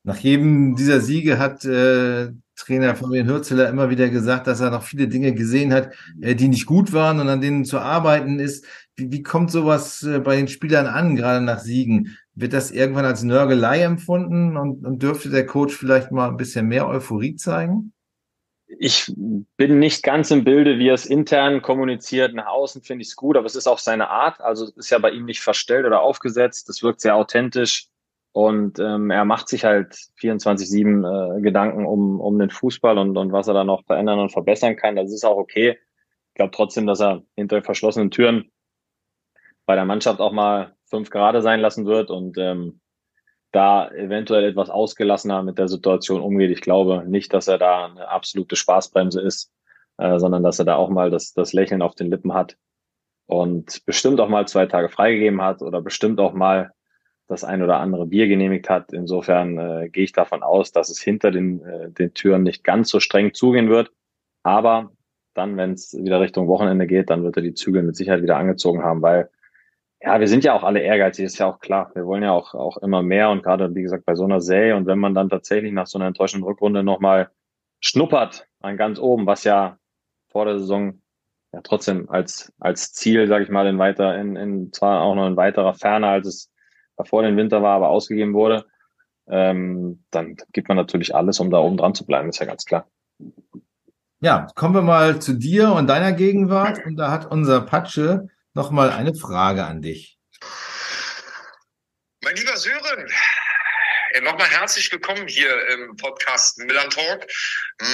Nach 0.04 0.18
jedem 0.18 0.76
dieser 0.76 1.02
Siege 1.02 1.40
hat 1.40 1.66
äh, 1.66 2.32
Trainer 2.56 2.96
Fabian 2.96 3.28
Hürzeler 3.28 3.68
immer 3.70 3.90
wieder 3.90 4.08
gesagt, 4.10 4.46
dass 4.46 4.62
er 4.62 4.70
noch 4.70 4.84
viele 4.84 5.08
Dinge 5.08 5.34
gesehen 5.34 5.74
hat, 5.74 5.94
äh, 6.22 6.36
die 6.36 6.48
nicht 6.48 6.68
gut 6.68 6.94
waren 6.94 7.20
und 7.20 7.28
an 7.28 7.42
denen 7.42 7.66
zu 7.66 7.80
arbeiten 7.80 8.40
ist. 8.40 8.66
Wie, 8.96 9.12
wie 9.12 9.24
kommt 9.24 9.50
sowas 9.50 10.04
äh, 10.04 10.20
bei 10.20 10.36
den 10.36 10.48
Spielern 10.48 10.86
an, 10.86 11.16
gerade 11.16 11.44
nach 11.44 11.60
Siegen? 11.60 12.18
Wird 12.36 12.54
das 12.54 12.70
irgendwann 12.70 13.06
als 13.06 13.24
Nörgelei 13.24 13.82
empfunden 13.82 14.58
und, 14.58 14.86
und 14.86 15.02
dürfte 15.02 15.32
der 15.32 15.48
Coach 15.48 15.76
vielleicht 15.76 16.12
mal 16.12 16.30
ein 16.30 16.38
bisschen 16.38 16.68
mehr 16.68 16.88
Euphorie 16.88 17.36
zeigen? 17.36 17.92
Ich 18.80 19.12
bin 19.16 19.80
nicht 19.80 20.04
ganz 20.04 20.32
im 20.32 20.44
Bilde, 20.44 20.80
wie 20.80 20.90
er 20.90 20.94
es 20.94 21.06
intern 21.06 21.62
kommuniziert. 21.62 22.34
Nach 22.34 22.48
außen 22.48 22.82
finde 22.82 23.04
ich 23.04 23.10
es 23.10 23.16
gut, 23.16 23.38
aber 23.38 23.46
es 23.46 23.56
ist 23.56 23.68
auch 23.68 23.80
seine 23.80 24.10
Art. 24.10 24.42
Also 24.42 24.66
es 24.66 24.78
ist 24.78 24.90
ja 24.90 25.00
bei 25.00 25.12
ihm 25.12 25.26
nicht 25.26 25.42
verstellt 25.42 25.86
oder 25.86 26.02
aufgesetzt. 26.02 26.70
Das 26.70 26.84
wirkt 26.84 27.02
sehr 27.02 27.16
authentisch. 27.16 27.88
Und 28.32 28.80
ähm, 28.80 29.12
er 29.12 29.24
macht 29.24 29.48
sich 29.48 29.64
halt 29.64 29.96
24-7 30.20 31.38
äh, 31.38 31.42
Gedanken 31.42 31.86
um, 31.86 32.20
um 32.20 32.38
den 32.38 32.50
Fußball 32.50 32.98
und, 32.98 33.16
und 33.18 33.32
was 33.32 33.48
er 33.48 33.54
da 33.54 33.64
noch 33.64 33.86
verändern 33.86 34.20
und 34.20 34.32
verbessern 34.32 34.76
kann. 34.76 34.98
Das 34.98 35.12
ist 35.12 35.24
auch 35.24 35.38
okay. 35.38 35.78
Ich 36.30 36.36
glaube 36.36 36.52
trotzdem, 36.52 36.86
dass 36.86 37.00
er 37.00 37.24
hinter 37.36 37.64
verschlossenen 37.64 38.12
Türen 38.12 38.52
bei 39.66 39.76
der 39.76 39.86
Mannschaft 39.86 40.20
auch 40.20 40.34
mal 40.34 40.76
fünf 40.90 41.10
Grade 41.10 41.42
sein 41.42 41.62
lassen 41.62 41.86
wird. 41.86 42.12
Und 42.12 42.38
ähm, 42.38 42.82
da 43.56 43.90
eventuell 43.92 44.44
etwas 44.44 44.70
ausgelassener 44.70 45.42
mit 45.44 45.58
der 45.58 45.68
Situation 45.68 46.22
umgeht. 46.22 46.52
Ich 46.52 46.62
glaube 46.62 47.04
nicht, 47.08 47.34
dass 47.34 47.48
er 47.48 47.58
da 47.58 47.86
eine 47.86 48.10
absolute 48.10 48.56
Spaßbremse 48.56 49.22
ist, 49.22 49.52
äh, 49.98 50.20
sondern 50.20 50.44
dass 50.44 50.60
er 50.60 50.66
da 50.66 50.76
auch 50.76 50.90
mal 50.90 51.10
das, 51.10 51.34
das 51.34 51.54
Lächeln 51.54 51.82
auf 51.82 51.96
den 51.96 52.10
Lippen 52.10 52.34
hat 52.34 52.58
und 53.28 53.86
bestimmt 53.86 54.20
auch 54.20 54.30
mal 54.30 54.48
zwei 54.48 54.66
Tage 54.66 54.90
freigegeben 54.90 55.42
hat 55.42 55.62
oder 55.62 55.82
bestimmt 55.82 56.20
auch 56.20 56.34
mal 56.34 56.72
das 57.28 57.44
ein 57.44 57.64
oder 57.64 57.80
andere 57.80 58.06
Bier 58.06 58.28
genehmigt 58.28 58.70
hat. 58.70 58.94
Insofern 58.94 59.58
äh, 59.58 59.90
gehe 59.90 60.04
ich 60.04 60.12
davon 60.12 60.44
aus, 60.44 60.72
dass 60.72 60.90
es 60.90 61.02
hinter 61.02 61.32
den, 61.32 61.64
äh, 61.64 61.90
den 61.90 62.14
Türen 62.14 62.44
nicht 62.44 62.64
ganz 62.64 62.90
so 62.90 63.00
streng 63.00 63.34
zugehen 63.34 63.70
wird. 63.70 63.92
Aber 64.44 64.92
dann, 65.34 65.58
wenn 65.58 65.72
es 65.72 65.94
wieder 65.94 66.22
Richtung 66.22 66.48
Wochenende 66.48 66.88
geht, 66.88 67.10
dann 67.10 67.24
wird 67.24 67.38
er 67.38 67.42
die 67.42 67.54
Zügel 67.54 67.84
mit 67.84 67.96
Sicherheit 67.96 68.22
wieder 68.22 68.38
angezogen 68.38 68.84
haben, 68.84 69.02
weil 69.02 69.30
ja, 70.06 70.20
wir 70.20 70.28
sind 70.28 70.44
ja 70.44 70.54
auch 70.54 70.64
alle 70.64 70.82
ehrgeizig, 70.82 71.26
ist 71.26 71.40
ja 71.40 71.48
auch 71.48 71.60
klar. 71.60 71.90
Wir 71.96 72.06
wollen 72.06 72.22
ja 72.22 72.32
auch, 72.32 72.54
auch 72.54 72.78
immer 72.78 73.02
mehr 73.02 73.32
und 73.32 73.42
gerade, 73.42 73.74
wie 73.74 73.82
gesagt, 73.82 74.06
bei 74.06 74.14
so 74.14 74.24
einer 74.24 74.40
Serie 74.40 74.76
und 74.76 74.86
wenn 74.86 75.00
man 75.00 75.16
dann 75.16 75.30
tatsächlich 75.30 75.74
nach 75.74 75.88
so 75.88 75.98
einer 75.98 76.06
enttäuschenden 76.08 76.48
Rückrunde 76.48 76.84
nochmal 76.84 77.32
schnuppert 77.80 78.48
an 78.60 78.78
ganz 78.78 79.00
oben, 79.00 79.26
was 79.26 79.44
ja 79.44 79.78
vor 80.28 80.46
der 80.46 80.60
Saison 80.60 81.02
ja 81.54 81.62
trotzdem 81.64 82.08
als, 82.10 82.54
als 82.60 82.94
Ziel, 82.94 83.28
sage 83.28 83.46
ich 83.46 83.50
mal, 83.50 83.66
in 83.66 83.80
weiter, 83.80 84.16
in, 84.16 84.36
in 84.36 84.72
zwar 84.72 85.02
auch 85.02 85.16
noch 85.16 85.26
in 85.26 85.38
weiterer 85.38 85.74
Ferne, 85.74 86.08
als 86.08 86.28
es 86.28 86.52
davor 86.98 87.24
den 87.24 87.36
Winter 87.36 87.64
war, 87.64 87.76
aber 87.76 87.90
ausgegeben 87.90 88.36
wurde, 88.36 88.66
ähm, 89.28 90.04
dann 90.12 90.36
gibt 90.54 90.68
man 90.68 90.78
natürlich 90.78 91.16
alles, 91.16 91.40
um 91.40 91.50
da 91.50 91.58
oben 91.58 91.78
dran 91.78 91.96
zu 91.96 92.06
bleiben, 92.06 92.30
ist 92.30 92.40
ja 92.40 92.46
ganz 92.46 92.66
klar. 92.66 92.88
Ja, 94.22 94.48
kommen 94.56 94.76
wir 94.76 94.82
mal 94.84 95.20
zu 95.20 95.34
dir 95.34 95.74
und 95.74 95.88
deiner 95.88 96.12
Gegenwart. 96.12 96.86
Und 96.86 96.96
da 96.96 97.12
hat 97.12 97.32
unser 97.32 97.62
Patsche 97.62 98.30
nochmal 98.56 98.90
eine 98.90 99.14
Frage 99.14 99.66
an 99.66 99.82
dich. 99.82 100.18
Mein 102.24 102.36
lieber 102.36 102.58
Sören, 102.58 103.12
nochmal 104.22 104.48
herzlich 104.50 104.90
willkommen 104.92 105.28
hier 105.28 105.68
im 105.68 105.96
Podcast 105.98 106.58
Milan 106.60 106.90
Talk. 106.90 107.28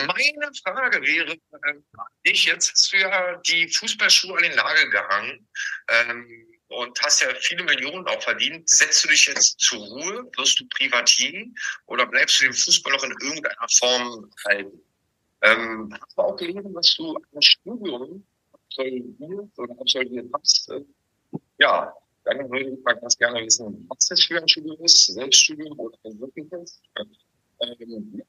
Meine 0.05 0.51
Frage 0.63 1.01
wäre 1.01 1.33
ähm, 1.67 1.83
dich, 2.25 2.45
jetzt 2.45 2.71
hast 2.71 2.93
du 2.93 2.97
ja 2.97 3.35
die 3.37 3.67
Fußballschuhe 3.67 4.37
an 4.37 4.43
den 4.43 4.55
Nagel 4.55 4.89
gehangen 4.91 5.49
ähm, 5.89 6.47
und 6.67 7.01
hast 7.01 7.23
ja 7.23 7.29
viele 7.39 7.63
Millionen 7.63 8.07
auch 8.07 8.21
verdient. 8.21 8.69
Setzt 8.69 9.03
du 9.03 9.07
dich 9.09 9.25
jetzt 9.25 9.59
zur 9.59 9.79
Ruhe? 9.79 10.31
Wirst 10.37 10.59
du 10.59 10.67
Privatier 10.69 11.47
oder 11.87 12.05
bleibst 12.05 12.39
du 12.39 12.45
dem 12.45 12.53
Fußball 12.53 12.93
noch 12.93 13.03
in 13.03 13.11
irgendeiner 13.19 13.67
Form 13.79 14.31
halten? 14.45 14.79
Ähm, 15.41 15.91
hast 15.99 16.15
du 16.15 16.21
auch 16.21 16.35
gelesen, 16.35 16.71
dass 16.75 16.95
du 16.95 17.17
ein 17.33 17.41
Studium 17.41 18.27
absolviert 18.71 19.57
oder 19.57 19.73
absolviert 19.79 20.29
hast, 20.33 20.71
ja, 21.57 21.93
dann 22.23 22.51
würde 22.51 22.69
ich 22.69 22.83
mal 22.83 22.95
ganz 22.95 23.17
gerne 23.17 23.45
wissen, 23.45 23.85
was 23.89 24.07
das 24.07 24.23
für 24.23 24.39
ein 24.39 24.47
Studium 24.47 24.77
ist, 24.83 25.07
Selbststudium 25.07 25.79
oder 25.79 25.97
ein 26.05 26.19
wirkliches. 26.19 26.81
Ähm, 27.61 28.21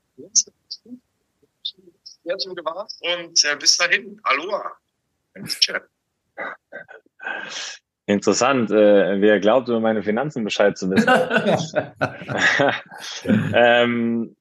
wo 2.25 2.55
du 2.55 2.65
warst 2.65 3.03
und 3.03 3.45
äh, 3.45 3.57
bis 3.57 3.77
dahin, 3.77 4.21
Aloha. 4.23 4.73
Interessant, 8.07 8.71
äh, 8.71 9.21
wer 9.21 9.41
glaubt, 9.41 9.69
über 9.69 9.81
meine 9.81 10.03
Finanzen 10.03 10.45
Bescheid 10.45 10.77
zu 10.77 10.91
wissen. 10.91 11.09
ähm, 13.55 14.37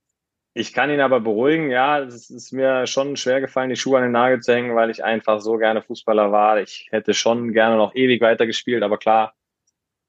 ich 0.54 0.74
kann 0.74 0.90
ihn 0.90 1.00
aber 1.00 1.22
beruhigen, 1.22 1.72
ja, 1.72 2.00
es 2.00 2.30
ist 2.30 2.52
mir 2.52 2.86
schon 2.86 3.16
schwer 3.16 3.40
gefallen, 3.40 3.70
die 3.70 3.78
Schuhe 3.78 3.98
an 3.98 4.04
den 4.04 4.12
Nagel 4.12 4.42
zu 4.42 4.54
hängen, 4.54 4.76
weil 4.76 4.90
ich 4.90 5.04
einfach 5.04 5.40
so 5.40 5.58
gerne 5.58 5.82
Fußballer 5.82 6.32
war. 6.32 6.60
Ich 6.60 6.88
hätte 6.92 7.14
schon 7.14 7.54
gerne 7.54 7.78
noch 7.78 7.96
ewig 7.96 8.22
weitergespielt, 8.22 8.84
aber 8.84 8.98
klar 8.98 9.34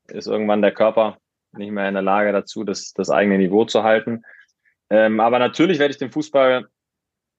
ist 0.09 0.27
irgendwann 0.27 0.63
der 0.63 0.73
Körper 0.73 1.19
nicht 1.53 1.71
mehr 1.71 1.87
in 1.87 1.95
der 1.95 2.03
Lage 2.03 2.33
dazu, 2.33 2.65
das, 2.65 2.93
das 2.93 3.11
eigene 3.11 3.39
Niveau 3.39 3.65
zu 3.65 3.85
halten. 3.85 4.25
Ähm, 4.91 5.21
aber 5.21 5.39
natürlich 5.39 5.79
werde 5.79 5.93
ich 5.93 5.99
den 5.99 6.11
Fußball 6.11 6.69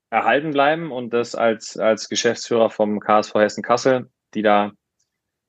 erhalten 0.09 0.51
bleiben 0.51 0.91
und 0.91 1.11
das 1.11 1.35
als, 1.35 1.77
als 1.77 2.07
Geschäftsführer 2.07 2.69
vom 2.69 2.99
KSV 2.99 3.35
Hessen 3.35 3.63
Kassel, 3.63 4.09
die 4.33 4.43
da 4.43 4.71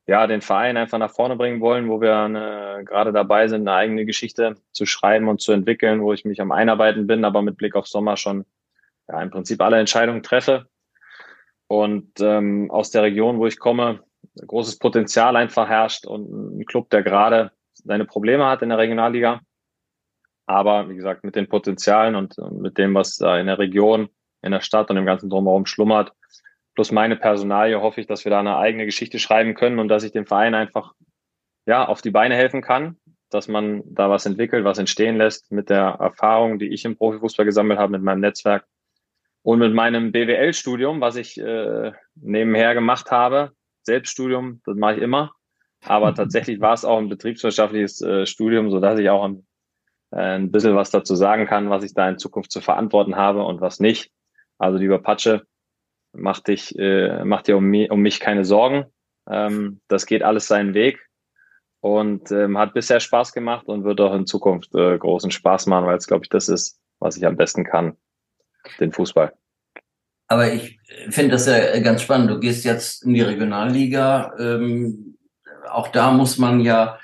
ja, 0.07 0.27
den 0.27 0.43
Verein 0.43 0.77
einfach 0.77 0.99
nach 0.99 1.11
vorne 1.11 1.37
bringen 1.37 1.61
wollen, 1.61 1.89
wo 1.89 2.01
wir 2.01 2.17
eine, 2.17 2.83
gerade 2.85 3.13
dabei 3.13 3.49
sind, 3.49 3.63
eine 3.67 3.77
eigene 3.77 4.05
Geschichte 4.05 4.57
zu 4.73 4.85
schreiben 4.85 5.29
und 5.29 5.41
zu 5.41 5.53
entwickeln, 5.53 6.03
wo 6.03 6.13
ich 6.13 6.25
mich 6.25 6.41
am 6.41 6.53
Einarbeiten 6.53 7.07
bin, 7.07 7.25
aber 7.25 7.41
mit 7.41 7.57
Blick 7.57 7.75
auf 7.75 7.87
Sommer 7.87 8.17
schon 8.17 8.45
ja, 9.09 9.23
im 9.23 9.31
Prinzip 9.31 9.61
alle 9.63 9.79
Entscheidungen 9.79 10.23
treffe. 10.23 10.67
Und 11.67 12.21
ähm, 12.21 12.71
aus 12.71 12.91
der 12.91 13.03
Region, 13.03 13.39
wo 13.39 13.47
ich 13.47 13.59
komme, 13.59 14.01
großes 14.47 14.79
Potenzial 14.79 15.37
einfach 15.37 15.69
herrscht 15.69 16.07
und 16.07 16.59
ein 16.59 16.67
Club, 16.67 16.91
der 16.91 17.03
gerade 17.03 17.53
seine 17.73 18.05
Probleme 18.05 18.47
hat 18.47 18.63
in 18.63 18.69
der 18.69 18.79
Regionalliga. 18.79 19.41
Aber 20.47 20.89
wie 20.91 20.97
gesagt, 20.97 21.25
mit 21.25 21.37
den 21.37 21.49
Potenzialen 21.49 22.15
und, 22.15 22.37
und 22.39 22.61
mit 22.61 22.77
dem, 22.77 22.95
was 22.95 23.17
da 23.17 23.39
in 23.39 23.47
der 23.47 23.59
Region, 23.59 24.11
in 24.43 24.53
der 24.53 24.61
Stadt 24.61 24.91
und 24.91 24.99
im 24.99 25.07
ganzen 25.07 25.31
Drumherum 25.31 25.65
schlummert, 25.65 26.13
plus 26.75 26.93
meine 26.93 27.17
Personalie, 27.17 27.81
hoffe 27.81 28.01
ich, 28.01 28.07
dass 28.07 28.25
wir 28.25 28.31
da 28.31 28.41
eine 28.41 28.57
eigene 28.57 28.85
Geschichte 28.85 29.19
schreiben 29.19 29.55
können 29.55 29.79
und 29.79 29.89
dass 29.89 30.05
ich 30.05 30.13
dem 30.13 30.27
Verein 30.27 30.55
einfach 30.55 30.95
ja 31.67 31.87
auf 31.87 32.03
die 32.03 32.11
Beine 32.11 32.35
helfen 32.35 32.63
kann, 32.63 32.97
dass 33.31 33.49
man 33.49 33.83
da 33.87 34.11
was 34.11 34.27
entwickelt, 34.27 34.65
was 34.65 34.79
entstehen 34.79 35.17
lässt 35.17 35.51
mit 35.51 35.71
der 35.71 35.97
Erfahrung, 36.01 36.59
die 36.59 36.69
ich 36.69 36.85
im 36.85 36.97
Profifußball 36.97 37.47
gesammelt 37.47 37.79
habe, 37.79 37.93
mit 37.93 38.03
meinem 38.03 38.21
Netzwerk 38.21 38.67
und 39.43 39.59
mit 39.59 39.75
meinem 39.75 40.13
BWL-Studium, 40.13 41.01
was 41.01 41.17
ich 41.17 41.39
äh, 41.39 41.93
nebenher 42.15 42.75
gemacht 42.75 43.11
habe. 43.11 43.53
Selbststudium, 43.83 44.63
das 44.65 44.77
mache 44.77 44.97
ich 44.97 45.03
immer. 45.03 45.33
Aber 45.85 46.15
tatsächlich 46.15 46.61
war 46.61 46.75
es 46.75 46.85
auch 46.85 46.99
ein 46.99 47.09
betriebswirtschaftliches 47.09 48.01
äh, 48.03 48.27
Studium, 48.27 48.71
so 48.71 48.81
dass 48.81 48.99
ich 48.99 49.11
auch 49.11 49.25
ein, 49.25 49.47
äh, 50.13 50.37
ein 50.37 50.51
bisschen 50.51 50.75
was 50.75 50.91
dazu 50.91 51.15
sagen 51.15 51.47
kann, 51.47 51.71
was 51.71 51.85
ich 51.85 51.95
da 51.95 52.09
in 52.09 52.19
Zukunft 52.19 52.51
zu 52.51 52.61
verantworten 52.61 53.17
habe 53.17 53.45
und 53.45 53.61
was 53.61 53.81
nicht. 53.81 54.11
Also 54.59 54.79
lieber 54.79 54.99
Patsche, 54.99 55.47
mach 56.15 56.41
dich, 56.41 56.79
äh, 56.79 57.25
mach 57.25 57.43
dir 57.43 57.57
um, 57.57 57.65
mich, 57.65 57.91
um 57.91 58.01
mich 58.01 58.21
keine 58.21 58.45
Sorgen. 58.45 58.87
Ähm, 59.29 59.81
das 59.89 60.07
geht 60.07 60.23
alles 60.23 60.47
seinen 60.47 60.75
Weg 60.75 60.99
und 61.81 62.31
ähm, 62.31 62.59
hat 62.59 62.75
bisher 62.75 63.01
Spaß 63.01 63.33
gemacht 63.33 63.67
und 63.67 63.85
wird 63.85 64.01
auch 64.01 64.15
in 64.15 64.27
Zukunft 64.27 64.75
äh, 64.75 64.97
großen 64.97 65.31
Spaß 65.31 65.67
machen, 65.67 65.87
weil 65.87 65.97
es, 65.97 66.07
glaube 66.07 66.25
ich, 66.25 66.29
das 66.29 66.49
ist, 66.49 66.81
was 66.99 67.17
ich 67.17 67.27
am 67.27 67.37
besten 67.37 67.65
kann, 67.65 67.97
den 68.81 68.93
Fußball. 68.93 69.33
Aber 70.29 70.53
ich 70.53 70.79
finde 71.11 71.33
das 71.33 71.47
ja 71.47 71.79
ganz 71.81 72.03
spannend. 72.03 72.31
Du 72.31 72.41
gehst 72.41 72.65
jetzt 72.65 73.05
in 73.05 73.13
die 73.13 73.21
Regionalliga. 73.21 74.35
Ähm, 74.39 75.19
auch 75.69 75.89
da 75.89 76.13
muss 76.13 76.39
man 76.39 76.61
ja, 76.61 76.99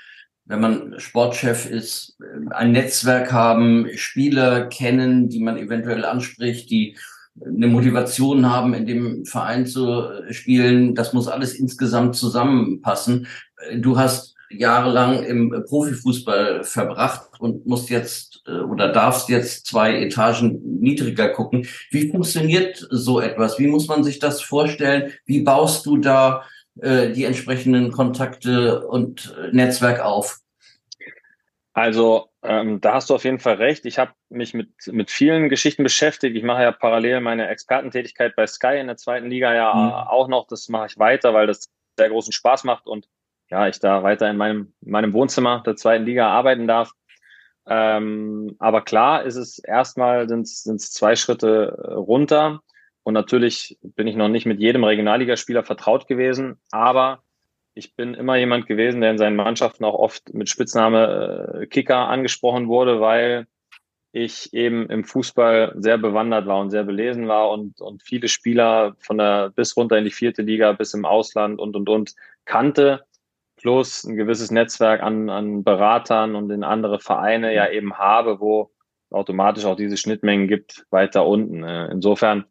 wenn 0.47 0.61
man 0.61 0.99
Sportchef 0.99 1.67
ist, 1.67 2.19
ein 2.51 2.73
Netzwerk 2.73 3.33
haben, 3.33 3.89
Spieler 3.97 4.67
kennen, 4.67 5.29
die 5.29 5.41
man 5.41 5.59
eventuell 5.59 6.05
anspricht, 6.05 6.71
die 6.71 6.97
eine 7.45 7.69
Motivation 7.69 8.51
haben, 8.51 8.75
in 8.75 8.87
dem 8.87 9.25
Verein 9.25 9.67
zu 9.67 10.09
spielen. 10.31 10.95
Das 10.95 11.13
muss 11.13 11.29
alles 11.29 11.55
insgesamt 11.55 12.17
zusammenpassen. 12.17 13.27
Du 13.77 13.99
hast 13.99 14.35
jahrelang 14.51 15.23
im 15.23 15.65
Profifußball 15.67 16.65
verbracht 16.65 17.29
und 17.39 17.67
musst 17.67 17.89
jetzt 17.89 18.43
äh, 18.47 18.61
oder 18.61 18.93
darfst 18.93 19.29
jetzt 19.29 19.67
zwei 19.67 20.03
Etagen 20.03 20.61
niedriger 20.81 21.29
gucken. 21.29 21.67
Wie 21.91 22.11
funktioniert 22.11 22.85
so 22.91 23.21
etwas? 23.21 23.59
Wie 23.59 23.69
muss 23.69 23.87
man 23.87 24.03
sich 24.03 24.19
das 24.19 24.43
vorstellen? 24.43 25.13
Wie 25.25 25.43
baust 25.43 25.87
du 25.87 25.99
da 25.99 26.43
äh, 26.81 27.13
die 27.13 27.25
entsprechenden 27.25 27.93
Kontakte 27.93 28.87
und 28.87 29.35
Netzwerk 29.53 30.01
auf? 30.01 30.41
Also 31.73 32.29
ähm, 32.43 32.81
da 32.81 32.95
hast 32.95 33.11
du 33.11 33.15
auf 33.15 33.25
jeden 33.25 33.39
Fall 33.39 33.55
recht. 33.55 33.87
Ich 33.87 33.99
habe 33.99 34.13
mich 34.29 34.55
mit, 34.55 34.71
mit 34.87 35.11
vielen 35.11 35.49
Geschichten 35.49 35.85
beschäftigt. 35.85 36.37
Ich 36.37 36.43
mache 36.43 36.63
ja 36.63 36.73
parallel 36.73 37.21
meine 37.21 37.49
Expertentätigkeit 37.49 38.35
bei 38.35 38.47
Sky 38.47 38.79
in 38.79 38.89
der 38.89 38.97
zweiten 38.97 39.29
Liga 39.29 39.55
ja 39.55 39.73
mhm. 39.73 40.09
auch 40.09 40.29
noch. 40.29 40.47
Das 40.49 40.69
mache 40.69 40.87
ich 40.87 40.99
weiter, 40.99 41.33
weil 41.33 41.47
das 41.47 41.71
sehr 41.97 42.09
großen 42.09 42.33
Spaß 42.33 42.65
macht 42.65 42.87
und 42.87 43.07
ja, 43.51 43.69
ich 43.69 43.79
da 43.81 44.03
weiter 44.03 44.31
in 44.31 44.37
meinem, 44.37 44.73
in 44.81 44.93
meinem 44.93 45.13
Wohnzimmer 45.13 45.63
der 45.65 45.77
zweiten 45.77 46.05
Liga 46.05 46.29
arbeiten 46.29 46.67
darf. 46.67 46.93
Ähm, 47.67 48.57
aber 48.59 48.83
klar 48.83 49.23
ist 49.25 49.37
es 49.37 49.59
erstmal 49.59 50.29
sind 50.29 50.47
es 50.47 50.93
zwei 50.93 51.15
Schritte 51.15 51.95
runter. 51.95 52.61
Und 53.03 53.15
natürlich 53.15 53.79
bin 53.83 54.07
ich 54.07 54.17
noch 54.17 54.29
nicht 54.29 54.47
mit 54.47 54.61
jedem 54.61 54.85
Regionalligaspieler 54.85 55.65
vertraut 55.65 56.07
gewesen, 56.07 56.61
aber 56.71 57.23
ich 57.81 57.97
bin 57.97 58.13
immer 58.13 58.37
jemand 58.37 58.67
gewesen, 58.67 59.01
der 59.01 59.13
in 59.13 59.19
seinen 59.19 59.37
Mannschaften 59.37 59.85
auch 59.85 59.95
oft 59.95 60.35
mit 60.35 60.51
Spitzname 60.51 61.63
äh, 61.63 61.67
Kicker 61.67 62.09
angesprochen 62.09 62.69
wurde, 62.69 63.01
weil 63.01 63.47
ich 64.13 64.53
eben 64.53 64.91
im 64.91 65.05
Fußball 65.05 65.75
sehr 65.79 65.97
bewandert 65.97 66.47
war 66.47 66.61
und 66.61 66.71
sehr 66.71 66.85
belesen 66.85 67.27
war 67.27 67.49
und, 67.51 67.81
und 67.81 68.03
viele 68.03 68.29
Spieler 68.29 68.97
von 68.99 69.17
der 69.17 69.49
bis 69.51 69.77
runter 69.79 69.97
in 69.97 70.05
die 70.05 70.11
vierte 70.11 70.43
Liga, 70.43 70.73
bis 70.73 70.93
im 70.93 71.07
Ausland 71.07 71.59
und 71.59 71.75
und 71.75 71.89
und 71.89 72.15
kannte, 72.45 73.03
plus 73.57 74.05
ein 74.05 74.17
gewisses 74.17 74.51
Netzwerk 74.51 75.03
an, 75.03 75.31
an 75.31 75.65
Beratern 75.65 76.35
und 76.35 76.51
in 76.51 76.65
andere 76.65 76.99
Vereine 77.01 77.55
ja 77.55 77.71
eben 77.71 77.97
habe, 77.97 78.41
wo 78.41 78.71
automatisch 79.11 79.65
auch 79.65 79.77
diese 79.77 79.97
Schnittmengen 79.97 80.49
gibt 80.49 80.85
weiter 80.91 81.27
unten. 81.27 81.65
Äh, 81.65 81.87
insofern 81.91 82.45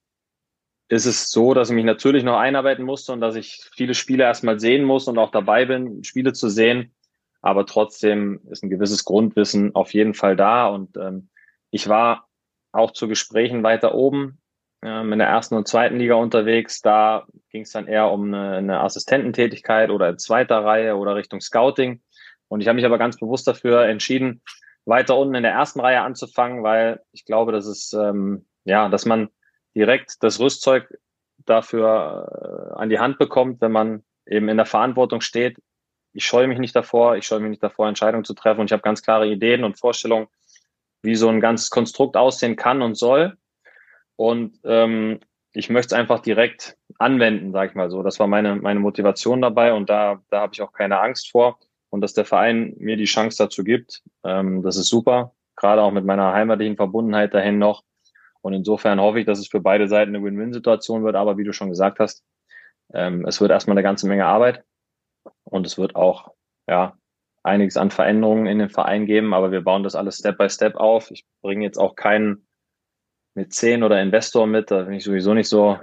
ist 0.90 1.06
es 1.06 1.30
so, 1.30 1.54
dass 1.54 1.70
ich 1.70 1.76
mich 1.76 1.86
natürlich 1.86 2.24
noch 2.24 2.38
einarbeiten 2.38 2.84
musste 2.84 3.14
und 3.14 3.22
dass 3.22 3.36
ich 3.36 3.70
viele 3.76 3.94
Spiele 3.94 4.24
erstmal 4.24 4.60
sehen 4.60 4.84
muss 4.84 5.08
und 5.08 5.20
auch 5.20 5.30
dabei 5.30 5.66
bin, 5.66 6.04
Spiele 6.04 6.34
zu 6.34 6.50
sehen. 6.50 6.94
Aber 7.42 7.66
trotzdem 7.66 8.42
ist 8.50 8.64
ein 8.64 8.72
gewisses 8.72 9.06
Grundwissen 9.06 9.76
auf 9.76 9.94
jeden 9.94 10.16
Fall 10.16 10.36
da. 10.36 10.68
Und 10.68 10.98
ähm, 10.98 11.30
ich 11.70 11.88
war 11.88 12.28
auch 12.72 12.92
zu 12.92 13.08
Gesprächen 13.08 13.64
weiter 13.64 13.94
oben 13.94 14.42
ähm, 14.82 15.14
in 15.14 15.20
der 15.20 15.28
ersten 15.28 15.56
und 15.56 15.68
zweiten 15.68 15.98
Liga 15.98 16.16
unterwegs. 16.16 16.82
Da 16.82 17.28
ging 17.50 17.62
es 17.62 17.72
dann 17.72 17.88
eher 17.88 18.12
um 18.12 18.34
eine, 18.34 18.58
eine 18.58 18.80
Assistententätigkeit 18.82 19.92
oder 19.92 20.10
in 20.10 20.18
zweiter 20.18 20.66
Reihe 20.66 20.98
oder 20.98 21.16
Richtung 21.16 21.40
Scouting. 21.40 22.02
Und 22.48 22.62
ich 22.62 22.68
habe 22.68 22.76
mich 22.76 22.86
aber 22.86 22.98
ganz 22.98 23.18
bewusst 23.18 23.48
dafür 23.48 23.86
entschieden, 23.86 24.42
weiter 24.86 25.16
unten 25.18 25.36
in 25.36 25.44
der 25.44 25.52
ersten 25.52 25.80
Reihe 25.82 26.02
anzufangen, 26.02 26.64
weil 26.64 27.02
ich 27.12 27.26
glaube, 27.26 27.52
dass 27.52 27.68
es 27.68 27.94
ähm, 27.94 28.48
ja, 28.66 28.90
dass 28.90 29.06
man 29.06 29.30
direkt 29.76 30.22
das 30.22 30.40
Rüstzeug 30.40 30.98
dafür 31.46 32.74
äh, 32.76 32.80
an 32.80 32.90
die 32.90 33.00
Hand 33.00 33.18
bekommt, 33.18 33.62
wenn 33.62 33.72
man 33.72 34.04
eben 34.26 34.50
in 34.50 34.58
der 34.58 34.66
Verantwortung 34.66 35.22
steht. 35.22 35.58
Ich 36.14 36.26
scheue 36.26 36.48
mich 36.48 36.60
nicht 36.60 36.76
davor, 36.76 37.16
ich 37.16 37.26
scheue 37.26 37.40
mich 37.40 37.50
nicht 37.50 37.64
davor, 37.64 37.88
Entscheidungen 37.88 38.26
zu 38.26 38.34
treffen 38.34 38.62
und 38.62 38.66
ich 38.68 38.74
habe 38.74 38.82
ganz 38.82 39.02
klare 39.02 39.28
Ideen 39.28 39.64
und 39.64 39.80
Vorstellungen, 39.80 40.28
wie 41.02 41.16
so 41.16 41.30
ein 41.30 41.40
ganzes 41.40 41.70
Konstrukt 41.70 42.18
aussehen 42.18 42.56
kann 42.56 42.82
und 42.82 42.96
soll. 42.96 43.38
Und 44.16 44.60
ähm, 44.64 45.20
ich 45.54 45.70
möchte 45.70 45.96
es 45.96 46.00
einfach 46.00 46.20
direkt 46.20 46.78
anwenden, 46.98 47.52
sage 47.52 47.70
ich 47.70 47.76
mal 47.76 47.90
so. 47.90 48.04
Das 48.04 48.20
war 48.20 48.28
meine, 48.28 48.56
meine 48.56 48.80
Motivation 48.80 49.42
dabei 49.42 49.74
und 49.74 49.90
da, 49.90 50.22
da 50.30 50.42
habe 50.42 50.54
ich 50.54 50.62
auch 50.62 50.74
keine 50.74 51.00
Angst 51.00 51.32
vor. 51.32 51.60
Und 51.90 52.02
dass 52.02 52.14
der 52.14 52.26
Verein 52.26 52.76
mir 52.78 52.98
die 52.98 53.06
Chance 53.06 53.44
dazu 53.44 53.64
gibt, 53.64 54.04
ähm, 54.24 54.62
das 54.62 54.78
ist 54.78 54.90
super. 54.90 55.34
Gerade 55.56 55.82
auch 55.82 55.92
mit 55.92 56.06
meiner 56.06 56.34
heimatlichen 56.34 56.76
Verbundenheit 56.76 57.34
dahin 57.34 57.58
noch. 57.58 57.84
Und 58.42 58.54
insofern 58.54 59.00
hoffe 59.00 59.20
ich, 59.20 59.26
dass 59.26 59.40
es 59.40 59.48
für 59.48 59.60
beide 59.60 59.88
Seiten 59.88 60.16
eine 60.16 60.24
Win-Win-Situation 60.24 61.04
wird. 61.04 61.16
Aber 61.16 61.38
wie 61.38 61.44
du 61.44 61.54
schon 61.54 61.70
gesagt 61.70 62.00
hast, 62.00 62.24
ähm, 62.94 63.26
es 63.26 63.42
wird 63.42 63.52
erstmal 63.52 63.76
eine 63.76 63.84
ganze 63.84 64.08
Menge 64.08 64.26
Arbeit 64.26 64.64
und 65.44 65.66
es 65.66 65.78
wird 65.78 65.96
auch 65.96 66.32
ja 66.68 66.98
einiges 67.44 67.78
an 67.78 67.92
Veränderungen 67.92 68.48
in 68.48 68.60
den 68.60 68.70
Verein 68.70 69.06
geben. 69.06 69.34
Aber 69.34 69.52
wir 69.52 69.62
bauen 69.62 69.84
das 69.84 69.96
alles 69.96 70.18
Step 70.18 70.38
by 70.38 70.50
Step 70.50 70.76
auf. 70.76 71.12
Ich 71.12 71.26
bringe 71.42 71.66
jetzt 71.66 71.78
auch 71.78 71.96
keinen 71.96 72.48
mit 73.36 73.54
zehn 73.54 73.84
oder 73.84 74.02
Investor 74.02 74.48
mit, 74.48 74.72
da 74.72 74.84
bin 74.84 74.94
ich 74.94 75.04
sowieso 75.04 75.34
nicht 75.34 75.48
so 75.48 75.80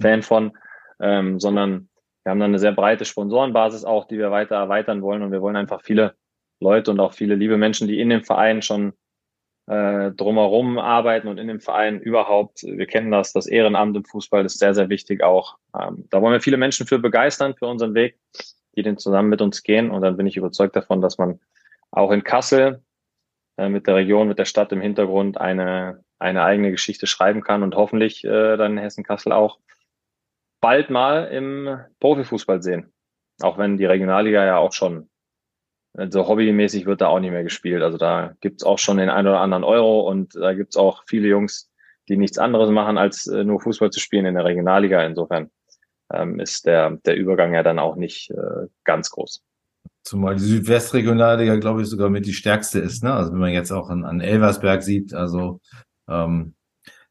Fan 0.00 0.22
von, 0.22 0.56
ähm, 1.00 1.38
sondern 1.40 1.88
wir 2.22 2.30
haben 2.30 2.40
dann 2.40 2.50
eine 2.50 2.58
sehr 2.58 2.72
breite 2.72 3.04
Sponsorenbasis 3.04 3.84
auch, 3.84 4.06
die 4.06 4.16
wir 4.16 4.30
weiter 4.30 4.56
erweitern 4.56 5.02
wollen 5.02 5.22
und 5.22 5.32
wir 5.32 5.42
wollen 5.42 5.56
einfach 5.56 5.82
viele 5.82 6.14
Leute 6.60 6.90
und 6.90 7.00
auch 7.00 7.12
viele 7.12 7.34
liebe 7.34 7.58
Menschen, 7.58 7.88
die 7.88 8.00
in 8.00 8.08
dem 8.08 8.24
Verein 8.24 8.62
schon 8.62 8.94
äh, 9.66 10.10
drumherum 10.12 10.78
arbeiten 10.78 11.28
und 11.28 11.38
in 11.38 11.48
dem 11.48 11.60
Verein 11.60 12.00
überhaupt. 12.00 12.62
Wir 12.62 12.86
kennen 12.86 13.10
das, 13.10 13.32
das 13.32 13.46
Ehrenamt 13.46 13.96
im 13.96 14.04
Fußball 14.04 14.44
ist 14.44 14.58
sehr, 14.58 14.74
sehr 14.74 14.88
wichtig 14.88 15.22
auch. 15.22 15.56
Ähm, 15.78 16.06
da 16.10 16.20
wollen 16.20 16.34
wir 16.34 16.40
viele 16.40 16.56
Menschen 16.56 16.86
für 16.86 16.98
begeistern, 16.98 17.54
für 17.54 17.66
unseren 17.66 17.94
Weg, 17.94 18.18
die 18.76 18.82
den 18.82 18.98
zusammen 18.98 19.30
mit 19.30 19.40
uns 19.40 19.62
gehen. 19.62 19.90
Und 19.90 20.02
dann 20.02 20.16
bin 20.16 20.26
ich 20.26 20.36
überzeugt 20.36 20.76
davon, 20.76 21.00
dass 21.00 21.18
man 21.18 21.40
auch 21.90 22.10
in 22.10 22.24
Kassel 22.24 22.82
äh, 23.56 23.68
mit 23.68 23.86
der 23.86 23.96
Region, 23.96 24.28
mit 24.28 24.38
der 24.38 24.44
Stadt 24.44 24.72
im 24.72 24.80
Hintergrund 24.80 25.40
eine, 25.40 26.04
eine 26.18 26.42
eigene 26.42 26.70
Geschichte 26.70 27.06
schreiben 27.06 27.42
kann 27.42 27.62
und 27.62 27.74
hoffentlich 27.74 28.24
äh, 28.24 28.56
dann 28.56 28.76
Hessen-Kassel 28.76 29.32
auch 29.32 29.60
bald 30.60 30.90
mal 30.90 31.26
im 31.26 31.78
Profifußball 32.00 32.62
sehen. 32.62 32.92
Auch 33.40 33.58
wenn 33.58 33.76
die 33.76 33.84
Regionalliga 33.84 34.44
ja 34.44 34.58
auch 34.58 34.72
schon 34.72 35.08
also 35.94 36.26
hobbymäßig 36.26 36.86
wird 36.86 37.00
da 37.00 37.06
auch 37.06 37.20
nicht 37.20 37.30
mehr 37.30 37.44
gespielt. 37.44 37.82
Also 37.82 37.98
da 37.98 38.34
gibt's 38.40 38.64
auch 38.64 38.78
schon 38.78 38.96
den 38.96 39.08
einen 39.08 39.28
oder 39.28 39.40
anderen 39.40 39.64
Euro 39.64 40.08
und 40.08 40.34
da 40.34 40.52
gibt's 40.52 40.76
auch 40.76 41.04
viele 41.06 41.28
Jungs, 41.28 41.70
die 42.08 42.16
nichts 42.16 42.38
anderes 42.38 42.70
machen, 42.70 42.98
als 42.98 43.26
äh, 43.26 43.44
nur 43.44 43.60
Fußball 43.60 43.90
zu 43.90 44.00
spielen 44.00 44.26
in 44.26 44.34
der 44.34 44.44
Regionalliga. 44.44 45.02
Insofern 45.04 45.50
ähm, 46.12 46.40
ist 46.40 46.66
der, 46.66 46.98
der 47.04 47.16
Übergang 47.16 47.54
ja 47.54 47.62
dann 47.62 47.78
auch 47.78 47.96
nicht 47.96 48.30
äh, 48.30 48.66
ganz 48.82 49.10
groß. 49.10 49.42
Zumal 50.02 50.34
die 50.34 50.42
Südwestregionalliga, 50.42 51.56
glaube 51.56 51.82
ich, 51.82 51.88
sogar 51.88 52.10
mit 52.10 52.26
die 52.26 52.34
stärkste 52.34 52.80
ist. 52.80 53.02
Ne? 53.02 53.14
Also 53.14 53.32
wenn 53.32 53.38
man 53.38 53.52
jetzt 53.52 53.70
auch 53.70 53.88
an, 53.88 54.04
an 54.04 54.20
Elversberg 54.20 54.82
sieht, 54.82 55.14
also 55.14 55.60
ähm, 56.08 56.54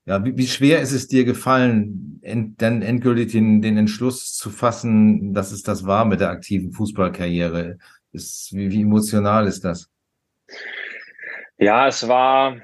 ja, 0.06 0.24
wie, 0.26 0.38
wie 0.38 0.48
schwer 0.48 0.82
ist 0.82 0.92
es 0.92 1.08
dir 1.08 1.24
gefallen, 1.24 2.20
end, 2.22 2.62
dann 2.62 2.82
endgültig 2.82 3.32
den, 3.32 3.62
den 3.62 3.78
Entschluss 3.78 4.36
zu 4.36 4.50
fassen, 4.50 5.34
dass 5.34 5.52
es 5.52 5.64
das 5.64 5.86
war 5.86 6.06
mit 6.06 6.20
der 6.20 6.30
aktiven 6.30 6.74
Fußballkarriere? 6.74 7.78
Ist, 8.14 8.54
wie, 8.54 8.72
wie 8.72 8.82
emotional 8.82 9.48
ist 9.48 9.66
das? 9.66 9.90
Ja, 11.58 11.88
es 11.88 12.08
war, 12.08 12.58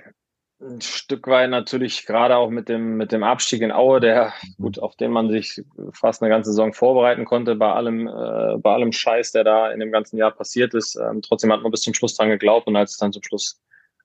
ein 0.62 0.82
Stück 0.82 1.28
weit 1.28 1.50
natürlich 1.50 2.06
gerade 2.06 2.36
auch 2.36 2.50
mit 2.50 2.68
dem, 2.68 2.98
mit 2.98 3.12
dem 3.12 3.24
Abstieg 3.24 3.62
in 3.62 3.72
Aue, 3.72 4.00
der, 4.00 4.34
gut, 4.58 4.78
auf 4.80 4.96
den 4.96 5.12
man 5.12 5.30
sich 5.30 5.64
fast 5.92 6.22
eine 6.22 6.30
ganze 6.30 6.52
Saison 6.52 6.74
vorbereiten 6.74 7.26
konnte, 7.26 7.56
bei 7.56 7.72
allem, 7.72 8.08
äh, 8.08 8.58
bei 8.58 8.74
allem 8.74 8.92
Scheiß, 8.92 9.32
der 9.32 9.44
da 9.44 9.72
in 9.72 9.80
dem 9.80 9.92
ganzen 9.92 10.18
Jahr 10.18 10.32
passiert 10.32 10.74
ist. 10.74 10.96
Ähm, 10.98 11.22
trotzdem 11.22 11.52
hat 11.54 11.62
man 11.62 11.72
bis 11.72 11.82
zum 11.82 11.94
Schluss 11.94 12.16
dran 12.16 12.30
geglaubt 12.30 12.68
und 12.68 12.76
als 12.76 12.92
es 12.92 12.98
dann 12.98 13.14
zum 13.14 13.24
Schluss 13.24 13.62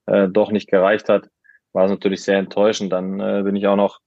äh, 0.07 0.28
doch 0.28 0.51
nicht 0.53 0.68
gereicht 0.68 1.09
hat, 1.09 1.28
war 1.72 1.86
es 1.86 1.90
natürlich 1.90 2.22
sehr 2.22 2.38
enttäuschend. 2.38 2.92
Dann 2.92 3.18
äh, 3.18 3.42
bin 3.42 3.57
ich 3.57 3.66
auch 3.66 3.76
noch 3.76 4.01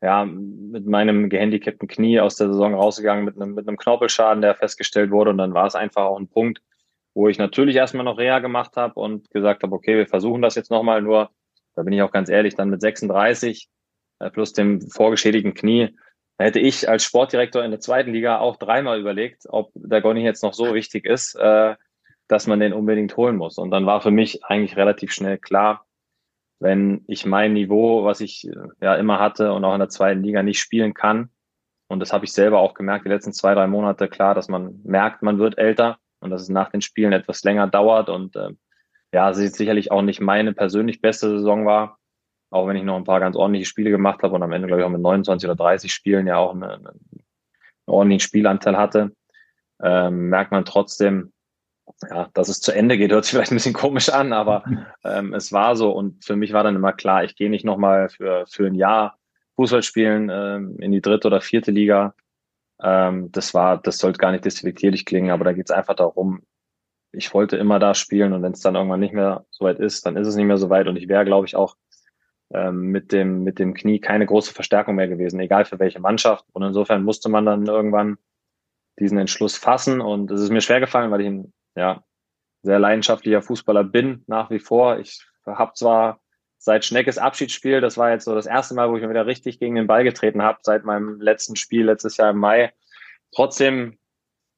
ja, 0.00 0.24
mit 0.24 0.86
meinem 0.86 1.28
gehandicapten 1.28 1.88
Knie 1.88 2.20
aus 2.20 2.36
der 2.36 2.48
Saison 2.48 2.74
rausgegangen 2.74 3.24
mit 3.24 3.36
einem, 3.36 3.54
mit 3.54 3.66
einem 3.66 3.76
Knorpelschaden, 3.76 4.42
der 4.42 4.54
festgestellt 4.54 5.10
wurde. 5.10 5.30
Und 5.30 5.38
dann 5.38 5.54
war 5.54 5.66
es 5.66 5.74
einfach 5.74 6.04
auch 6.04 6.18
ein 6.18 6.28
Punkt, 6.28 6.62
wo 7.14 7.28
ich 7.28 7.38
natürlich 7.38 7.76
erstmal 7.76 8.04
noch 8.04 8.18
Reha 8.18 8.38
gemacht 8.38 8.76
habe 8.76 8.98
und 9.00 9.30
gesagt 9.30 9.62
habe, 9.62 9.74
okay, 9.74 9.96
wir 9.96 10.06
versuchen 10.06 10.42
das 10.42 10.54
jetzt 10.54 10.70
nochmal. 10.70 11.02
Nur, 11.02 11.30
da 11.74 11.82
bin 11.82 11.92
ich 11.92 12.02
auch 12.02 12.12
ganz 12.12 12.28
ehrlich, 12.28 12.54
dann 12.54 12.70
mit 12.70 12.80
36 12.80 13.68
äh, 14.20 14.30
plus 14.30 14.52
dem 14.52 14.80
vorgeschädigten 14.80 15.54
Knie, 15.54 15.96
da 16.40 16.44
hätte 16.44 16.60
ich 16.60 16.88
als 16.88 17.04
Sportdirektor 17.04 17.62
in 17.62 17.70
der 17.70 17.80
zweiten 17.80 18.12
Liga 18.12 18.38
auch 18.38 18.56
dreimal 18.56 18.98
überlegt, 18.98 19.42
ob 19.50 19.72
der 19.74 20.00
Gonny 20.00 20.22
jetzt 20.22 20.42
noch 20.42 20.54
so 20.54 20.72
wichtig 20.72 21.04
ist, 21.04 21.34
äh, 21.34 21.74
dass 22.28 22.46
man 22.46 22.60
den 22.60 22.72
unbedingt 22.72 23.14
holen 23.18 23.36
muss. 23.36 23.58
Und 23.58 23.70
dann 23.70 23.84
war 23.84 24.00
für 24.00 24.10
mich 24.10 24.42
eigentlich 24.44 24.76
relativ 24.78 25.12
schnell 25.12 25.36
klar, 25.36 25.84
wenn 26.58 27.04
ich 27.08 27.26
mein 27.26 27.52
Niveau, 27.52 28.04
was 28.04 28.22
ich 28.22 28.48
äh, 28.48 28.54
ja 28.80 28.94
immer 28.94 29.18
hatte 29.18 29.52
und 29.52 29.64
auch 29.66 29.74
in 29.74 29.80
der 29.80 29.90
zweiten 29.90 30.22
Liga 30.22 30.42
nicht 30.42 30.60
spielen 30.60 30.94
kann, 30.94 31.28
und 31.88 32.00
das 32.00 32.12
habe 32.12 32.24
ich 32.24 32.32
selber 32.32 32.60
auch 32.60 32.72
gemerkt, 32.72 33.04
die 33.04 33.10
letzten 33.10 33.34
zwei, 33.34 33.52
drei 33.52 33.66
Monate, 33.66 34.08
klar, 34.08 34.34
dass 34.34 34.48
man 34.48 34.80
merkt, 34.82 35.20
man 35.20 35.38
wird 35.38 35.58
älter 35.58 35.98
und 36.20 36.30
dass 36.30 36.42
es 36.42 36.48
nach 36.48 36.70
den 36.70 36.82
Spielen 36.82 37.12
etwas 37.12 37.42
länger 37.44 37.66
dauert 37.66 38.08
und 38.08 38.36
äh, 38.36 38.50
ja, 39.12 39.30
es 39.30 39.38
ist 39.38 39.56
sicherlich 39.56 39.90
auch 39.90 40.02
nicht 40.02 40.20
meine 40.20 40.52
persönlich 40.52 41.00
beste 41.00 41.28
Saison 41.30 41.66
war, 41.66 41.98
auch 42.50 42.66
wenn 42.66 42.76
ich 42.76 42.84
noch 42.84 42.96
ein 42.96 43.04
paar 43.04 43.20
ganz 43.20 43.36
ordentliche 43.36 43.66
Spiele 43.66 43.90
gemacht 43.90 44.22
habe 44.22 44.34
und 44.34 44.42
am 44.42 44.52
Ende, 44.52 44.68
glaube 44.68 44.82
ich, 44.82 44.86
auch 44.86 44.90
mit 44.90 45.00
29 45.00 45.48
oder 45.48 45.56
30 45.56 45.92
Spielen 45.92 46.26
ja 46.26 46.36
auch 46.36 46.54
eine, 46.54 46.74
eine, 46.74 46.88
einen 46.90 47.24
ordentlichen 47.86 48.26
Spielanteil 48.26 48.76
hatte, 48.76 49.12
ähm, 49.82 50.28
merkt 50.28 50.52
man 50.52 50.64
trotzdem, 50.64 51.32
ja, 52.08 52.28
dass 52.34 52.48
es 52.48 52.60
zu 52.60 52.72
Ende 52.72 52.96
geht, 52.96 53.10
hört 53.12 53.24
sich 53.24 53.32
vielleicht 53.32 53.52
ein 53.52 53.56
bisschen 53.56 53.74
komisch 53.74 54.08
an, 54.10 54.32
aber 54.32 54.64
ähm, 55.04 55.34
es 55.34 55.52
war 55.52 55.76
so. 55.76 55.90
Und 55.90 56.24
für 56.24 56.36
mich 56.36 56.52
war 56.52 56.62
dann 56.62 56.76
immer 56.76 56.92
klar, 56.92 57.24
ich 57.24 57.36
gehe 57.36 57.50
nicht 57.50 57.64
nochmal 57.64 58.08
für, 58.08 58.46
für 58.46 58.66
ein 58.66 58.74
Jahr 58.74 59.18
Fußball 59.56 59.82
spielen 59.82 60.30
ähm, 60.32 60.76
in 60.78 60.92
die 60.92 61.02
dritte 61.02 61.26
oder 61.26 61.40
vierte 61.40 61.70
Liga. 61.70 62.14
Ähm, 62.82 63.30
das 63.32 63.54
war, 63.54 63.78
das 63.78 63.98
sollte 63.98 64.18
gar 64.18 64.32
nicht 64.32 64.44
despektierlich 64.44 65.04
klingen, 65.06 65.30
aber 65.30 65.44
da 65.44 65.52
geht 65.52 65.66
es 65.66 65.70
einfach 65.70 65.94
darum, 65.94 66.42
ich 67.12 67.34
wollte 67.34 67.56
immer 67.56 67.78
da 67.78 67.94
spielen 67.94 68.32
und 68.32 68.42
wenn 68.42 68.52
es 68.52 68.60
dann 68.60 68.76
irgendwann 68.76 69.00
nicht 69.00 69.14
mehr 69.14 69.44
so 69.50 69.64
weit 69.64 69.78
ist, 69.80 70.06
dann 70.06 70.16
ist 70.16 70.28
es 70.28 70.36
nicht 70.36 70.46
mehr 70.46 70.58
so 70.58 70.70
weit. 70.70 70.86
Und 70.86 70.96
ich 70.96 71.08
wäre, 71.08 71.24
glaube 71.24 71.46
ich, 71.46 71.56
auch 71.56 71.76
ähm, 72.52 72.90
mit, 72.90 73.12
dem, 73.12 73.42
mit 73.42 73.58
dem 73.58 73.74
Knie 73.74 74.00
keine 74.00 74.26
große 74.26 74.52
Verstärkung 74.52 74.94
mehr 74.94 75.08
gewesen, 75.08 75.40
egal 75.40 75.64
für 75.64 75.78
welche 75.78 76.00
Mannschaft. 76.00 76.44
Und 76.52 76.62
insofern 76.62 77.02
musste 77.02 77.28
man 77.28 77.46
dann 77.46 77.66
irgendwann 77.66 78.18
diesen 78.98 79.18
Entschluss 79.18 79.56
fassen. 79.56 80.00
Und 80.00 80.30
es 80.30 80.40
ist 80.40 80.50
mir 80.50 80.60
schwer 80.60 80.80
gefallen, 80.80 81.10
weil 81.10 81.20
ich 81.20 81.26
ein 81.26 81.52
ja, 81.74 82.04
sehr 82.62 82.78
leidenschaftlicher 82.78 83.42
Fußballer 83.42 83.84
bin 83.84 84.24
nach 84.26 84.50
wie 84.50 84.60
vor. 84.60 84.98
Ich 84.98 85.26
habe 85.46 85.72
zwar 85.74 86.20
seit 86.60 86.84
Schneckes 86.84 87.16
Abschiedsspiel, 87.16 87.80
das 87.80 87.96
war 87.96 88.10
jetzt 88.10 88.26
so 88.26 88.34
das 88.34 88.44
erste 88.44 88.74
Mal, 88.74 88.90
wo 88.90 88.96
ich 88.96 89.02
mir 89.02 89.08
wieder 89.08 89.26
richtig 89.26 89.58
gegen 89.58 89.76
den 89.76 89.86
Ball 89.86 90.04
getreten 90.04 90.42
habe, 90.42 90.58
seit 90.62 90.84
meinem 90.84 91.18
letzten 91.20 91.56
Spiel 91.56 91.86
letztes 91.86 92.18
Jahr 92.18 92.30
im 92.30 92.36
Mai. 92.36 92.72
Trotzdem 93.34 93.98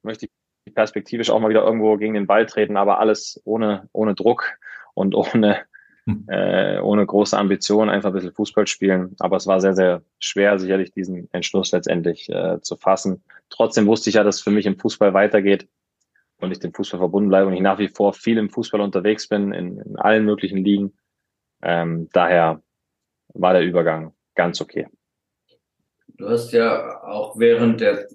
möchte 0.03 0.25
ich 0.65 0.73
perspektivisch 0.73 1.29
auch 1.29 1.39
mal 1.39 1.49
wieder 1.49 1.63
irgendwo 1.63 1.95
gegen 1.95 2.13
den 2.13 2.27
Ball 2.27 2.45
treten, 2.45 2.75
aber 2.75 2.99
alles 2.99 3.41
ohne, 3.45 3.89
ohne 3.93 4.15
Druck 4.15 4.57
und 4.93 5.15
ohne, 5.15 5.61
hm. 6.03 6.25
äh, 6.27 6.79
ohne 6.79 7.05
große 7.05 7.37
Ambition, 7.37 7.89
einfach 7.89 8.09
ein 8.09 8.15
bisschen 8.15 8.33
Fußball 8.33 8.67
spielen. 8.67 9.15
Aber 9.19 9.37
es 9.37 9.47
war 9.47 9.61
sehr, 9.61 9.73
sehr 9.73 10.03
schwer, 10.19 10.59
sicherlich 10.59 10.91
diesen 10.91 11.29
Entschluss 11.31 11.71
letztendlich 11.71 12.27
äh, 12.29 12.59
zu 12.61 12.75
fassen. 12.75 13.23
Trotzdem 13.49 13.87
wusste 13.87 14.09
ich 14.09 14.17
ja, 14.17 14.25
dass 14.25 14.37
es 14.37 14.41
für 14.41 14.51
mich 14.51 14.65
im 14.65 14.77
Fußball 14.77 15.13
weitergeht 15.13 15.69
und 16.41 16.51
ich 16.51 16.59
dem 16.59 16.73
Fußball 16.73 16.99
verbunden 16.99 17.29
bleibe 17.29 17.47
und 17.47 17.53
ich 17.53 17.61
nach 17.61 17.79
wie 17.79 17.87
vor 17.87 18.11
viel 18.11 18.37
im 18.37 18.49
Fußball 18.49 18.81
unterwegs 18.81 19.29
bin, 19.29 19.53
in, 19.53 19.77
in 19.79 19.95
allen 19.95 20.25
möglichen 20.25 20.57
Ligen. 20.57 20.91
Ähm, 21.63 22.09
daher 22.11 22.61
war 23.33 23.53
der 23.53 23.63
Übergang 23.63 24.13
ganz 24.35 24.61
okay. 24.61 24.87
Du 26.17 26.29
hast 26.29 26.51
ja 26.51 27.01
auch 27.03 27.39
während 27.39 27.81
der 27.81 28.07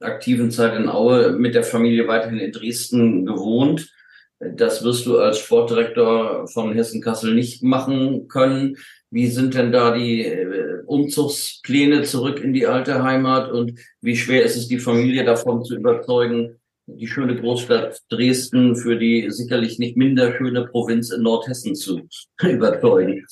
aktiven 0.00 0.50
Zeit 0.50 0.74
in 0.74 0.88
Aue 0.88 1.32
mit 1.32 1.54
der 1.54 1.64
Familie 1.64 2.08
weiterhin 2.08 2.40
in 2.40 2.52
Dresden 2.52 3.26
gewohnt. 3.26 3.92
Das 4.40 4.82
wirst 4.82 5.06
du 5.06 5.18
als 5.18 5.38
Sportdirektor 5.38 6.48
von 6.48 6.74
Hessen-Kassel 6.74 7.34
nicht 7.34 7.62
machen 7.62 8.28
können. 8.28 8.76
Wie 9.10 9.28
sind 9.28 9.54
denn 9.54 9.70
da 9.70 9.96
die 9.96 10.24
äh, 10.24 10.82
Umzugspläne 10.86 12.02
zurück 12.02 12.42
in 12.42 12.52
die 12.52 12.66
alte 12.66 13.02
Heimat 13.02 13.50
und 13.50 13.78
wie 14.00 14.16
schwer 14.16 14.42
ist 14.42 14.56
es, 14.56 14.66
die 14.66 14.80
Familie 14.80 15.24
davon 15.24 15.64
zu 15.64 15.76
überzeugen, 15.76 16.58
die 16.86 17.06
schöne 17.06 17.36
Großstadt 17.36 18.00
Dresden 18.10 18.76
für 18.76 18.96
die 18.96 19.30
sicherlich 19.30 19.78
nicht 19.78 19.96
minder 19.96 20.36
schöne 20.36 20.66
Provinz 20.66 21.10
in 21.10 21.22
Nordhessen 21.22 21.74
zu 21.74 22.02
überzeugen. 22.42 23.24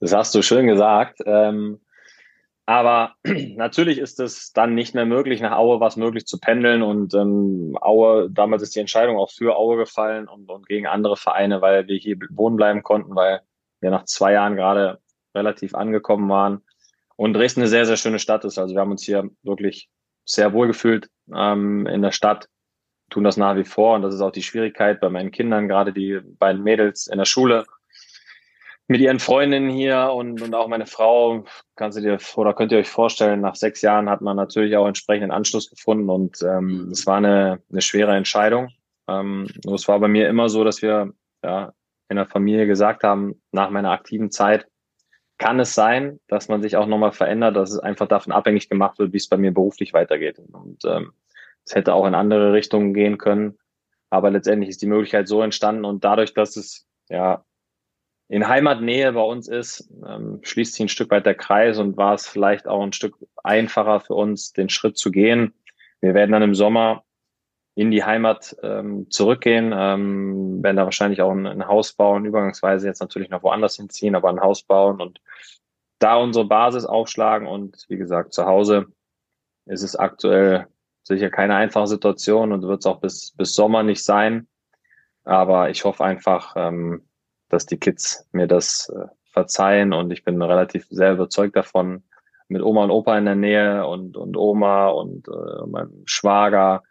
Das 0.00 0.12
hast 0.12 0.34
du 0.34 0.42
schön 0.42 0.66
gesagt. 0.66 1.20
Ähm, 1.24 1.80
aber 2.66 3.14
natürlich 3.24 3.98
ist 3.98 4.18
es 4.18 4.52
dann 4.52 4.74
nicht 4.74 4.94
mehr 4.94 5.06
möglich, 5.06 5.40
nach 5.40 5.56
Aue 5.56 5.80
was 5.80 5.96
möglich 5.96 6.26
zu 6.26 6.38
pendeln. 6.38 6.82
Und 6.82 7.14
ähm, 7.14 7.78
Aue, 7.80 8.28
damals 8.30 8.62
ist 8.62 8.74
die 8.74 8.80
Entscheidung 8.80 9.16
auch 9.16 9.30
für 9.30 9.56
Aue 9.56 9.76
gefallen 9.76 10.28
und, 10.28 10.50
und 10.50 10.68
gegen 10.68 10.86
andere 10.86 11.16
Vereine, 11.16 11.60
weil 11.60 11.86
wir 11.86 11.96
hier 11.96 12.16
wohnen 12.30 12.56
bleiben 12.56 12.82
konnten, 12.82 13.14
weil 13.14 13.40
wir 13.80 13.90
nach 13.90 14.04
zwei 14.04 14.32
Jahren 14.32 14.56
gerade 14.56 14.98
relativ 15.34 15.74
angekommen 15.74 16.28
waren. 16.28 16.62
Und 17.14 17.34
Dresden 17.34 17.60
eine 17.60 17.68
sehr, 17.68 17.86
sehr 17.86 17.96
schöne 17.96 18.18
Stadt 18.18 18.44
ist. 18.44 18.58
Also 18.58 18.74
wir 18.74 18.80
haben 18.80 18.90
uns 18.90 19.04
hier 19.04 19.30
wirklich 19.42 19.88
sehr 20.26 20.52
wohl 20.52 20.66
gefühlt 20.66 21.08
ähm, 21.34 21.86
in 21.86 22.02
der 22.02 22.12
Stadt, 22.12 22.48
tun 23.08 23.24
das 23.24 23.36
nach 23.36 23.56
wie 23.56 23.64
vor 23.64 23.94
und 23.94 24.02
das 24.02 24.14
ist 24.14 24.20
auch 24.20 24.32
die 24.32 24.42
Schwierigkeit 24.42 25.00
bei 25.00 25.08
meinen 25.08 25.30
Kindern, 25.30 25.68
gerade 25.68 25.92
die 25.92 26.20
beiden 26.22 26.62
Mädels 26.62 27.06
in 27.06 27.18
der 27.18 27.24
Schule 27.24 27.64
mit 28.88 29.00
ihren 29.00 29.18
Freundinnen 29.18 29.70
hier 29.70 30.12
und, 30.12 30.42
und 30.42 30.54
auch 30.54 30.68
meine 30.68 30.86
Frau, 30.86 31.44
kannst 31.74 31.98
du 31.98 32.02
dir 32.02 32.18
oder 32.36 32.54
könnt 32.54 32.72
ihr 32.72 32.78
euch 32.78 32.88
vorstellen, 32.88 33.40
nach 33.40 33.56
sechs 33.56 33.82
Jahren 33.82 34.08
hat 34.08 34.20
man 34.20 34.36
natürlich 34.36 34.76
auch 34.76 34.86
entsprechenden 34.86 35.32
Anschluss 35.32 35.70
gefunden 35.70 36.08
und 36.08 36.42
ähm, 36.42 36.90
es 36.92 37.06
war 37.06 37.16
eine, 37.16 37.60
eine 37.70 37.80
schwere 37.80 38.14
Entscheidung. 38.14 38.68
Ähm, 39.08 39.48
nur 39.64 39.74
es 39.74 39.88
war 39.88 39.98
bei 39.98 40.08
mir 40.08 40.28
immer 40.28 40.48
so, 40.48 40.62
dass 40.62 40.82
wir 40.82 41.12
ja, 41.44 41.72
in 42.08 42.16
der 42.16 42.26
Familie 42.26 42.66
gesagt 42.66 43.02
haben, 43.02 43.40
nach 43.50 43.70
meiner 43.70 43.90
aktiven 43.90 44.30
Zeit 44.30 44.66
kann 45.38 45.60
es 45.60 45.74
sein, 45.74 46.20
dass 46.28 46.48
man 46.48 46.62
sich 46.62 46.76
auch 46.76 46.86
nochmal 46.86 47.12
verändert, 47.12 47.56
dass 47.56 47.70
es 47.70 47.78
einfach 47.78 48.08
davon 48.08 48.32
abhängig 48.32 48.68
gemacht 48.68 48.98
wird, 48.98 49.12
wie 49.12 49.18
es 49.18 49.28
bei 49.28 49.36
mir 49.36 49.52
beruflich 49.52 49.92
weitergeht. 49.92 50.38
Und 50.38 50.84
ähm, 50.84 51.12
es 51.64 51.74
hätte 51.74 51.94
auch 51.94 52.06
in 52.06 52.14
andere 52.14 52.52
Richtungen 52.52 52.94
gehen 52.94 53.18
können. 53.18 53.58
Aber 54.08 54.30
letztendlich 54.30 54.70
ist 54.70 54.82
die 54.82 54.86
Möglichkeit 54.86 55.28
so 55.28 55.42
entstanden 55.42 55.84
und 55.84 56.04
dadurch, 56.04 56.32
dass 56.32 56.56
es 56.56 56.86
ja 57.08 57.44
in 58.28 58.48
Heimatnähe 58.48 59.12
bei 59.12 59.20
uns 59.20 59.48
ist, 59.48 59.90
ähm, 60.06 60.40
schließt 60.42 60.74
sich 60.74 60.82
ein 60.82 60.88
Stück 60.88 61.10
weit 61.10 61.26
der 61.26 61.34
Kreis 61.34 61.78
und 61.78 61.96
war 61.96 62.14
es 62.14 62.26
vielleicht 62.26 62.66
auch 62.66 62.82
ein 62.82 62.92
Stück 62.92 63.16
einfacher 63.44 64.00
für 64.00 64.14
uns, 64.14 64.52
den 64.52 64.68
Schritt 64.68 64.96
zu 64.96 65.10
gehen. 65.10 65.54
Wir 66.00 66.14
werden 66.14 66.32
dann 66.32 66.42
im 66.42 66.54
Sommer 66.54 67.04
in 67.76 67.90
die 67.90 68.04
Heimat 68.04 68.56
ähm, 68.62 69.10
zurückgehen, 69.10 69.72
ähm, 69.76 70.62
werden 70.62 70.76
da 70.76 70.84
wahrscheinlich 70.84 71.20
auch 71.20 71.30
ein, 71.30 71.46
ein 71.46 71.68
Haus 71.68 71.92
bauen, 71.92 72.24
übergangsweise 72.24 72.86
jetzt 72.86 73.00
natürlich 73.00 73.28
noch 73.28 73.42
woanders 73.42 73.76
hinziehen, 73.76 74.14
aber 74.14 74.30
ein 74.30 74.40
Haus 74.40 74.62
bauen 74.62 75.00
und 75.00 75.20
da 75.98 76.16
unsere 76.16 76.46
Basis 76.46 76.86
aufschlagen 76.86 77.46
und 77.46 77.84
wie 77.88 77.98
gesagt, 77.98 78.32
zu 78.32 78.46
Hause 78.46 78.86
ist 79.66 79.82
es 79.82 79.94
aktuell 79.94 80.66
sicher 81.02 81.30
keine 81.30 81.54
einfache 81.54 81.86
Situation 81.86 82.50
und 82.50 82.62
wird 82.62 82.80
es 82.80 82.86
auch 82.86 83.00
bis, 83.00 83.32
bis 83.36 83.54
Sommer 83.54 83.82
nicht 83.82 84.02
sein. 84.02 84.48
Aber 85.24 85.70
ich 85.70 85.84
hoffe 85.84 86.04
einfach, 86.04 86.54
ähm, 86.56 87.06
dass 87.48 87.66
die 87.66 87.78
Kids 87.78 88.26
mir 88.32 88.46
das 88.46 88.88
äh, 88.88 89.06
verzeihen 89.32 89.92
und 89.92 90.10
ich 90.12 90.24
bin 90.24 90.40
relativ 90.40 90.86
sehr 90.88 91.12
überzeugt 91.12 91.56
davon, 91.56 92.04
mit 92.48 92.62
Oma 92.62 92.84
und 92.84 92.90
Opa 92.90 93.18
in 93.18 93.24
der 93.24 93.34
Nähe 93.34 93.86
und, 93.86 94.16
und 94.16 94.36
Oma 94.36 94.88
und 94.88 95.28
äh, 95.28 95.66
meinem 95.66 96.02
Schwager. 96.06 96.82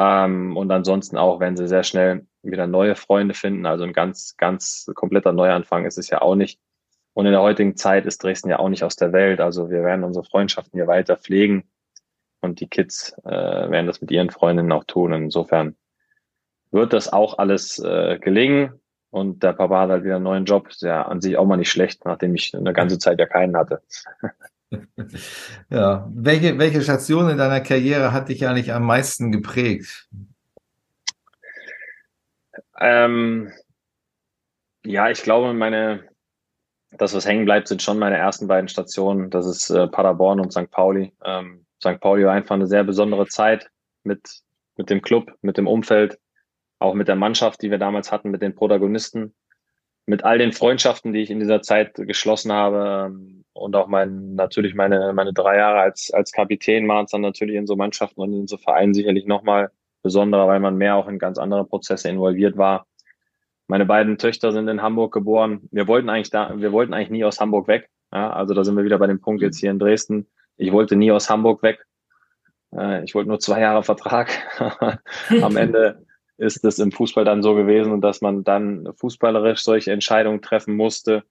Ähm, 0.00 0.56
und 0.56 0.70
ansonsten 0.70 1.18
auch, 1.18 1.40
wenn 1.40 1.58
sie 1.58 1.68
sehr 1.68 1.82
schnell 1.82 2.26
wieder 2.42 2.66
neue 2.66 2.96
Freunde 2.96 3.34
finden, 3.34 3.66
also 3.66 3.84
ein 3.84 3.92
ganz, 3.92 4.34
ganz 4.38 4.90
kompletter 4.94 5.32
Neuanfang 5.32 5.84
ist 5.84 5.98
es 5.98 6.08
ja 6.08 6.22
auch 6.22 6.36
nicht. 6.36 6.58
Und 7.12 7.26
in 7.26 7.32
der 7.32 7.42
heutigen 7.42 7.76
Zeit 7.76 8.06
ist 8.06 8.22
Dresden 8.22 8.48
ja 8.48 8.58
auch 8.60 8.70
nicht 8.70 8.82
aus 8.82 8.96
der 8.96 9.12
Welt. 9.12 9.40
Also 9.40 9.68
wir 9.68 9.82
werden 9.82 10.04
unsere 10.04 10.24
Freundschaften 10.24 10.78
hier 10.78 10.86
weiter 10.86 11.18
pflegen 11.18 11.64
und 12.40 12.60
die 12.60 12.68
Kids 12.68 13.14
äh, 13.24 13.30
werden 13.30 13.86
das 13.86 14.00
mit 14.00 14.10
ihren 14.10 14.30
Freundinnen 14.30 14.72
auch 14.72 14.84
tun. 14.84 15.12
insofern 15.12 15.76
wird 16.70 16.94
das 16.94 17.12
auch 17.12 17.36
alles 17.36 17.78
äh, 17.80 18.18
gelingen. 18.18 18.80
Und 19.10 19.42
der 19.42 19.52
Papa 19.52 19.80
hat 19.80 19.90
halt 19.90 20.04
wieder 20.04 20.16
einen 20.16 20.24
neuen 20.24 20.44
Job. 20.46 20.68
Ja 20.78 21.02
an 21.02 21.20
sich 21.20 21.36
auch 21.36 21.44
mal 21.44 21.56
nicht 21.56 21.70
schlecht, 21.70 22.06
nachdem 22.06 22.34
ich 22.34 22.54
eine 22.56 22.72
ganze 22.72 22.98
Zeit 22.98 23.18
ja 23.18 23.26
keinen 23.26 23.56
hatte. 23.56 23.82
ja, 25.70 26.08
welche, 26.14 26.58
welche 26.58 26.82
Station 26.82 27.28
in 27.28 27.38
deiner 27.38 27.60
Karriere 27.60 28.12
hat 28.12 28.28
dich 28.28 28.46
eigentlich 28.46 28.72
am 28.72 28.86
meisten 28.86 29.32
geprägt? 29.32 30.08
Ähm, 32.78 33.52
ja, 34.84 35.10
ich 35.10 35.22
glaube, 35.22 35.52
meine, 35.52 36.08
das, 36.92 37.14
was 37.14 37.26
hängen 37.26 37.44
bleibt, 37.44 37.68
sind 37.68 37.82
schon 37.82 37.98
meine 37.98 38.16
ersten 38.16 38.46
beiden 38.46 38.68
Stationen. 38.68 39.30
Das 39.30 39.46
ist 39.46 39.70
äh, 39.70 39.88
Paderborn 39.88 40.40
und 40.40 40.52
St. 40.52 40.70
Pauli. 40.70 41.12
Ähm, 41.24 41.66
St. 41.82 42.00
Pauli 42.00 42.24
war 42.24 42.32
einfach 42.32 42.54
eine 42.54 42.66
sehr 42.66 42.84
besondere 42.84 43.26
Zeit 43.26 43.70
mit, 44.04 44.42
mit 44.76 44.88
dem 44.90 45.02
Club, 45.02 45.32
mit 45.42 45.56
dem 45.56 45.66
Umfeld, 45.66 46.18
auch 46.78 46.94
mit 46.94 47.08
der 47.08 47.16
Mannschaft, 47.16 47.62
die 47.62 47.70
wir 47.70 47.78
damals 47.78 48.10
hatten, 48.12 48.30
mit 48.30 48.42
den 48.42 48.54
Protagonisten, 48.54 49.34
mit 50.06 50.24
all 50.24 50.38
den 50.38 50.52
Freundschaften, 50.52 51.12
die 51.12 51.20
ich 51.20 51.30
in 51.30 51.40
dieser 51.40 51.62
Zeit 51.62 51.94
geschlossen 51.94 52.52
habe 52.52 53.10
ähm, 53.10 53.44
und 53.52 53.76
auch 53.76 53.86
mein, 53.86 54.34
natürlich 54.34 54.74
meine, 54.74 55.12
meine 55.12 55.32
drei 55.32 55.56
Jahre 55.58 55.80
als, 55.80 56.10
als 56.12 56.32
Kapitän 56.32 56.88
waren 56.88 57.04
es 57.04 57.10
dann 57.10 57.20
natürlich 57.20 57.56
in 57.56 57.66
so 57.66 57.76
Mannschaften 57.76 58.20
und 58.20 58.32
in 58.32 58.46
so 58.46 58.56
Vereinen 58.56 58.94
sicherlich 58.94 59.26
nochmal 59.26 59.70
besonderer, 60.02 60.48
weil 60.48 60.60
man 60.60 60.76
mehr 60.76 60.96
auch 60.96 61.08
in 61.08 61.18
ganz 61.18 61.38
andere 61.38 61.64
Prozesse 61.64 62.08
involviert 62.08 62.56
war. 62.56 62.86
Meine 63.66 63.86
beiden 63.86 64.18
Töchter 64.18 64.52
sind 64.52 64.66
in 64.68 64.82
Hamburg 64.82 65.12
geboren. 65.12 65.68
Wir 65.70 65.86
wollten 65.86 66.08
eigentlich 66.08 66.30
da, 66.30 66.52
wir 66.56 66.72
wollten 66.72 66.94
eigentlich 66.94 67.10
nie 67.10 67.24
aus 67.24 67.40
Hamburg 67.40 67.68
weg. 67.68 67.88
Ja, 68.12 68.32
also 68.32 68.54
da 68.54 68.64
sind 68.64 68.76
wir 68.76 68.84
wieder 68.84 68.98
bei 68.98 69.06
dem 69.06 69.20
Punkt 69.20 69.42
jetzt 69.42 69.60
hier 69.60 69.70
in 69.70 69.78
Dresden. 69.78 70.26
Ich 70.56 70.72
wollte 70.72 70.96
nie 70.96 71.12
aus 71.12 71.30
Hamburg 71.30 71.62
weg. 71.62 71.86
Äh, 72.74 73.04
ich 73.04 73.14
wollte 73.14 73.28
nur 73.28 73.38
zwei 73.38 73.60
Jahre 73.60 73.82
Vertrag. 73.82 74.30
Am 75.42 75.56
Ende 75.56 76.04
ist 76.40 76.64
es 76.64 76.78
im 76.78 76.90
Fußball 76.90 77.24
dann 77.24 77.42
so 77.42 77.54
gewesen, 77.54 78.00
dass 78.00 78.22
man 78.22 78.44
dann 78.44 78.88
fußballerisch 78.96 79.62
solche 79.62 79.92
Entscheidungen 79.92 80.40
treffen 80.40 80.74
musste. 80.74 81.22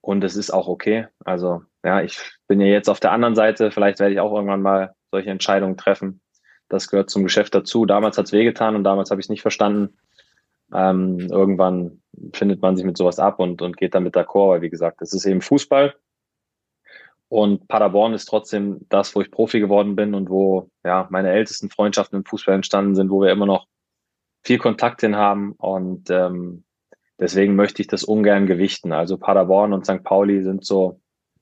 Und 0.00 0.22
es 0.22 0.36
ist 0.36 0.50
auch 0.50 0.68
okay. 0.68 1.08
Also, 1.24 1.62
ja, 1.84 2.00
ich 2.00 2.18
bin 2.46 2.60
ja 2.60 2.68
jetzt 2.68 2.88
auf 2.88 3.00
der 3.00 3.12
anderen 3.12 3.34
Seite. 3.34 3.70
Vielleicht 3.72 3.98
werde 3.98 4.14
ich 4.14 4.20
auch 4.20 4.32
irgendwann 4.32 4.62
mal 4.62 4.94
solche 5.10 5.30
Entscheidungen 5.30 5.76
treffen. 5.76 6.20
Das 6.68 6.88
gehört 6.88 7.10
zum 7.10 7.24
Geschäft 7.24 7.54
dazu. 7.54 7.84
Damals 7.86 8.16
hat 8.16 8.26
es 8.26 8.32
wehgetan 8.32 8.76
und 8.76 8.84
damals 8.84 9.10
habe 9.10 9.20
ich 9.20 9.26
es 9.26 9.30
nicht 9.30 9.42
verstanden. 9.42 9.98
Ähm, 10.72 11.18
irgendwann 11.28 12.00
findet 12.32 12.62
man 12.62 12.76
sich 12.76 12.86
mit 12.86 12.96
sowas 12.96 13.18
ab 13.18 13.40
und, 13.40 13.60
und 13.60 13.76
geht 13.76 13.96
damit 13.96 14.14
d'accord, 14.14 14.50
weil 14.50 14.62
wie 14.62 14.70
gesagt, 14.70 15.02
es 15.02 15.12
ist 15.12 15.26
eben 15.26 15.40
Fußball. 15.40 15.96
Und 17.28 17.66
Paderborn 17.66 18.14
ist 18.14 18.26
trotzdem 18.26 18.86
das, 18.88 19.14
wo 19.16 19.20
ich 19.20 19.30
Profi 19.32 19.58
geworden 19.58 19.96
bin 19.96 20.14
und 20.14 20.30
wo 20.30 20.70
ja 20.84 21.08
meine 21.10 21.32
ältesten 21.32 21.68
Freundschaften 21.68 22.18
im 22.18 22.24
Fußball 22.24 22.54
entstanden 22.54 22.94
sind, 22.94 23.10
wo 23.10 23.20
wir 23.20 23.32
immer 23.32 23.46
noch 23.46 23.66
viel 24.42 24.58
Kontakt 24.58 25.00
hin 25.02 25.16
haben 25.16 25.52
und 25.52 26.10
ähm, 26.10 26.64
deswegen 27.18 27.56
möchte 27.56 27.82
ich 27.82 27.88
das 27.88 28.04
ungern 28.04 28.46
gewichten. 28.46 28.92
Also 28.92 29.18
Paderborn 29.18 29.72
und 29.72 29.84
St. 29.84 30.02
Pauli 30.02 30.42
sind 30.42 30.64
so 30.64 31.00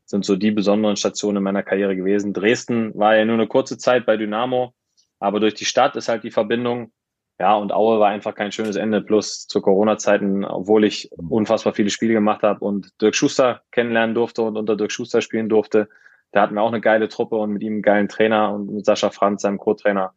sind 0.08 0.24
so 0.24 0.36
die 0.36 0.50
besonderen 0.50 0.96
Stationen 0.96 1.38
in 1.38 1.42
meiner 1.42 1.62
Karriere 1.62 1.94
gewesen. 1.94 2.32
Dresden 2.32 2.98
war 2.98 3.16
ja 3.16 3.26
nur 3.26 3.34
eine 3.34 3.46
kurze 3.46 3.76
Zeit 3.76 4.06
bei 4.06 4.16
Dynamo, 4.16 4.72
aber 5.18 5.38
durch 5.38 5.54
die 5.54 5.66
Stadt 5.66 5.96
ist 5.96 6.08
halt 6.08 6.24
die 6.24 6.30
Verbindung. 6.30 6.92
Ja, 7.38 7.54
und 7.54 7.72
Aue 7.72 8.00
war 8.00 8.08
einfach 8.08 8.34
kein 8.34 8.50
schönes 8.50 8.76
Ende. 8.76 9.02
Plus 9.02 9.46
zu 9.46 9.60
Corona-Zeiten, 9.60 10.44
obwohl 10.44 10.84
ich 10.84 11.10
unfassbar 11.16 11.74
viele 11.74 11.90
Spiele 11.90 12.14
gemacht 12.14 12.42
habe 12.42 12.64
und 12.64 12.90
Dirk 13.00 13.14
Schuster 13.14 13.62
kennenlernen 13.70 14.14
durfte 14.14 14.42
und 14.42 14.56
unter 14.56 14.76
Dirk 14.76 14.90
Schuster 14.90 15.20
spielen 15.20 15.48
durfte. 15.48 15.88
Da 16.32 16.40
hatten 16.42 16.54
wir 16.54 16.62
auch 16.62 16.72
eine 16.72 16.80
geile 16.80 17.08
Truppe 17.08 17.36
und 17.36 17.52
mit 17.52 17.62
ihm 17.62 17.74
einen 17.74 17.82
geilen 17.82 18.08
Trainer 18.08 18.52
und 18.52 18.72
mit 18.72 18.86
Sascha 18.86 19.10
Franz, 19.10 19.42
seinem 19.42 19.58
Co-Trainer. 19.58 20.14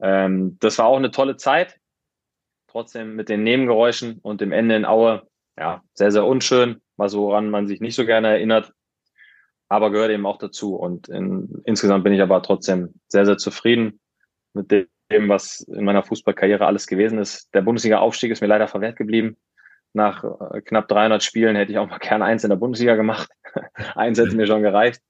Ähm, 0.00 0.58
das 0.60 0.78
war 0.78 0.86
auch 0.86 0.98
eine 0.98 1.10
tolle 1.12 1.36
Zeit 1.36 1.79
trotzdem 2.70 3.16
mit 3.16 3.28
den 3.28 3.42
Nebengeräuschen 3.42 4.18
und 4.22 4.40
dem 4.40 4.52
Ende 4.52 4.76
in 4.76 4.84
Aue, 4.84 5.22
ja, 5.58 5.82
sehr, 5.94 6.12
sehr 6.12 6.24
unschön, 6.24 6.80
was 6.96 7.16
woran 7.16 7.50
man 7.50 7.66
sich 7.68 7.80
nicht 7.80 7.94
so 7.94 8.06
gerne 8.06 8.28
erinnert, 8.28 8.72
aber 9.68 9.90
gehört 9.90 10.10
eben 10.10 10.26
auch 10.26 10.38
dazu. 10.38 10.74
Und 10.74 11.08
in, 11.08 11.62
insgesamt 11.64 12.04
bin 12.04 12.12
ich 12.12 12.22
aber 12.22 12.42
trotzdem 12.42 12.94
sehr, 13.08 13.26
sehr 13.26 13.38
zufrieden 13.38 14.00
mit 14.52 14.70
dem, 14.70 15.28
was 15.28 15.60
in 15.60 15.84
meiner 15.84 16.02
Fußballkarriere 16.02 16.66
alles 16.66 16.86
gewesen 16.86 17.18
ist. 17.18 17.52
Der 17.54 17.62
Bundesliga-Aufstieg 17.62 18.32
ist 18.32 18.40
mir 18.40 18.48
leider 18.48 18.68
verwehrt 18.68 18.96
geblieben. 18.96 19.36
Nach 19.92 20.24
äh, 20.24 20.60
knapp 20.60 20.88
300 20.88 21.22
Spielen 21.22 21.56
hätte 21.56 21.72
ich 21.72 21.78
auch 21.78 21.88
mal 21.88 21.98
gerne 22.00 22.24
eins 22.24 22.44
in 22.44 22.50
der 22.50 22.56
Bundesliga 22.56 22.96
gemacht. 22.96 23.30
eins 23.94 24.18
hätte 24.18 24.36
mir 24.36 24.46
schon 24.46 24.62
gereicht. 24.62 25.00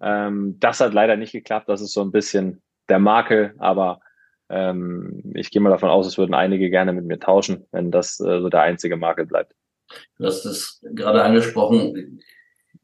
Ähm, 0.00 0.56
das 0.58 0.80
hat 0.80 0.94
leider 0.94 1.16
nicht 1.16 1.32
geklappt. 1.32 1.68
Das 1.68 1.80
ist 1.80 1.92
so 1.92 2.02
ein 2.02 2.12
bisschen 2.12 2.62
der 2.88 2.98
Makel, 2.98 3.54
aber 3.58 4.00
ähm, 4.52 5.32
ich 5.34 5.50
gehe 5.50 5.62
mal 5.62 5.70
davon 5.70 5.88
aus, 5.88 6.06
es 6.06 6.18
würden 6.18 6.34
einige 6.34 6.70
gerne 6.70 6.92
mit 6.92 7.06
mir 7.06 7.18
tauschen, 7.18 7.66
wenn 7.72 7.90
das 7.90 8.20
äh, 8.20 8.40
so 8.40 8.48
der 8.48 8.62
einzige 8.62 8.96
Makel 8.96 9.26
bleibt. 9.26 9.54
Du 10.18 10.26
hast 10.26 10.44
es 10.44 10.80
gerade 10.94 11.22
angesprochen, 11.22 12.20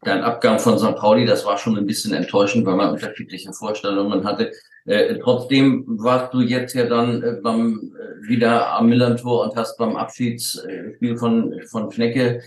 dein 0.03 0.23
Abgang 0.23 0.59
von 0.59 0.79
St. 0.79 0.97
Pauli, 0.97 1.27
das 1.27 1.45
war 1.45 1.59
schon 1.59 1.77
ein 1.77 1.87
bisschen 1.87 2.15
enttäuschend, 2.15 2.67
weil 2.67 2.77
man 2.77 2.91
unterschiedliche 2.91 3.53
Vorstellungen 3.53 4.25
hatte. 4.25 4.53
Äh, 4.87 5.19
trotzdem 5.19 5.85
warst 5.87 6.33
du 6.33 6.41
jetzt 6.41 6.75
ja 6.75 6.87
dann 6.87 7.23
äh, 7.23 7.33
beim, 7.43 7.95
äh, 7.95 8.29
wieder 8.29 8.73
am 8.75 8.89
Millantor 8.89 9.45
und 9.45 9.57
hast 9.57 9.77
beim 9.77 9.97
Abschiedsspiel 9.97 11.17
von, 11.19 11.61
von 11.71 11.91
Fnecke 11.91 12.43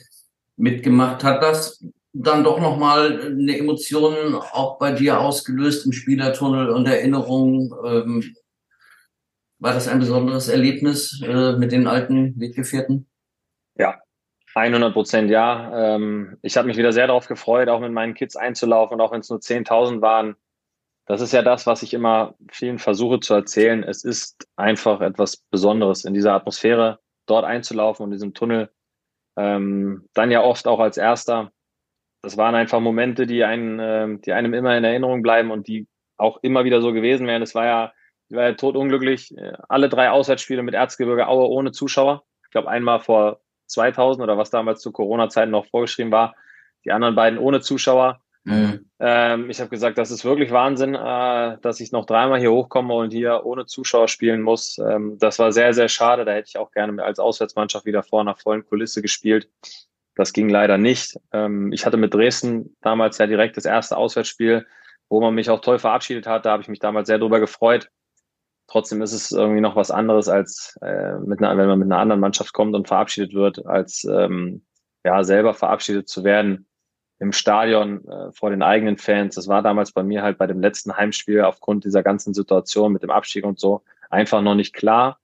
mitgemacht. 0.58 1.24
Hat 1.24 1.44
das 1.44 1.84
dann 2.14 2.44
doch 2.44 2.60
nochmal 2.60 3.22
eine 3.28 3.58
Emotion 3.58 4.36
auch 4.36 4.80
bei 4.80 4.92
dir 4.92 5.20
ausgelöst 5.20 5.86
im 5.86 5.92
Spielertunnel 5.92 6.70
und 6.70 6.88
Erinnerungen 6.88 7.72
ähm, 7.86 8.36
war 9.62 9.74
das 9.74 9.88
ein 9.88 10.00
besonderes 10.00 10.50
Erlebnis 10.50 11.22
äh, 11.24 11.54
mit 11.54 11.72
den 11.72 11.88
alten 11.88 12.38
Weggefährten? 12.40 13.08
Ja, 13.78 14.02
100 14.56 14.92
Prozent 14.92 15.30
ja. 15.30 15.96
Ähm, 15.96 16.38
ich 16.42 16.58
habe 16.58 16.68
mich 16.68 16.78
wieder 16.78 16.92
sehr 16.92 17.08
darauf 17.08 17.28
gefreut, 17.28 17.70
auch 17.70 17.80
mit 17.80 17.92
meinen 17.92 18.16
Kids 18.16 18.36
einzulaufen 18.36 18.96
und 18.96 19.02
auch 19.02 19.12
wenn 19.12 19.22
es 19.22 19.30
nur 19.30 19.40
10.000 19.40 20.02
waren. 20.02 20.36
Das 21.06 21.22
ist 21.22 21.32
ja 21.32 21.44
das, 21.44 21.68
was 21.68 21.84
ich 21.84 21.94
immer 21.94 22.36
vielen 22.52 22.80
versuche 22.80 23.20
zu 23.20 23.36
erzählen. 23.36 23.84
Es 23.84 24.04
ist 24.04 24.48
einfach 24.56 25.00
etwas 25.00 25.38
Besonderes, 25.38 26.06
in 26.06 26.14
dieser 26.14 26.34
Atmosphäre 26.34 27.00
dort 27.28 27.46
einzulaufen 27.46 28.04
und 28.04 28.12
diesem 28.12 28.34
Tunnel. 28.34 28.72
Ähm, 29.38 30.08
dann 30.14 30.32
ja 30.32 30.42
oft 30.42 30.68
auch 30.68 30.80
als 30.80 30.98
Erster. 30.98 31.52
Das 32.24 32.36
waren 32.36 32.56
einfach 32.56 32.80
Momente, 32.80 33.28
die, 33.28 33.44
einen, 33.44 33.80
äh, 33.80 34.20
die 34.26 34.34
einem 34.34 34.56
immer 34.56 34.76
in 34.76 34.84
Erinnerung 34.84 35.22
bleiben 35.22 35.52
und 35.52 35.68
die 35.68 35.88
auch 36.18 36.40
immer 36.42 36.64
wieder 36.64 36.82
so 36.82 36.94
gewesen 36.94 37.28
wären. 37.28 37.42
Es 37.44 37.54
war 37.54 37.66
ja 37.66 37.94
ich 38.32 38.38
war 38.38 38.46
ja 38.46 38.54
totunglücklich. 38.54 39.36
Alle 39.68 39.90
drei 39.90 40.10
Auswärtsspiele 40.10 40.64
mit 40.64 40.74
Erzgebirge 40.74 41.28
Aue 41.28 41.50
ohne 41.50 41.74
Zuschauer. 41.74 42.24
Ich 42.46 42.52
glaube, 42.52 42.70
einmal 42.70 43.02
vor 43.02 43.42
2000 43.68 44.24
oder 44.24 44.38
was 44.38 44.50
damals 44.50 44.80
zu 44.80 44.94
Corona-Zeiten 44.94 45.52
noch 45.52 45.66
vorgeschrieben 45.66 46.14
war. 46.14 46.34
Die 46.86 46.94
anderen 46.94 47.14
beiden 47.14 47.38
ohne 47.38 47.60
Zuschauer. 47.60 48.22
Mhm. 48.46 48.90
Ähm, 49.00 49.50
ich 49.50 49.60
habe 49.60 49.70
gesagt, 49.70 49.98
das 49.98 50.12
ist 50.12 50.24
wirklich 50.24 50.50
Wahnsinn, 50.52 50.96
äh, 50.96 51.58
dass 51.62 51.82
ich 51.82 51.92
noch 51.92 52.06
dreimal 52.06 52.40
hier 52.40 52.54
hochkomme 52.54 52.94
und 52.94 53.12
hier 53.12 53.42
ohne 53.44 53.66
Zuschauer 53.66 54.08
spielen 54.08 54.42
muss. 54.42 54.78
Ähm, 54.78 55.18
das 55.20 55.38
war 55.38 55.52
sehr, 55.52 55.74
sehr 55.74 55.90
schade. 55.90 56.24
Da 56.24 56.32
hätte 56.32 56.48
ich 56.48 56.58
auch 56.58 56.72
gerne 56.72 57.04
als 57.04 57.20
Auswärtsmannschaft 57.20 57.86
wieder 57.86 58.02
vor 58.02 58.22
einer 58.22 58.36
vollen 58.36 58.66
Kulisse 58.66 59.02
gespielt. 59.02 59.50
Das 60.16 60.32
ging 60.32 60.48
leider 60.48 60.78
nicht. 60.78 61.20
Ähm, 61.34 61.74
ich 61.74 61.86
hatte 61.86 61.98
mit 61.98 62.14
Dresden 62.14 62.78
damals 62.82 63.18
ja 63.18 63.28
direkt 63.28 63.58
das 63.58 63.66
erste 63.66 63.98
Auswärtsspiel, 63.98 64.66
wo 65.10 65.20
man 65.20 65.36
mich 65.36 65.50
auch 65.50 65.60
toll 65.60 65.80
verabschiedet 65.80 66.26
hat. 66.28 66.46
Da 66.46 66.52
habe 66.52 66.64
ich 66.64 66.70
mich 66.70 66.80
damals 66.80 67.08
sehr 67.08 67.20
drüber 67.20 67.42
gefreut. 67.42 67.90
Trotzdem 68.72 69.02
ist 69.02 69.12
es 69.12 69.34
irgendwie 69.34 69.60
noch 69.60 69.76
was 69.76 69.92
anderes, 69.92 70.30
als 70.30 70.80
äh, 70.82 71.18
mit 71.20 71.40
einer, 71.40 71.58
wenn 71.58 71.68
man 71.68 71.80
mit 71.80 71.92
einer 71.92 72.00
anderen 72.00 72.22
Mannschaft 72.22 72.54
kommt 72.54 72.74
und 72.74 72.88
verabschiedet 72.88 73.34
wird, 73.34 73.66
als 73.66 74.06
ähm, 74.06 74.66
ja 75.04 75.26
selber 75.26 75.54
verabschiedet 75.54 76.08
zu 76.08 76.24
werden 76.24 76.68
im 77.20 77.34
Stadion 77.34 78.08
äh, 78.08 78.32
vor 78.32 78.50
den 78.50 78.62
eigenen 78.62 78.98
Fans. 78.98 79.36
Das 79.36 79.50
war 79.50 79.62
damals 79.62 79.92
bei 79.92 80.04
mir 80.04 80.24
halt 80.24 80.38
bei 80.38 80.48
dem 80.48 80.62
letzten 80.62 80.96
Heimspiel 80.96 81.42
aufgrund 81.42 81.84
dieser 81.84 82.02
ganzen 82.02 82.34
Situation 82.34 82.94
mit 82.94 83.04
dem 83.04 83.10
Abstieg 83.10 83.44
und 83.44 83.60
so 83.60 83.84
einfach 84.10 84.42
noch 84.42 84.56
nicht 84.56 84.72
klar. 84.72 85.20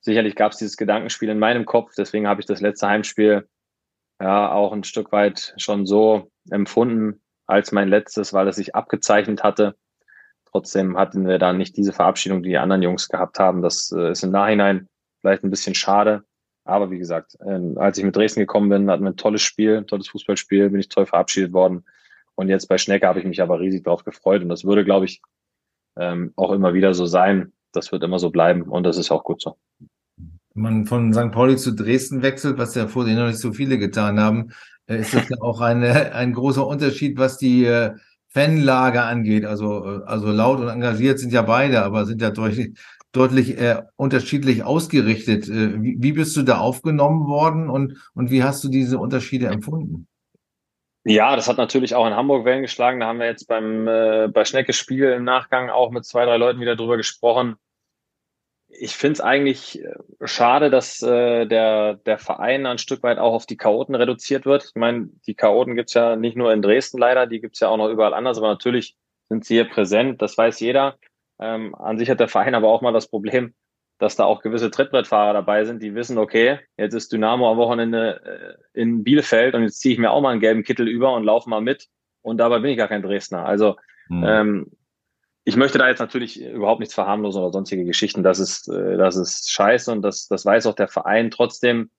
Sicherlich 0.00 0.34
gab 0.34 0.52
es 0.52 0.58
dieses 0.58 0.78
Gedankenspiel 0.78 1.28
in 1.28 1.38
meinem 1.38 1.66
Kopf, 1.66 1.92
deswegen 1.98 2.26
habe 2.28 2.40
ich 2.40 2.46
das 2.46 2.62
letzte 2.62 2.88
Heimspiel 2.88 3.46
ja 4.22 4.52
auch 4.52 4.72
ein 4.72 4.84
Stück 4.84 5.12
weit 5.12 5.52
schon 5.58 5.84
so 5.84 6.30
empfunden 6.48 7.20
als 7.46 7.72
mein 7.72 7.88
letztes, 7.88 8.32
weil 8.32 8.48
es 8.48 8.56
sich 8.56 8.74
abgezeichnet 8.74 9.42
hatte. 9.42 9.76
Trotzdem 10.52 10.96
hatten 10.96 11.26
wir 11.26 11.38
da 11.38 11.52
nicht 11.52 11.76
diese 11.76 11.92
Verabschiedung, 11.92 12.42
die 12.42 12.50
die 12.50 12.58
anderen 12.58 12.82
Jungs 12.82 13.08
gehabt 13.08 13.38
haben. 13.38 13.62
Das 13.62 13.92
äh, 13.96 14.10
ist 14.10 14.24
im 14.24 14.30
Nachhinein 14.30 14.88
vielleicht 15.20 15.44
ein 15.44 15.50
bisschen 15.50 15.74
schade. 15.74 16.24
Aber 16.64 16.90
wie 16.90 16.98
gesagt, 16.98 17.36
äh, 17.40 17.60
als 17.76 17.98
ich 17.98 18.04
mit 18.04 18.16
Dresden 18.16 18.40
gekommen 18.40 18.68
bin, 18.68 18.90
hatten 18.90 19.04
wir 19.04 19.10
ein 19.10 19.16
tolles 19.16 19.42
Spiel, 19.42 19.76
ein 19.76 19.86
tolles 19.86 20.08
Fußballspiel, 20.08 20.70
bin 20.70 20.80
ich 20.80 20.88
toll 20.88 21.06
verabschiedet 21.06 21.52
worden. 21.52 21.84
Und 22.34 22.48
jetzt 22.48 22.68
bei 22.68 22.78
Schnecke 22.78 23.06
habe 23.06 23.20
ich 23.20 23.26
mich 23.26 23.42
aber 23.42 23.60
riesig 23.60 23.84
drauf 23.84 24.04
gefreut. 24.04 24.42
Und 24.42 24.48
das 24.48 24.64
würde, 24.64 24.84
glaube 24.84 25.04
ich, 25.04 25.20
ähm, 25.96 26.32
auch 26.36 26.52
immer 26.52 26.74
wieder 26.74 26.94
so 26.94 27.06
sein. 27.06 27.52
Das 27.72 27.92
wird 27.92 28.02
immer 28.02 28.18
so 28.18 28.30
bleiben. 28.30 28.62
Und 28.62 28.84
das 28.84 28.96
ist 28.96 29.10
auch 29.10 29.24
gut 29.24 29.40
so. 29.40 29.56
Wenn 30.54 30.62
man 30.62 30.86
von 30.86 31.12
St. 31.12 31.30
Pauli 31.30 31.56
zu 31.56 31.74
Dresden 31.74 32.22
wechselt, 32.22 32.58
was 32.58 32.74
ja 32.74 32.88
vorher 32.88 33.16
noch 33.16 33.28
nicht 33.28 33.38
so 33.38 33.52
viele 33.52 33.78
getan 33.78 34.18
haben, 34.18 34.52
äh, 34.86 35.00
ist 35.00 35.14
das 35.14 35.28
ja 35.28 35.36
auch 35.40 35.60
eine, 35.60 36.12
ein 36.12 36.32
großer 36.32 36.66
Unterschied, 36.66 37.18
was 37.18 37.38
die 37.38 37.64
äh, 37.64 37.94
Fanlage 38.30 39.02
angeht. 39.02 39.44
Also, 39.44 39.82
also 40.06 40.30
laut 40.30 40.60
und 40.60 40.68
engagiert 40.68 41.18
sind 41.18 41.32
ja 41.32 41.42
beide, 41.42 41.82
aber 41.82 42.06
sind 42.06 42.22
ja 42.22 42.30
deutlich, 42.30 42.78
deutlich 43.12 43.58
äh, 43.58 43.82
unterschiedlich 43.96 44.62
ausgerichtet. 44.62 45.48
Äh, 45.48 45.82
wie, 45.82 45.96
wie 46.00 46.12
bist 46.12 46.36
du 46.36 46.42
da 46.42 46.58
aufgenommen 46.58 47.26
worden 47.26 47.68
und, 47.68 47.96
und 48.14 48.30
wie 48.30 48.42
hast 48.42 48.62
du 48.64 48.68
diese 48.68 48.98
Unterschiede 48.98 49.48
empfunden? 49.48 50.06
Ja, 51.04 51.34
das 51.34 51.48
hat 51.48 51.56
natürlich 51.56 51.94
auch 51.94 52.06
in 52.06 52.14
Hamburg 52.14 52.44
Wellen 52.44 52.62
geschlagen. 52.62 53.00
Da 53.00 53.06
haben 53.06 53.18
wir 53.18 53.26
jetzt 53.26 53.48
beim 53.48 53.88
äh, 53.88 54.28
bei 54.28 54.44
Schneckes 54.44 54.76
Spiel 54.76 55.10
im 55.10 55.24
Nachgang 55.24 55.70
auch 55.70 55.90
mit 55.90 56.04
zwei, 56.04 56.26
drei 56.26 56.36
Leuten 56.36 56.60
wieder 56.60 56.76
drüber 56.76 56.98
gesprochen. 56.98 57.56
Ich 58.78 58.94
finde 58.94 59.14
es 59.14 59.20
eigentlich 59.20 59.82
äh, 59.82 59.94
schade, 60.24 60.70
dass 60.70 61.02
äh, 61.02 61.46
der, 61.46 61.94
der 61.94 62.18
Verein 62.18 62.66
ein 62.66 62.78
Stück 62.78 63.02
weit 63.02 63.18
auch 63.18 63.34
auf 63.34 63.46
die 63.46 63.56
Chaoten 63.56 63.94
reduziert 63.94 64.46
wird. 64.46 64.64
Ich 64.64 64.74
meine, 64.74 65.10
die 65.26 65.34
Chaoten 65.34 65.74
gibt's 65.74 65.94
ja 65.94 66.16
nicht 66.16 66.36
nur 66.36 66.52
in 66.52 66.62
Dresden 66.62 66.98
leider, 66.98 67.26
die 67.26 67.40
gibt's 67.40 67.60
ja 67.60 67.68
auch 67.68 67.76
noch 67.76 67.88
überall 67.88 68.14
anders, 68.14 68.38
aber 68.38 68.48
natürlich 68.48 68.96
sind 69.28 69.44
sie 69.44 69.54
hier 69.54 69.68
präsent, 69.68 70.22
das 70.22 70.36
weiß 70.36 70.60
jeder. 70.60 70.96
Ähm, 71.38 71.74
an 71.74 71.98
sich 71.98 72.10
hat 72.10 72.20
der 72.20 72.28
Verein 72.28 72.54
aber 72.54 72.68
auch 72.68 72.82
mal 72.82 72.92
das 72.92 73.08
Problem, 73.08 73.54
dass 73.98 74.16
da 74.16 74.24
auch 74.24 74.42
gewisse 74.42 74.70
Trittbrettfahrer 74.70 75.32
dabei 75.32 75.64
sind, 75.64 75.82
die 75.82 75.94
wissen, 75.94 76.18
okay, 76.18 76.58
jetzt 76.76 76.94
ist 76.94 77.12
Dynamo 77.12 77.50
am 77.50 77.58
Wochenende 77.58 78.58
äh, 78.74 78.80
in 78.80 79.04
Bielefeld 79.04 79.54
und 79.54 79.62
jetzt 79.62 79.80
ziehe 79.80 79.92
ich 79.92 79.98
mir 79.98 80.10
auch 80.10 80.20
mal 80.20 80.30
einen 80.30 80.40
gelben 80.40 80.64
Kittel 80.64 80.88
über 80.88 81.14
und 81.14 81.24
laufe 81.24 81.50
mal 81.50 81.60
mit 81.60 81.88
und 82.22 82.38
dabei 82.38 82.60
bin 82.60 82.70
ich 82.70 82.78
gar 82.78 82.88
kein 82.88 83.02
Dresdner. 83.02 83.44
Also 83.44 83.76
mhm. 84.08 84.24
ähm, 84.26 84.70
ich 85.44 85.56
möchte 85.56 85.78
da 85.78 85.88
jetzt 85.88 86.00
natürlich 86.00 86.40
überhaupt 86.40 86.80
nichts 86.80 86.94
verharmlosen 86.94 87.42
oder 87.42 87.52
sonstige 87.52 87.84
Geschichten. 87.84 88.22
Das 88.22 88.38
ist, 88.38 88.68
äh, 88.68 88.96
das 88.96 89.16
ist 89.16 89.50
scheiße 89.50 89.90
und 89.90 90.02
das, 90.02 90.28
das 90.28 90.44
weiß 90.44 90.66
auch 90.66 90.74
der 90.74 90.88
Verein. 90.88 91.30
Trotzdem 91.30 91.90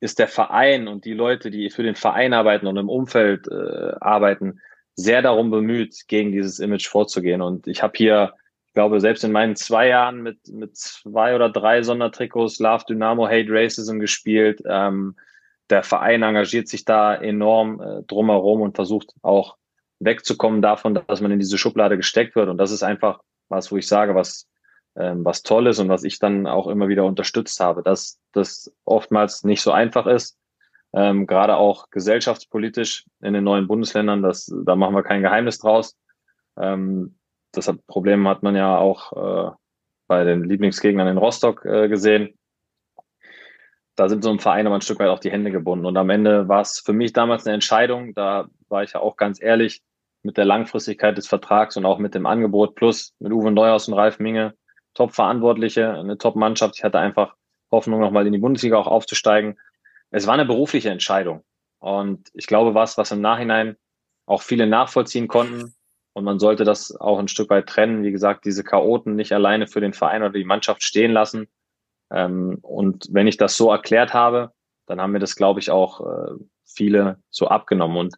ist 0.00 0.18
der 0.18 0.28
Verein 0.28 0.88
und 0.88 1.04
die 1.04 1.12
Leute, 1.12 1.50
die 1.50 1.70
für 1.70 1.82
den 1.82 1.94
Verein 1.94 2.32
arbeiten 2.32 2.66
und 2.66 2.76
im 2.78 2.88
Umfeld 2.88 3.46
äh, 3.48 3.92
arbeiten, 4.00 4.60
sehr 4.94 5.22
darum 5.22 5.50
bemüht, 5.50 5.94
gegen 6.08 6.32
dieses 6.32 6.58
Image 6.58 6.88
vorzugehen. 6.88 7.42
Und 7.42 7.66
ich 7.66 7.82
habe 7.82 7.92
hier, 7.96 8.34
ich 8.66 8.72
glaube, 8.72 9.00
selbst 9.00 9.24
in 9.24 9.32
meinen 9.32 9.56
zwei 9.56 9.88
Jahren 9.88 10.22
mit, 10.22 10.38
mit 10.48 10.76
zwei 10.76 11.34
oder 11.34 11.50
drei 11.50 11.82
Sondertrikots 11.82 12.58
Love 12.60 12.84
Dynamo 12.88 13.26
Hate 13.26 13.48
Racism 13.48 13.98
gespielt. 13.98 14.62
Ähm, 14.66 15.16
der 15.68 15.82
Verein 15.82 16.22
engagiert 16.22 16.68
sich 16.68 16.84
da 16.84 17.14
enorm 17.14 17.80
äh, 17.80 18.02
drumherum 18.04 18.62
und 18.62 18.74
versucht 18.74 19.12
auch 19.22 19.56
wegzukommen 20.00 20.62
davon, 20.62 20.94
dass 20.94 21.20
man 21.20 21.30
in 21.30 21.38
diese 21.38 21.58
Schublade 21.58 21.96
gesteckt 21.96 22.34
wird. 22.34 22.48
Und 22.48 22.58
das 22.58 22.72
ist 22.72 22.82
einfach 22.82 23.20
was, 23.48 23.70
wo 23.70 23.76
ich 23.76 23.86
sage, 23.86 24.14
was, 24.14 24.48
ähm, 24.96 25.24
was 25.24 25.42
toll 25.42 25.66
ist 25.66 25.78
und 25.78 25.88
was 25.88 26.04
ich 26.04 26.18
dann 26.18 26.46
auch 26.46 26.66
immer 26.66 26.88
wieder 26.88 27.04
unterstützt 27.04 27.60
habe, 27.60 27.82
dass 27.82 28.18
das 28.32 28.72
oftmals 28.84 29.44
nicht 29.44 29.62
so 29.62 29.72
einfach 29.72 30.06
ist. 30.06 30.38
Ähm, 30.92 31.26
gerade 31.26 31.56
auch 31.56 31.90
gesellschaftspolitisch 31.90 33.04
in 33.22 33.34
den 33.34 33.44
neuen 33.44 33.68
Bundesländern, 33.68 34.22
das, 34.22 34.52
da 34.64 34.74
machen 34.74 34.94
wir 34.94 35.04
kein 35.04 35.22
Geheimnis 35.22 35.58
draus. 35.58 35.96
Ähm, 36.58 37.16
das 37.52 37.72
Problem 37.86 38.26
hat 38.26 38.42
man 38.42 38.56
ja 38.56 38.76
auch 38.76 39.12
äh, 39.12 39.50
bei 40.08 40.24
den 40.24 40.44
Lieblingsgegnern 40.44 41.06
in 41.06 41.18
Rostock 41.18 41.64
äh, 41.64 41.88
gesehen. 41.88 42.36
Da 43.94 44.08
sind 44.08 44.24
so 44.24 44.30
ein 44.30 44.40
Verein 44.40 44.66
aber 44.66 44.76
ein 44.76 44.80
Stück 44.80 44.98
weit 44.98 45.08
auch 45.08 45.20
die 45.20 45.30
Hände 45.30 45.50
gebunden. 45.50 45.86
Und 45.86 45.96
am 45.96 46.10
Ende 46.10 46.48
war 46.48 46.62
es 46.62 46.80
für 46.84 46.92
mich 46.92 47.12
damals 47.12 47.46
eine 47.46 47.54
Entscheidung, 47.54 48.14
da 48.14 48.48
war 48.68 48.82
ich 48.82 48.94
ja 48.94 49.00
auch 49.00 49.16
ganz 49.16 49.40
ehrlich, 49.42 49.82
mit 50.22 50.36
der 50.36 50.44
Langfristigkeit 50.44 51.16
des 51.16 51.26
Vertrags 51.26 51.76
und 51.76 51.86
auch 51.86 51.98
mit 51.98 52.14
dem 52.14 52.26
Angebot 52.26 52.74
plus 52.74 53.14
mit 53.18 53.32
Uwe 53.32 53.50
Neuhaus 53.50 53.88
und 53.88 53.94
Ralf 53.94 54.18
Minge, 54.18 54.54
Top-Verantwortliche, 54.94 55.92
eine 55.92 56.18
Top-Mannschaft. 56.18 56.76
Ich 56.76 56.84
hatte 56.84 56.98
einfach 56.98 57.34
Hoffnung, 57.70 58.00
nochmal 58.00 58.26
in 58.26 58.32
die 58.32 58.38
Bundesliga 58.38 58.76
auch 58.76 58.86
aufzusteigen. 58.86 59.58
Es 60.10 60.26
war 60.26 60.34
eine 60.34 60.44
berufliche 60.44 60.90
Entscheidung. 60.90 61.44
Und 61.78 62.28
ich 62.34 62.46
glaube, 62.46 62.74
was, 62.74 62.98
was 62.98 63.12
im 63.12 63.20
Nachhinein 63.20 63.76
auch 64.26 64.42
viele 64.42 64.66
nachvollziehen 64.66 65.28
konnten. 65.28 65.74
Und 66.12 66.24
man 66.24 66.38
sollte 66.38 66.64
das 66.64 66.94
auch 66.96 67.18
ein 67.18 67.28
Stück 67.28 67.50
weit 67.50 67.68
trennen. 67.68 68.02
Wie 68.02 68.10
gesagt, 68.10 68.44
diese 68.44 68.64
Chaoten 68.64 69.14
nicht 69.14 69.32
alleine 69.32 69.66
für 69.66 69.80
den 69.80 69.92
Verein 69.92 70.22
oder 70.22 70.32
die 70.32 70.44
Mannschaft 70.44 70.82
stehen 70.82 71.12
lassen. 71.12 71.48
Ähm, 72.12 72.58
und 72.62 73.08
wenn 73.10 73.28
ich 73.28 73.36
das 73.36 73.56
so 73.56 73.70
erklärt 73.70 74.12
habe, 74.12 74.52
dann 74.86 75.00
haben 75.00 75.12
mir 75.12 75.20
das, 75.20 75.36
glaube 75.36 75.60
ich, 75.60 75.70
auch 75.70 76.00
äh, 76.00 76.32
viele 76.64 77.18
so 77.30 77.48
abgenommen. 77.48 77.96
Und 77.96 78.16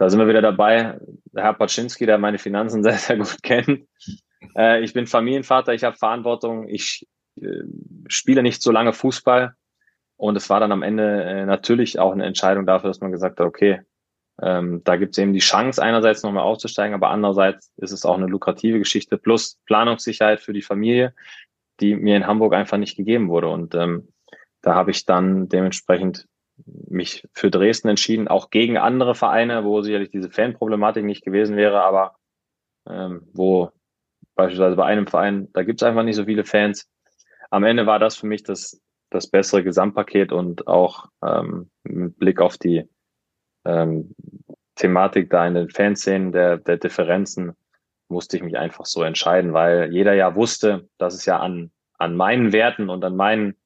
da 0.00 0.08
sind 0.08 0.18
wir 0.18 0.28
wieder 0.28 0.40
dabei. 0.40 0.98
Herr 1.34 1.52
Paczynski, 1.52 2.06
der 2.06 2.16
meine 2.16 2.38
Finanzen 2.38 2.82
sehr, 2.82 2.94
sehr 2.94 3.18
gut 3.18 3.42
kennt. 3.42 3.86
Äh, 4.56 4.82
ich 4.82 4.94
bin 4.94 5.06
Familienvater, 5.06 5.74
ich 5.74 5.84
habe 5.84 5.98
Verantwortung, 5.98 6.66
ich 6.68 7.06
äh, 7.36 7.64
spiele 8.08 8.42
nicht 8.42 8.62
so 8.62 8.72
lange 8.72 8.94
Fußball. 8.94 9.54
Und 10.16 10.36
es 10.36 10.48
war 10.48 10.58
dann 10.58 10.72
am 10.72 10.82
Ende 10.82 11.22
äh, 11.24 11.44
natürlich 11.44 11.98
auch 11.98 12.12
eine 12.12 12.24
Entscheidung 12.24 12.64
dafür, 12.64 12.88
dass 12.88 13.02
man 13.02 13.12
gesagt 13.12 13.40
hat, 13.40 13.46
okay, 13.46 13.82
ähm, 14.40 14.80
da 14.84 14.96
gibt 14.96 15.12
es 15.12 15.18
eben 15.18 15.34
die 15.34 15.40
Chance, 15.40 15.82
einerseits 15.82 16.22
nochmal 16.22 16.44
aufzusteigen, 16.44 16.94
aber 16.94 17.10
andererseits 17.10 17.70
ist 17.76 17.92
es 17.92 18.06
auch 18.06 18.16
eine 18.16 18.26
lukrative 18.26 18.78
Geschichte 18.78 19.18
plus 19.18 19.58
Planungssicherheit 19.66 20.40
für 20.40 20.54
die 20.54 20.62
Familie, 20.62 21.14
die 21.80 21.94
mir 21.94 22.16
in 22.16 22.26
Hamburg 22.26 22.54
einfach 22.54 22.78
nicht 22.78 22.96
gegeben 22.96 23.28
wurde. 23.28 23.48
Und 23.48 23.74
ähm, 23.74 24.08
da 24.62 24.74
habe 24.74 24.92
ich 24.92 25.04
dann 25.04 25.50
dementsprechend 25.50 26.26
mich 26.88 27.26
für 27.32 27.50
Dresden 27.50 27.88
entschieden, 27.88 28.28
auch 28.28 28.50
gegen 28.50 28.78
andere 28.78 29.14
Vereine, 29.14 29.64
wo 29.64 29.82
sicherlich 29.82 30.10
diese 30.10 30.30
Fanproblematik 30.30 31.04
nicht 31.04 31.24
gewesen 31.24 31.56
wäre, 31.56 31.82
aber 31.82 32.16
ähm, 32.88 33.28
wo 33.32 33.70
beispielsweise 34.34 34.76
bei 34.76 34.84
einem 34.84 35.06
Verein, 35.06 35.48
da 35.52 35.62
gibt 35.62 35.82
es 35.82 35.86
einfach 35.86 36.02
nicht 36.02 36.16
so 36.16 36.24
viele 36.24 36.44
Fans. 36.44 36.88
Am 37.50 37.64
Ende 37.64 37.86
war 37.86 37.98
das 37.98 38.16
für 38.16 38.26
mich 38.26 38.42
das, 38.42 38.80
das 39.10 39.28
bessere 39.28 39.62
Gesamtpaket 39.62 40.32
und 40.32 40.66
auch 40.66 41.06
ähm, 41.24 41.70
mit 41.82 42.18
Blick 42.18 42.40
auf 42.40 42.56
die 42.56 42.88
ähm, 43.64 44.14
Thematik 44.76 45.30
da 45.30 45.46
in 45.46 45.54
den 45.54 45.68
Fanszenen 45.68 46.32
der, 46.32 46.56
der 46.58 46.78
Differenzen 46.78 47.52
musste 48.08 48.36
ich 48.36 48.42
mich 48.42 48.56
einfach 48.56 48.86
so 48.86 49.02
entscheiden, 49.02 49.52
weil 49.52 49.92
jeder 49.92 50.14
ja 50.14 50.34
wusste, 50.34 50.88
dass 50.98 51.14
es 51.14 51.26
ja 51.26 51.38
an, 51.38 51.70
an 51.98 52.16
meinen 52.16 52.52
Werten 52.52 52.88
und 52.88 53.04
an 53.04 53.14
meinen 53.14 53.56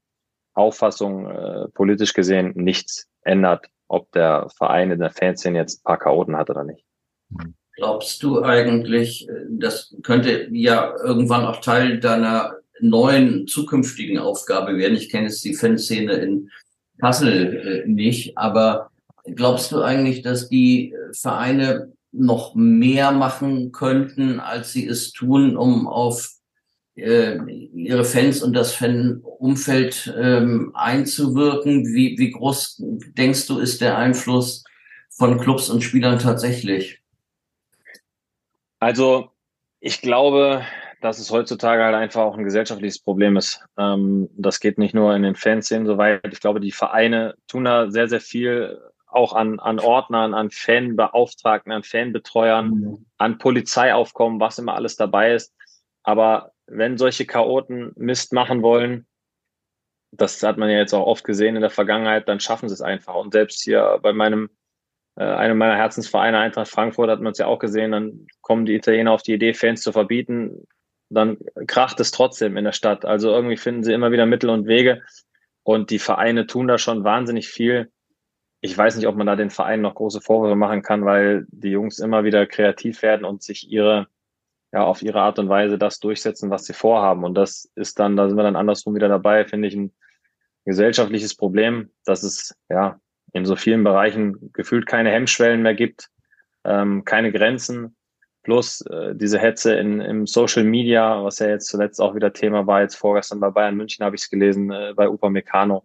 Auffassung 0.55 1.31
äh, 1.31 1.69
politisch 1.75 2.15
gesehen 2.15 2.53
nichts 2.55 3.09
ändert, 3.23 3.67
ob 3.89 4.11
der 4.13 4.49
Verein 4.57 4.91
in 4.91 5.01
der 5.01 5.11
Fanszene 5.11 5.59
jetzt 5.59 5.81
ein 5.81 5.85
paar 5.85 5.99
Chaoten 5.99 6.37
hat 6.37 6.51
oder 6.51 6.65
nicht. 6.65 6.85
Glaubst 7.77 8.23
du 8.23 8.43
eigentlich, 8.43 9.29
äh, 9.29 9.33
das 9.51 9.95
könnte 10.03 10.49
ja 10.53 10.95
irgendwann 11.05 11.45
auch 11.45 11.61
Teil 11.61 11.99
deiner 12.01 12.57
neuen 12.81 13.47
zukünftigen 13.47 14.19
Aufgabe 14.19 14.77
werden? 14.77 14.97
Ich 14.97 15.11
kenne 15.11 15.27
jetzt 15.27 15.45
die 15.45 15.55
Fanszene 15.55 16.13
in 16.15 16.51
Kassel 17.01 17.85
äh, 17.85 17.89
nicht, 17.89 18.39
aber 18.39 18.91
glaubst 19.25 19.73
du 19.73 19.83
eigentlich, 19.83 20.23
dass 20.23 20.49
die 20.49 20.95
Vereine 21.13 21.93
noch 22.13 22.55
mehr 22.55 23.11
machen 23.11 23.73
könnten, 23.73 24.39
als 24.39 24.73
sie 24.73 24.87
es 24.87 25.13
tun, 25.13 25.57
um 25.57 25.89
auf 25.89 26.31
äh, 26.97 27.39
ihre 27.47 28.05
Fans 28.05 28.43
und 28.43 28.53
das 28.55 28.75
Fanumfeld 28.75 30.15
ähm, 30.17 30.73
einzuwirken? 30.75 31.87
Wie, 31.87 32.17
wie 32.19 32.31
groß 32.31 32.83
denkst 33.17 33.47
du, 33.47 33.59
ist 33.59 33.81
der 33.81 33.99
Einfluss 33.99 34.65
von 35.11 35.39
Clubs 35.39 35.71
und 35.71 35.83
Spielern 35.83 36.19
tatsächlich? 36.19 37.01
Also 38.81 39.31
ich 39.81 40.01
glaube, 40.01 40.65
dass 41.01 41.19
es 41.19 41.31
heutzutage 41.31 41.85
halt 41.85 41.95
einfach 41.95 42.23
auch 42.23 42.39
ein 42.39 42.45
gesellschaftliches 42.45 42.99
Problem 42.99 43.37
ist. 43.37 43.63
Ähm, 43.77 44.31
das 44.37 44.61
geht 44.61 44.79
nicht 44.79 44.95
nur 44.95 45.15
in 45.15 45.23
den 45.23 45.35
Fanszenen 45.35 45.87
so 45.87 45.99
weit. 45.99 46.33
Ich 46.33 46.41
glaube, 46.41 46.61
die 46.61 46.73
Vereine 46.73 47.35
tun 47.47 47.65
da 47.65 47.91
sehr, 47.91 48.09
sehr 48.09 48.23
viel 48.23 48.81
auch 49.07 49.35
an, 49.35 49.61
an 49.61 49.79
Ordnern, 49.79 50.33
an 50.33 50.51
Fanbeauftragten, 50.51 51.73
an 51.73 51.83
Fanbetreuern, 51.83 52.69
mhm. 52.69 53.07
an 53.19 53.39
Polizeiaufkommen, 53.39 54.41
was 54.41 54.59
immer 54.59 54.75
alles 54.75 54.97
dabei 54.97 55.35
ist. 55.35 55.55
Aber 56.03 56.54
wenn 56.67 56.99
solche 56.99 57.27
Chaoten 57.27 57.93
Mist 57.97 58.33
machen 58.33 58.63
wollen, 58.63 59.07
das 60.17 60.43
hat 60.43 60.59
man 60.59 60.71
ja 60.71 60.79
jetzt 60.79 60.95
auch 60.95 61.07
oft 61.07 61.25
gesehen 61.25 61.57
in 61.57 61.63
der 61.63 61.71
Vergangenheit, 61.71 62.29
dann 62.29 62.41
schaffen 62.41 62.69
sie 62.69 62.75
es 62.75 62.81
einfach. 62.83 63.15
Und 63.15 63.33
selbst 63.33 63.63
hier 63.63 63.99
bei 64.03 64.13
meinem, 64.13 64.51
äh, 65.17 65.25
einem 65.25 65.59
meiner 65.59 65.77
Herzensvereine, 65.77 66.39
Eintracht 66.39 66.69
Frankfurt, 66.69 67.11
hat 67.11 67.21
man 67.21 67.33
es 67.33 67.39
ja 67.39 67.47
auch 67.47 67.59
gesehen, 67.59 67.93
dann 67.93 68.27
kommen 68.41 68.67
die 68.67 68.75
Italiener 68.75 69.13
auf 69.13 69.23
die 69.23 69.35
Idee, 69.35 69.55
Fans 69.55 69.83
zu 69.83 69.93
verbieten, 69.93 70.67
dann 71.11 71.39
kracht 71.67 72.01
es 72.01 72.11
trotzdem 72.11 72.57
in 72.57 72.65
der 72.65 72.73
Stadt. 72.73 73.05
Also 73.05 73.31
irgendwie 73.31 73.57
finden 73.57 73.85
sie 73.85 73.93
immer 73.93 74.13
wieder 74.13 74.27
Mittel 74.27 74.51
und 74.51 74.67
Wege. 74.67 75.03
Und 75.63 75.91
die 75.91 75.99
Vereine 75.99 76.47
tun 76.47 76.69
da 76.69 76.79
schon 76.79 77.05
wahnsinnig 77.05 77.49
viel. 77.49 77.91
Ich 78.61 78.77
weiß 78.77 78.97
nicht, 78.97 79.07
ob 79.07 79.17
man 79.17 79.27
da 79.27 79.37
den 79.37 79.51
Vereinen 79.51 79.83
noch 79.83 79.95
große 79.95 80.21
Vorwürfe 80.21 80.57
machen 80.57 80.83
kann, 80.83 81.05
weil 81.05 81.47
die 81.51 81.71
Jungs 81.71 81.99
immer 81.99 82.25
wieder 82.25 82.47
kreativ 82.47 83.03
werden 83.03 83.25
und 83.25 83.43
sich 83.43 83.71
ihre 83.71 84.09
ja 84.75 84.83
auf 84.83 85.03
ihre 85.03 85.21
Art 85.21 85.39
und 85.39 85.49
Weise 85.49 85.79
das 85.79 86.01
durchsetzen, 86.01 86.51
was 86.51 86.65
sie 86.65 86.73
vorhaben. 86.73 87.23
Und 87.23 87.35
das 87.35 87.71
ist 87.77 88.01
dann, 88.01 88.17
da 88.17 88.27
sind 88.27 88.37
wir 88.37 88.43
dann 88.43 88.57
andersrum 88.57 88.95
wieder 88.97 89.09
dabei, 89.09 89.45
finde 89.45 89.69
ich, 89.69 89.75
ein 89.77 89.95
gesellschaftliches 90.65 91.37
Problem, 91.37 91.91
dass 92.05 92.25
es 92.25 92.57
ja 92.69 92.99
in 93.33 93.45
so 93.45 93.55
vielen 93.55 93.85
Bereichen 93.85 94.53
gefühlt 94.53 94.87
keine 94.87 95.11
Hemmschwellen 95.11 95.63
mehr 95.63 95.75
gibt, 95.75 96.11
ähm, 96.65 97.05
keine 97.05 97.31
Grenzen, 97.31 97.95
plus 98.43 98.81
äh, 98.87 99.15
diese 99.15 99.39
Hetze 99.39 99.77
in, 99.77 100.01
im 100.01 100.27
Social 100.27 100.65
Media, 100.65 101.23
was 101.23 101.39
ja 101.39 101.49
jetzt 101.49 101.69
zuletzt 101.69 102.01
auch 102.01 102.17
wieder 102.17 102.33
Thema 102.33 102.67
war, 102.67 102.83
jetzt 102.83 102.97
vorgestern 102.97 103.39
bei 103.41 103.51
Bayern 103.51 103.77
München 103.77 104.05
habe 104.05 104.17
ich 104.17 104.23
es 104.23 104.31
gelesen, 104.31 104.73
äh, 104.73 104.93
bei 104.97 105.09
Upamecano. 105.09 105.85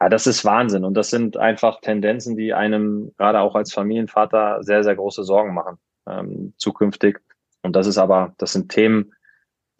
Ja, 0.00 0.08
das 0.08 0.26
ist 0.26 0.44
Wahnsinn 0.44 0.84
und 0.84 0.94
das 0.94 1.10
sind 1.10 1.36
einfach 1.36 1.80
Tendenzen, 1.80 2.36
die 2.36 2.52
einem 2.52 3.12
gerade 3.16 3.40
auch 3.40 3.54
als 3.54 3.72
Familienvater 3.72 4.62
sehr, 4.62 4.82
sehr 4.82 4.96
große 4.96 5.22
Sorgen 5.22 5.54
machen 5.54 5.78
ähm, 6.08 6.54
zukünftig. 6.56 7.20
Und 7.62 7.76
das 7.76 7.86
ist 7.86 7.98
aber, 7.98 8.34
das 8.38 8.52
sind 8.52 8.70
Themen, 8.70 9.12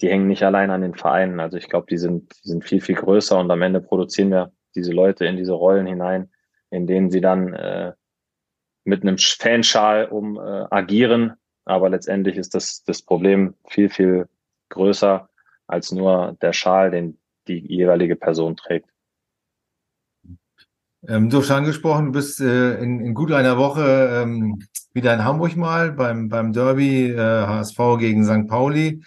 die 0.01 0.09
hängen 0.09 0.29
nicht 0.29 0.43
allein 0.43 0.71
an 0.71 0.83
den 0.83 0.95
Vereinen. 0.95 1.41
Also 1.41 1.57
ich 1.57 1.69
glaube, 1.69 1.87
die 1.91 1.99
sind, 1.99 2.33
die 2.45 2.49
sind 2.49 2.65
viel, 2.65 2.81
viel 2.81 2.95
größer 2.95 3.39
und 3.39 3.51
am 3.51 3.63
Ende 3.63 3.81
produzieren 3.81 4.31
wir 4.31 4.53
diese 4.75 4.93
Leute 4.93 5.27
in 5.27 5.37
diese 5.37 5.53
Rollen 5.53 5.87
hinein, 5.87 6.31
in 6.71 6.87
denen 6.87 7.11
sie 7.11 7.21
dann 7.21 7.53
äh, 7.55 7.93
mit 8.85 9.03
einem 9.03 9.19
Fanschal 9.19 10.07
um 10.07 10.37
äh, 10.37 10.67
agieren. 10.71 11.35
Aber 11.65 11.91
letztendlich 11.91 12.37
ist 12.37 12.55
das, 12.55 12.85
das 12.85 13.03
Problem 13.03 13.55
viel, 13.67 13.91
viel 13.91 14.29
größer 14.71 15.29
als 15.67 15.93
nur 15.93 16.37
der 16.41 16.53
Schal, 16.53 16.91
den 16.91 17.19
die 17.47 17.59
jeweilige 17.59 18.17
Person 18.17 18.57
trägt. 18.57 18.89
Ähm, 21.07 21.31
du 21.31 21.39
hast 21.39 21.47
schon 21.47 21.57
angesprochen, 21.57 22.07
du 22.07 22.13
bist 22.13 22.41
äh, 22.41 22.79
in, 22.83 23.01
in 23.01 23.15
gut 23.15 23.31
einer 23.31 23.57
Woche 23.57 24.23
ähm, 24.23 24.59
wieder 24.93 25.15
in 25.15 25.25
Hamburg 25.25 25.57
mal 25.57 25.93
beim, 25.93 26.29
beim 26.29 26.53
Derby 26.53 27.13
äh, 27.13 27.17
HSV 27.17 27.79
gegen 27.99 28.25
St. 28.25 28.49
Pauli 28.49 29.03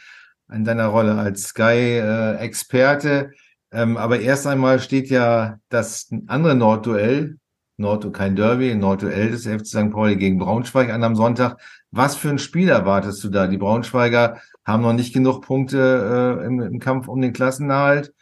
in 0.54 0.64
deiner 0.64 0.88
Rolle 0.88 1.16
als 1.16 1.44
Sky-Experte. 1.50 3.32
Äh, 3.72 3.82
ähm, 3.82 3.98
aber 3.98 4.22
erst 4.22 4.48
einmal 4.48 4.80
steht 4.80 5.10
ja 5.10 5.60
das 5.70 6.10
andere 6.28 6.56
Nordduell, 6.56 7.38
Nord 7.76 8.14
kein 8.14 8.36
Derby, 8.38 8.74
Nordduell 8.76 9.32
des 9.32 9.46
FC 9.46 9.66
St. 9.66 9.92
Pauli 9.92 10.16
gegen 10.16 10.38
Braunschweig 10.38 10.90
an 10.92 11.04
am 11.04 11.16
Sonntag. 11.16 11.58
Was 11.92 12.16
für 12.16 12.30
ein 12.30 12.40
Spiel 12.40 12.70
erwartest 12.70 13.22
du 13.24 13.30
da? 13.30 13.48
Die 13.48 13.58
Braunschweiger 13.58 14.40
haben 14.66 14.84
noch 14.84 14.94
nicht 14.94 15.14
genug 15.14 15.42
Punkte 15.42 16.40
äh, 16.42 16.46
im, 16.46 16.62
im 16.62 16.80
Kampf 16.80 17.10
um 17.10 17.22
den 17.22 17.34
Klassenerhalt 17.34 18.14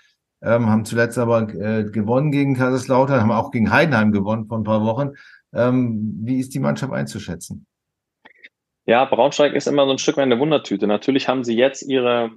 ähm, 0.41 0.69
haben 0.69 0.85
zuletzt 0.85 1.17
aber 1.17 1.41
äh, 1.53 1.83
gewonnen 1.83 2.31
gegen 2.31 2.55
Kaiserslautern, 2.55 3.21
haben 3.21 3.31
auch 3.31 3.51
gegen 3.51 3.71
Heidenheim 3.71 4.11
gewonnen 4.11 4.47
vor 4.47 4.57
ein 4.57 4.63
paar 4.63 4.83
Wochen. 4.83 5.11
Ähm, 5.53 6.19
wie 6.23 6.39
ist 6.39 6.53
die 6.53 6.59
Mannschaft 6.59 6.93
einzuschätzen? 6.93 7.65
Ja, 8.85 9.05
Braunschweig 9.05 9.53
ist 9.53 9.67
immer 9.67 9.85
so 9.85 9.91
ein 9.91 9.97
Stück 9.97 10.17
weit 10.17 10.23
eine 10.23 10.39
Wundertüte. 10.39 10.87
Natürlich 10.87 11.27
haben 11.27 11.43
sie 11.43 11.55
jetzt 11.55 11.83
ihre 11.83 12.31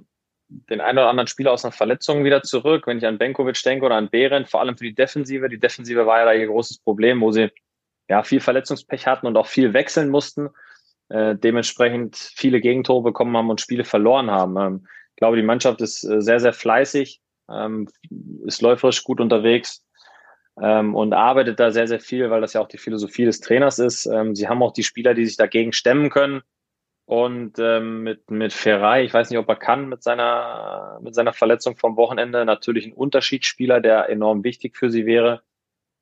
den 0.69 0.81
einen 0.81 0.99
oder 0.99 1.09
anderen 1.09 1.27
Spieler 1.27 1.51
aus 1.51 1.65
einer 1.65 1.71
Verletzung 1.71 2.23
wieder 2.23 2.43
zurück. 2.43 2.85
Wenn 2.85 2.97
ich 2.97 3.05
an 3.05 3.17
Benkovic 3.17 3.61
denke 3.63 3.85
oder 3.85 3.95
an 3.95 4.09
Behrendt, 4.09 4.49
vor 4.49 4.59
allem 4.59 4.77
für 4.77 4.83
die 4.83 4.93
Defensive. 4.93 5.49
Die 5.49 5.59
Defensive 5.59 6.05
war 6.05 6.19
ja 6.19 6.25
da 6.25 6.33
ihr 6.33 6.47
großes 6.47 6.79
Problem, 6.79 7.21
wo 7.21 7.31
sie 7.31 7.49
ja 8.09 8.23
viel 8.23 8.39
Verletzungspech 8.39 9.07
hatten 9.07 9.25
und 9.25 9.37
auch 9.37 9.47
viel 9.47 9.73
wechseln 9.73 10.09
mussten. 10.09 10.49
Äh, 11.09 11.35
dementsprechend 11.35 12.17
viele 12.17 12.61
Gegentore 12.61 13.03
bekommen 13.03 13.35
haben 13.35 13.49
und 13.49 13.61
Spiele 13.61 13.83
verloren 13.83 14.29
haben. 14.29 14.57
Ähm, 14.57 14.87
ich 15.11 15.17
glaube, 15.17 15.37
die 15.37 15.43
Mannschaft 15.43 15.81
ist 15.81 16.03
äh, 16.03 16.21
sehr, 16.21 16.39
sehr 16.39 16.53
fleißig 16.53 17.21
ähm, 17.49 17.87
ist 18.45 18.61
läuferisch 18.61 19.03
gut 19.03 19.19
unterwegs 19.19 19.85
ähm, 20.61 20.95
und 20.95 21.13
arbeitet 21.13 21.59
da 21.59 21.71
sehr, 21.71 21.87
sehr 21.87 21.99
viel, 21.99 22.29
weil 22.29 22.41
das 22.41 22.53
ja 22.53 22.61
auch 22.61 22.67
die 22.67 22.77
Philosophie 22.77 23.25
des 23.25 23.39
Trainers 23.39 23.79
ist. 23.79 24.05
Ähm, 24.05 24.35
sie 24.35 24.47
haben 24.47 24.61
auch 24.61 24.73
die 24.73 24.83
Spieler, 24.83 25.13
die 25.13 25.25
sich 25.25 25.37
dagegen 25.37 25.73
stemmen 25.73 26.09
können. 26.09 26.41
Und 27.05 27.59
ähm, 27.59 28.03
mit, 28.03 28.31
mit 28.31 28.53
Ferrei, 28.53 29.03
ich 29.03 29.13
weiß 29.13 29.29
nicht, 29.29 29.39
ob 29.39 29.49
er 29.49 29.57
kann 29.57 29.89
mit 29.89 30.03
seiner, 30.03 30.99
mit 31.01 31.15
seiner 31.15 31.33
Verletzung 31.33 31.75
vom 31.75 31.97
Wochenende, 31.97 32.45
natürlich 32.45 32.85
ein 32.85 32.93
Unterschiedsspieler, 32.93 33.81
der 33.81 34.09
enorm 34.09 34.43
wichtig 34.43 34.77
für 34.77 34.89
sie 34.89 35.05
wäre. 35.05 35.41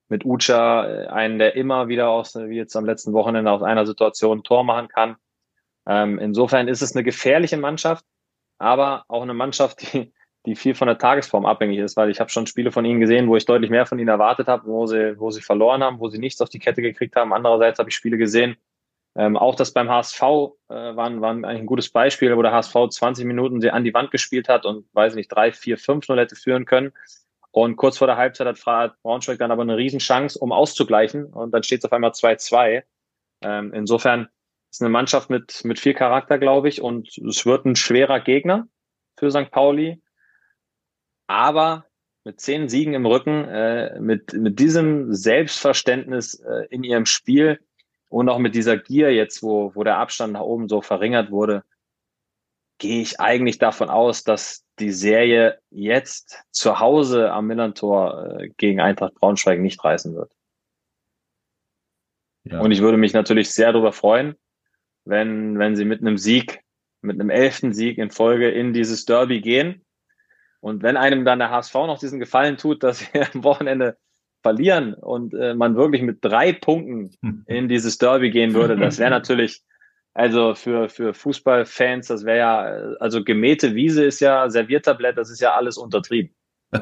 Mit 0.08 0.24
Ucha, 0.24 0.86
äh, 0.86 1.06
einen, 1.08 1.38
der 1.38 1.56
immer 1.56 1.88
wieder 1.88 2.08
aus, 2.10 2.36
wie 2.36 2.56
jetzt 2.56 2.76
am 2.76 2.84
letzten 2.84 3.12
Wochenende 3.14 3.50
aus 3.50 3.62
einer 3.62 3.86
Situation 3.86 4.38
ein 4.38 4.44
Tor 4.44 4.62
machen 4.62 4.88
kann. 4.88 5.16
Ähm, 5.86 6.18
insofern 6.20 6.68
ist 6.68 6.82
es 6.82 6.94
eine 6.94 7.02
gefährliche 7.02 7.56
Mannschaft, 7.56 8.04
aber 8.58 9.04
auch 9.08 9.22
eine 9.22 9.34
Mannschaft, 9.34 9.82
die, 9.94 10.12
die 10.46 10.56
viel 10.56 10.74
von 10.74 10.88
der 10.88 10.98
Tagesform 10.98 11.46
abhängig 11.46 11.78
ist, 11.78 11.96
weil 11.96 12.10
ich 12.10 12.20
habe 12.20 12.30
schon 12.30 12.46
Spiele 12.46 12.72
von 12.72 12.84
ihnen 12.84 13.00
gesehen, 13.00 13.28
wo 13.28 13.36
ich 13.36 13.44
deutlich 13.44 13.70
mehr 13.70 13.86
von 13.86 13.98
ihnen 13.98 14.08
erwartet 14.08 14.48
habe, 14.48 14.66
wo 14.66 14.86
sie, 14.86 15.18
wo 15.18 15.30
sie 15.30 15.40
verloren 15.40 15.82
haben, 15.82 16.00
wo 16.00 16.08
sie 16.08 16.18
nichts 16.18 16.40
auf 16.40 16.48
die 16.48 16.58
Kette 16.58 16.82
gekriegt 16.82 17.14
haben. 17.14 17.32
Andererseits 17.32 17.78
habe 17.78 17.90
ich 17.90 17.94
Spiele 17.94 18.18
gesehen, 18.18 18.56
ähm, 19.14 19.36
auch 19.36 19.54
das 19.54 19.72
beim 19.72 19.90
HSV 19.90 20.22
äh, 20.22 20.24
waren, 20.68 21.20
waren 21.20 21.44
eigentlich 21.44 21.60
ein 21.60 21.66
gutes 21.66 21.90
Beispiel, 21.90 22.34
wo 22.36 22.42
der 22.42 22.52
HSV 22.52 22.74
20 22.90 23.26
Minuten 23.26 23.60
sie 23.60 23.70
an 23.70 23.84
die 23.84 23.92
Wand 23.92 24.10
gespielt 24.10 24.48
hat 24.48 24.64
und 24.64 24.86
weiß 24.94 25.14
nicht, 25.14 25.28
drei, 25.28 25.52
vier, 25.52 25.76
fünf 25.76 26.08
nur 26.08 26.18
hätte 26.18 26.34
führen 26.34 26.64
können. 26.64 26.92
Und 27.50 27.76
kurz 27.76 27.98
vor 27.98 28.06
der 28.06 28.16
Halbzeit 28.16 28.46
hat 28.46 28.96
Braunschweig 29.02 29.38
dann 29.38 29.50
aber 29.50 29.62
eine 29.62 29.76
Riesenchance, 29.76 30.38
um 30.38 30.52
auszugleichen. 30.52 31.26
Und 31.26 31.52
dann 31.52 31.62
steht 31.62 31.80
es 31.80 31.84
auf 31.84 31.92
einmal 31.92 32.12
2-2. 32.12 32.82
Ähm, 33.42 33.74
insofern 33.74 34.28
ist 34.70 34.80
eine 34.80 34.88
Mannschaft 34.88 35.28
mit, 35.28 35.62
mit 35.64 35.78
viel 35.78 35.92
Charakter, 35.92 36.38
glaube 36.38 36.70
ich. 36.70 36.80
Und 36.80 37.18
es 37.18 37.44
wird 37.44 37.66
ein 37.66 37.76
schwerer 37.76 38.20
Gegner 38.20 38.66
für 39.18 39.30
St. 39.30 39.50
Pauli 39.50 40.00
aber 41.26 41.86
mit 42.24 42.40
zehn 42.40 42.68
Siegen 42.68 42.94
im 42.94 43.06
Rücken, 43.06 43.44
äh, 43.48 43.98
mit, 44.00 44.32
mit 44.32 44.58
diesem 44.58 45.12
Selbstverständnis 45.12 46.34
äh, 46.34 46.66
in 46.70 46.84
ihrem 46.84 47.06
Spiel 47.06 47.60
und 48.08 48.28
auch 48.28 48.38
mit 48.38 48.54
dieser 48.54 48.76
Gier 48.76 49.12
jetzt, 49.12 49.42
wo, 49.42 49.74
wo 49.74 49.82
der 49.82 49.98
Abstand 49.98 50.34
nach 50.34 50.40
oben 50.40 50.68
so 50.68 50.82
verringert 50.82 51.30
wurde, 51.30 51.64
gehe 52.78 53.00
ich 53.00 53.20
eigentlich 53.20 53.58
davon 53.58 53.88
aus, 53.88 54.24
dass 54.24 54.64
die 54.78 54.90
Serie 54.90 55.58
jetzt 55.70 56.44
zu 56.50 56.80
Hause 56.80 57.32
am 57.32 57.46
Millantor 57.46 58.38
äh, 58.38 58.48
gegen 58.56 58.80
Eintracht 58.80 59.14
Braunschweig 59.14 59.60
nicht 59.60 59.82
reißen 59.82 60.14
wird. 60.14 60.32
Ja. 62.44 62.60
Und 62.60 62.72
ich 62.72 62.80
würde 62.80 62.98
mich 62.98 63.12
natürlich 63.12 63.50
sehr 63.50 63.72
darüber 63.72 63.92
freuen, 63.92 64.34
wenn, 65.04 65.58
wenn 65.58 65.76
sie 65.76 65.84
mit 65.84 66.00
einem 66.00 66.18
Sieg, 66.18 66.60
mit 67.00 67.20
einem 67.20 67.30
elften 67.30 67.72
Sieg 67.72 67.98
in 67.98 68.10
Folge 68.10 68.50
in 68.50 68.72
dieses 68.72 69.04
Derby 69.04 69.40
gehen 69.40 69.81
und 70.62 70.84
wenn 70.84 70.96
einem 70.96 71.24
dann 71.24 71.40
der 71.40 71.50
HSV 71.50 71.74
noch 71.74 71.98
diesen 71.98 72.20
Gefallen 72.20 72.56
tut, 72.56 72.84
dass 72.84 73.12
wir 73.12 73.26
am 73.34 73.42
Wochenende 73.42 73.96
verlieren 74.42 74.94
und 74.94 75.34
äh, 75.34 75.54
man 75.54 75.76
wirklich 75.76 76.02
mit 76.02 76.18
drei 76.22 76.52
Punkten 76.52 77.10
in 77.46 77.68
dieses 77.68 77.98
Derby 77.98 78.30
gehen 78.30 78.54
würde, 78.54 78.76
das 78.76 78.98
wäre 78.98 79.10
natürlich, 79.10 79.62
also 80.14 80.54
für, 80.54 80.88
für 80.88 81.14
Fußballfans, 81.14 82.06
das 82.06 82.24
wäre 82.24 82.38
ja, 82.38 82.60
also 83.00 83.24
gemähte 83.24 83.74
Wiese 83.74 84.04
ist 84.04 84.20
ja, 84.20 84.48
Serviertablett, 84.48 85.18
das 85.18 85.30
ist 85.30 85.40
ja 85.40 85.54
alles 85.54 85.76
untertrieben. 85.76 86.34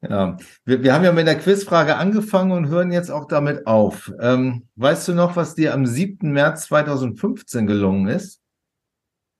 Ja, 0.00 0.36
wir, 0.64 0.84
wir 0.84 0.94
haben 0.94 1.02
ja 1.02 1.10
mit 1.10 1.26
der 1.26 1.38
Quizfrage 1.38 1.96
angefangen 1.96 2.52
und 2.52 2.68
hören 2.68 2.92
jetzt 2.92 3.10
auch 3.10 3.26
damit 3.26 3.66
auf. 3.66 4.12
Ähm, 4.20 4.68
weißt 4.76 5.08
du 5.08 5.12
noch, 5.12 5.34
was 5.34 5.56
dir 5.56 5.74
am 5.74 5.86
7. 5.86 6.30
März 6.30 6.66
2015 6.66 7.66
gelungen 7.66 8.06
ist? 8.06 8.40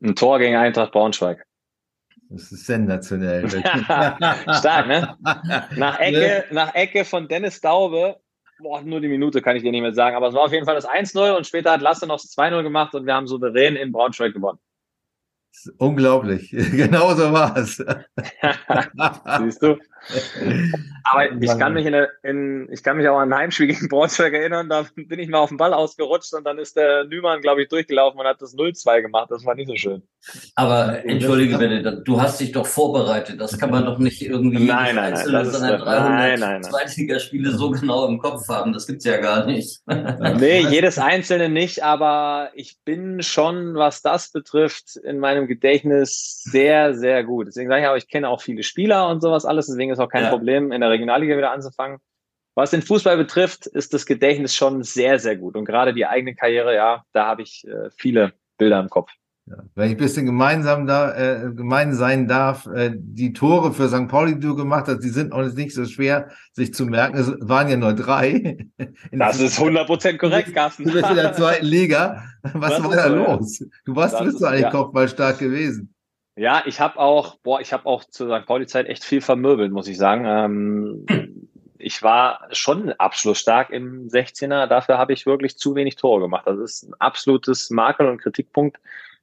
Ein 0.03 0.16
Tor 0.16 0.40
gegen 0.40 0.57
Eintracht 0.57 0.90
Braunschweig. 0.90 1.47
Das 2.31 2.53
ist 2.53 2.66
sensationell. 2.66 3.49
Stark, 3.51 4.87
ne? 4.87 5.16
Nach 5.76 5.99
Ecke, 5.99 6.18
ne? 6.18 6.45
nach 6.51 6.74
Ecke 6.74 7.05
von 7.05 7.26
Dennis 7.26 7.61
Daube. 7.61 8.16
Boah, 8.61 8.83
nur 8.83 9.01
die 9.01 9.09
Minute 9.09 9.41
kann 9.41 9.57
ich 9.57 9.62
dir 9.62 9.70
nicht 9.70 9.83
mehr 9.83 9.95
sagen. 9.95 10.16
Aber 10.16 10.29
es 10.29 10.35
war 10.35 10.43
auf 10.43 10.53
jeden 10.53 10.66
Fall 10.66 10.74
das 10.74 10.89
1-0 10.89 11.37
und 11.37 11.47
später 11.47 11.72
hat 11.72 11.81
Lasse 11.81 12.07
noch 12.07 12.20
das 12.20 12.37
2-0 12.37 12.62
gemacht 12.62 12.95
und 12.95 13.07
wir 13.07 13.14
haben 13.14 13.26
souverän 13.26 13.76
in 13.76 13.93
Braunschweig 13.93 14.35
gewonnen. 14.35 14.59
Unglaublich. 15.78 16.50
Genau 16.78 17.14
so 17.14 17.32
war 17.32 17.56
es. 17.56 17.76
Siehst 19.38 19.62
du? 19.62 19.76
Aber 21.04 21.32
ich 21.32 21.59
kann 21.59 21.74
mich 21.74 21.86
in, 21.86 21.92
der, 21.92 22.09
in, 22.22 22.68
ich 22.70 22.82
kann 22.82 22.96
mich 22.96 23.09
auch 23.09 23.18
an 23.18 23.32
ein 23.32 23.38
Heimspiel 23.38 23.66
gegen 23.66 23.88
Braunschweig 23.88 24.32
erinnern, 24.32 24.68
da 24.68 24.86
bin 24.94 25.18
ich 25.18 25.28
mal 25.28 25.38
auf 25.38 25.48
den 25.48 25.59
Ball 25.59 25.74
ausgerutscht 25.74 26.34
und 26.34 26.44
dann 26.44 26.59
ist 26.59 26.76
der 26.76 27.04
Nümann, 27.04 27.40
glaube 27.40 27.62
ich, 27.62 27.68
durchgelaufen 27.68 28.20
und 28.20 28.26
hat 28.26 28.40
das 28.40 28.54
0-2 28.54 29.02
gemacht. 29.02 29.30
Das 29.30 29.44
war 29.44 29.54
nicht 29.54 29.68
so 29.68 29.76
schön. 29.76 30.02
Aber 30.54 31.04
entschuldige 31.04 31.59
bitte, 31.59 32.02
du 32.04 32.20
hast 32.20 32.40
dich 32.40 32.52
doch 32.52 32.66
vorbereitet. 32.66 33.40
Das 33.40 33.59
kann 33.59 33.70
man 33.70 33.84
doch 33.84 33.98
nicht 33.98 34.22
irgendwie 34.22 34.66
nein, 34.66 34.94
nein, 34.94 35.14
nein, 35.14 35.32
das 35.32 35.52
seiner 35.52 35.78
300 35.78 36.64
Zweitligaspiele 36.64 37.50
so 37.52 37.70
genau 37.70 38.06
im 38.06 38.18
Kopf 38.18 38.48
haben. 38.48 38.72
Das 38.72 38.86
gibt's 38.86 39.04
ja 39.04 39.16
gar 39.18 39.46
nicht. 39.46 39.80
nee, 39.86 40.61
jedes 40.68 40.98
einzelne 40.98 41.48
nicht, 41.48 41.82
aber 41.82 42.50
ich 42.54 42.76
bin 42.84 43.22
schon, 43.22 43.74
was 43.74 44.02
das 44.02 44.30
betrifft, 44.30 44.96
in 44.96 45.18
meinem 45.18 45.46
Gedächtnis 45.49 46.42
sehr, 46.44 46.94
sehr 46.94 47.24
gut. 47.24 47.49
Deswegen 47.49 47.68
sage 47.68 47.82
ich 47.82 47.88
auch, 47.88 47.96
ich 47.96 48.09
kenne 48.09 48.28
auch 48.28 48.40
viele 48.40 48.62
Spieler 48.62 49.09
und 49.09 49.20
sowas 49.20 49.44
alles, 49.44 49.66
deswegen 49.66 49.90
ist 49.90 49.99
auch 49.99 50.09
kein 50.09 50.24
ja. 50.24 50.30
Problem, 50.30 50.70
in 50.70 50.80
der 50.80 50.90
Regionalliga 50.90 51.36
wieder 51.36 51.51
anzufangen. 51.51 51.99
Was 52.55 52.70
den 52.70 52.82
Fußball 52.82 53.16
betrifft, 53.16 53.66
ist 53.66 53.94
das 53.94 54.07
Gedächtnis 54.07 54.55
schon 54.55 54.82
sehr, 54.82 55.18
sehr 55.18 55.36
gut. 55.36 55.57
Und 55.57 55.64
gerade 55.64 55.94
die 55.94 56.07
eigene 56.07 56.34
Karriere, 56.34 56.74
ja, 56.74 57.05
da 57.12 57.26
habe 57.26 57.42
ich 57.42 57.64
äh, 57.66 57.90
viele 57.96 58.32
Bilder 58.57 58.80
im 58.80 58.88
Kopf. 58.88 59.11
Ja, 59.49 59.57
wenn 59.74 59.86
ich 59.86 59.92
ein 59.92 59.99
bisschen 59.99 60.26
gemeinsam 60.26 60.86
da, 60.86 61.14
äh, 61.14 61.53
gemein 61.55 61.94
sein 61.94 62.28
darf, 62.28 62.66
äh, 62.66 62.90
die 62.94 63.32
Tore 63.32 63.72
für 63.72 63.88
St. 63.88 64.09
Pauli, 64.09 64.34
die 64.34 64.46
du 64.46 64.57
gemacht 64.57 64.88
hast, 64.88 65.01
die 65.01 65.09
sind 65.09 65.32
auch 65.32 65.42
nicht 65.42 65.72
so 65.72 65.84
schwer, 65.86 66.28
sich 66.53 66.74
zu 66.74 66.84
merken. 66.84 67.16
Es 67.16 67.32
waren 67.40 67.68
ja 67.68 67.76
nur 67.76 67.94
drei. 67.94 68.59
das 69.12 69.40
ist 69.40 69.59
100% 69.59 70.18
korrekt, 70.18 70.55
Carsten. 70.55 70.84
Du 70.84 70.92
bist 70.92 71.09
in 71.09 71.16
der 71.16 71.32
zweiten 71.34 71.66
Liga. 71.66 72.24
Was 72.42 72.76
das 72.76 72.84
war 72.84 72.96
da 72.96 73.07
los? 73.07 73.64
Du 73.84 73.96
warst, 73.96 74.18
bist 74.18 74.40
du 74.40 74.46
eigentlich 74.46 74.62
ja. 74.62 74.70
kopfballstark 74.70 75.38
gewesen. 75.38 75.94
Ja, 76.36 76.62
ich 76.66 76.80
habe 76.80 76.99
auch, 76.99 77.36
boah, 77.42 77.61
ich 77.61 77.72
habe 77.72 77.86
auch 77.86 78.05
zur 78.05 78.38
St. 78.38 78.46
Pauli-Zeit 78.46 78.86
echt 78.86 79.03
viel 79.03 79.20
vermöbelt, 79.20 79.72
muss 79.72 79.88
ich 79.88 79.96
sagen. 79.96 80.24
Ähm, 80.26 81.49
ich 81.78 82.03
war 82.03 82.49
schon 82.53 82.92
abschlussstark 82.92 83.70
im 83.70 84.09
16er, 84.09 84.66
dafür 84.66 84.99
habe 84.99 85.12
ich 85.12 85.26
wirklich 85.26 85.57
zu 85.57 85.74
wenig 85.74 85.96
Tore 85.96 86.20
gemacht. 86.20 86.46
Das 86.46 86.59
ist 86.59 86.82
ein 86.84 86.94
absolutes 86.99 87.70
Makel 87.70 88.09
und 88.09 88.18
Kritikpunkt, 88.18 88.78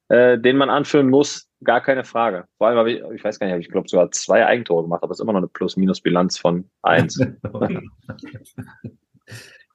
äh, 0.09 0.37
den 0.37 0.57
man 0.57 0.69
anführen 0.69 1.09
muss, 1.09 1.49
gar 1.63 1.81
keine 1.81 2.03
Frage. 2.03 2.45
Vor 2.57 2.67
allem 2.67 2.77
habe 2.77 2.91
ich, 2.91 3.01
ich 3.13 3.23
weiß 3.23 3.39
gar 3.39 3.47
nicht, 3.47 3.65
ich 3.65 3.71
glaube 3.71 3.87
sogar 3.87 4.11
zwei 4.11 4.45
Eigentore 4.45 4.83
gemacht, 4.83 5.03
aber 5.03 5.11
es 5.11 5.19
ist 5.19 5.23
immer 5.23 5.33
noch 5.33 5.39
eine 5.39 5.47
Plus-Minus-Bilanz 5.47 6.37
von 6.37 6.69
eins. 6.81 7.19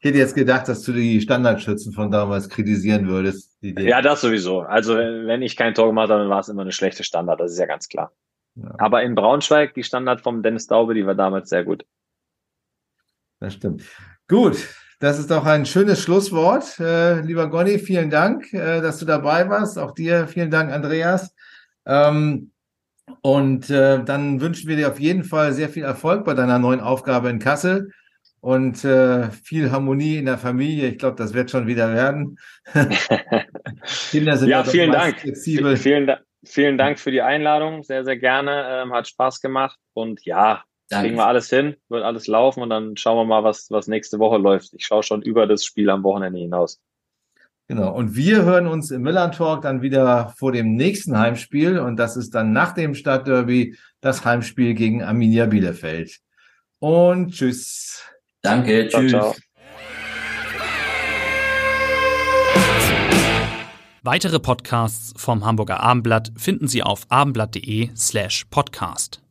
Ich 0.03 0.09
hätte 0.09 0.19
jetzt 0.19 0.35
gedacht, 0.35 0.67
dass 0.67 0.83
du 0.83 0.93
die 0.93 1.21
Standardschützen 1.21 1.93
von 1.93 2.11
damals 2.11 2.49
kritisieren 2.49 3.07
würdest. 3.07 3.59
Ja, 3.61 4.01
das 4.01 4.23
sowieso. 4.23 4.61
Also 4.61 4.97
wenn 4.97 5.43
ich 5.43 5.57
kein 5.57 5.75
Tor 5.75 5.89
gemacht 5.89 6.09
habe, 6.09 6.21
dann 6.21 6.31
war 6.31 6.41
es 6.41 6.49
immer 6.49 6.63
eine 6.63 6.73
schlechte 6.73 7.05
Standard, 7.05 7.39
das 7.39 7.53
ist 7.53 7.59
ja 7.59 7.67
ganz 7.67 7.87
klar. 7.87 8.11
Ja. 8.55 8.75
Aber 8.79 9.03
in 9.03 9.15
Braunschweig, 9.15 9.75
die 9.75 9.83
Standard 9.83 10.23
vom 10.23 10.43
Dennis 10.43 10.67
Daube, 10.67 10.95
die 10.95 11.05
war 11.05 11.15
damals 11.15 11.51
sehr 11.51 11.65
gut. 11.65 11.85
Das 13.41 13.55
stimmt. 13.55 13.85
Gut, 14.27 14.69
das 15.01 15.19
ist 15.19 15.31
doch 15.31 15.45
ein 15.45 15.67
schönes 15.67 16.01
Schlusswort. 16.01 16.79
Äh, 16.79 17.23
lieber 17.23 17.51
Gonny, 17.51 17.81
vielen 17.81 18.11
Dank, 18.11 18.53
äh, 18.53 18.81
dass 18.81 18.99
du 18.99 19.07
dabei 19.07 19.49
warst. 19.49 19.79
Auch 19.79 19.93
dir 19.93 20.29
vielen 20.29 20.51
Dank, 20.53 20.73
Andreas. 20.73 21.35
Ähm, 21.85 22.53
Und 23.23 23.71
äh, 23.71 24.05
dann 24.05 24.41
wünschen 24.41 24.69
wir 24.69 24.77
dir 24.77 24.89
auf 24.89 25.01
jeden 25.01 25.25
Fall 25.25 25.53
sehr 25.53 25.69
viel 25.69 25.83
Erfolg 25.85 26.25
bei 26.25 26.35
deiner 26.35 26.59
neuen 26.59 26.81
Aufgabe 26.81 27.29
in 27.29 27.41
Kassel 27.41 27.91
und 28.41 28.85
äh, 28.85 29.31
viel 29.31 29.71
Harmonie 29.71 30.17
in 30.17 30.27
der 30.27 30.39
Familie. 30.39 30.89
Ich 30.89 30.99
glaube, 30.99 31.17
das 31.17 31.35
wird 31.35 31.51
schon 31.51 31.67
wieder 31.67 31.93
werden. 31.93 32.39
Kinder 34.11 34.37
sind 34.37 34.49
ja, 34.49 34.65
vielen 34.65 34.93
Dank. 34.93 35.19
Flexibel. 35.19 35.77
Vielen, 35.77 36.11
vielen 36.45 36.79
Dank 36.79 36.99
für 36.99 37.11
die 37.11 37.21
Einladung. 37.21 37.83
Sehr, 37.83 38.05
sehr 38.05 38.17
gerne. 38.17 38.83
Ähm, 38.83 38.93
hat 38.93 39.09
Spaß 39.09 39.41
gemacht. 39.41 39.79
Und 39.93 40.25
ja, 40.25 40.63
Danke. 40.91 41.07
kriegen 41.07 41.19
wir 41.19 41.27
alles 41.27 41.49
hin, 41.49 41.77
wird 41.89 42.03
alles 42.03 42.27
laufen 42.27 42.63
und 42.63 42.71
dann 42.71 42.97
schauen 42.97 43.17
wir 43.17 43.25
mal, 43.25 43.45
was, 43.45 43.71
was 43.71 43.87
nächste 43.87 44.19
Woche 44.19 44.39
läuft. 44.39 44.75
Ich 44.75 44.85
schaue 44.85 45.03
schon 45.03 45.23
über 45.23 45.47
das 45.47 45.65
Spiel 45.65 45.89
am 45.89 46.03
Wochenende 46.03 46.41
hinaus. 46.41 46.81
Genau. 47.69 47.95
Und 47.95 48.17
wir 48.17 48.45
hören 48.45 48.67
uns 48.67 48.91
im 48.91 49.03
Milan 49.03 49.31
Talk 49.31 49.63
dann 49.63 49.81
wieder 49.81 50.35
vor 50.37 50.51
dem 50.51 50.75
nächsten 50.75 51.17
Heimspiel. 51.17 51.79
Und 51.79 51.97
das 51.97 52.17
ist 52.17 52.35
dann 52.35 52.53
nach 52.53 52.73
dem 52.75 52.97
Stadtderby 52.97 53.77
das 54.01 54.25
Heimspiel 54.25 54.75
gegen 54.75 55.05
Arminia 55.05 55.47
Bielefeld. 55.47 56.19
Und 56.81 57.31
tschüss. 57.31 58.03
Danke. 58.43 58.89
Ciao, 58.89 59.03
tschüss. 59.03 59.13
Ciao. 59.13 59.35
Weitere 64.03 64.41
Podcasts 64.41 65.13
vom 65.17 65.45
Hamburger 65.45 65.79
Abendblatt 65.79 66.33
finden 66.37 66.67
Sie 66.67 66.83
auf 66.83 67.07
abendblatt.de 67.09 67.91
slash 67.95 68.47
podcast. 68.51 69.23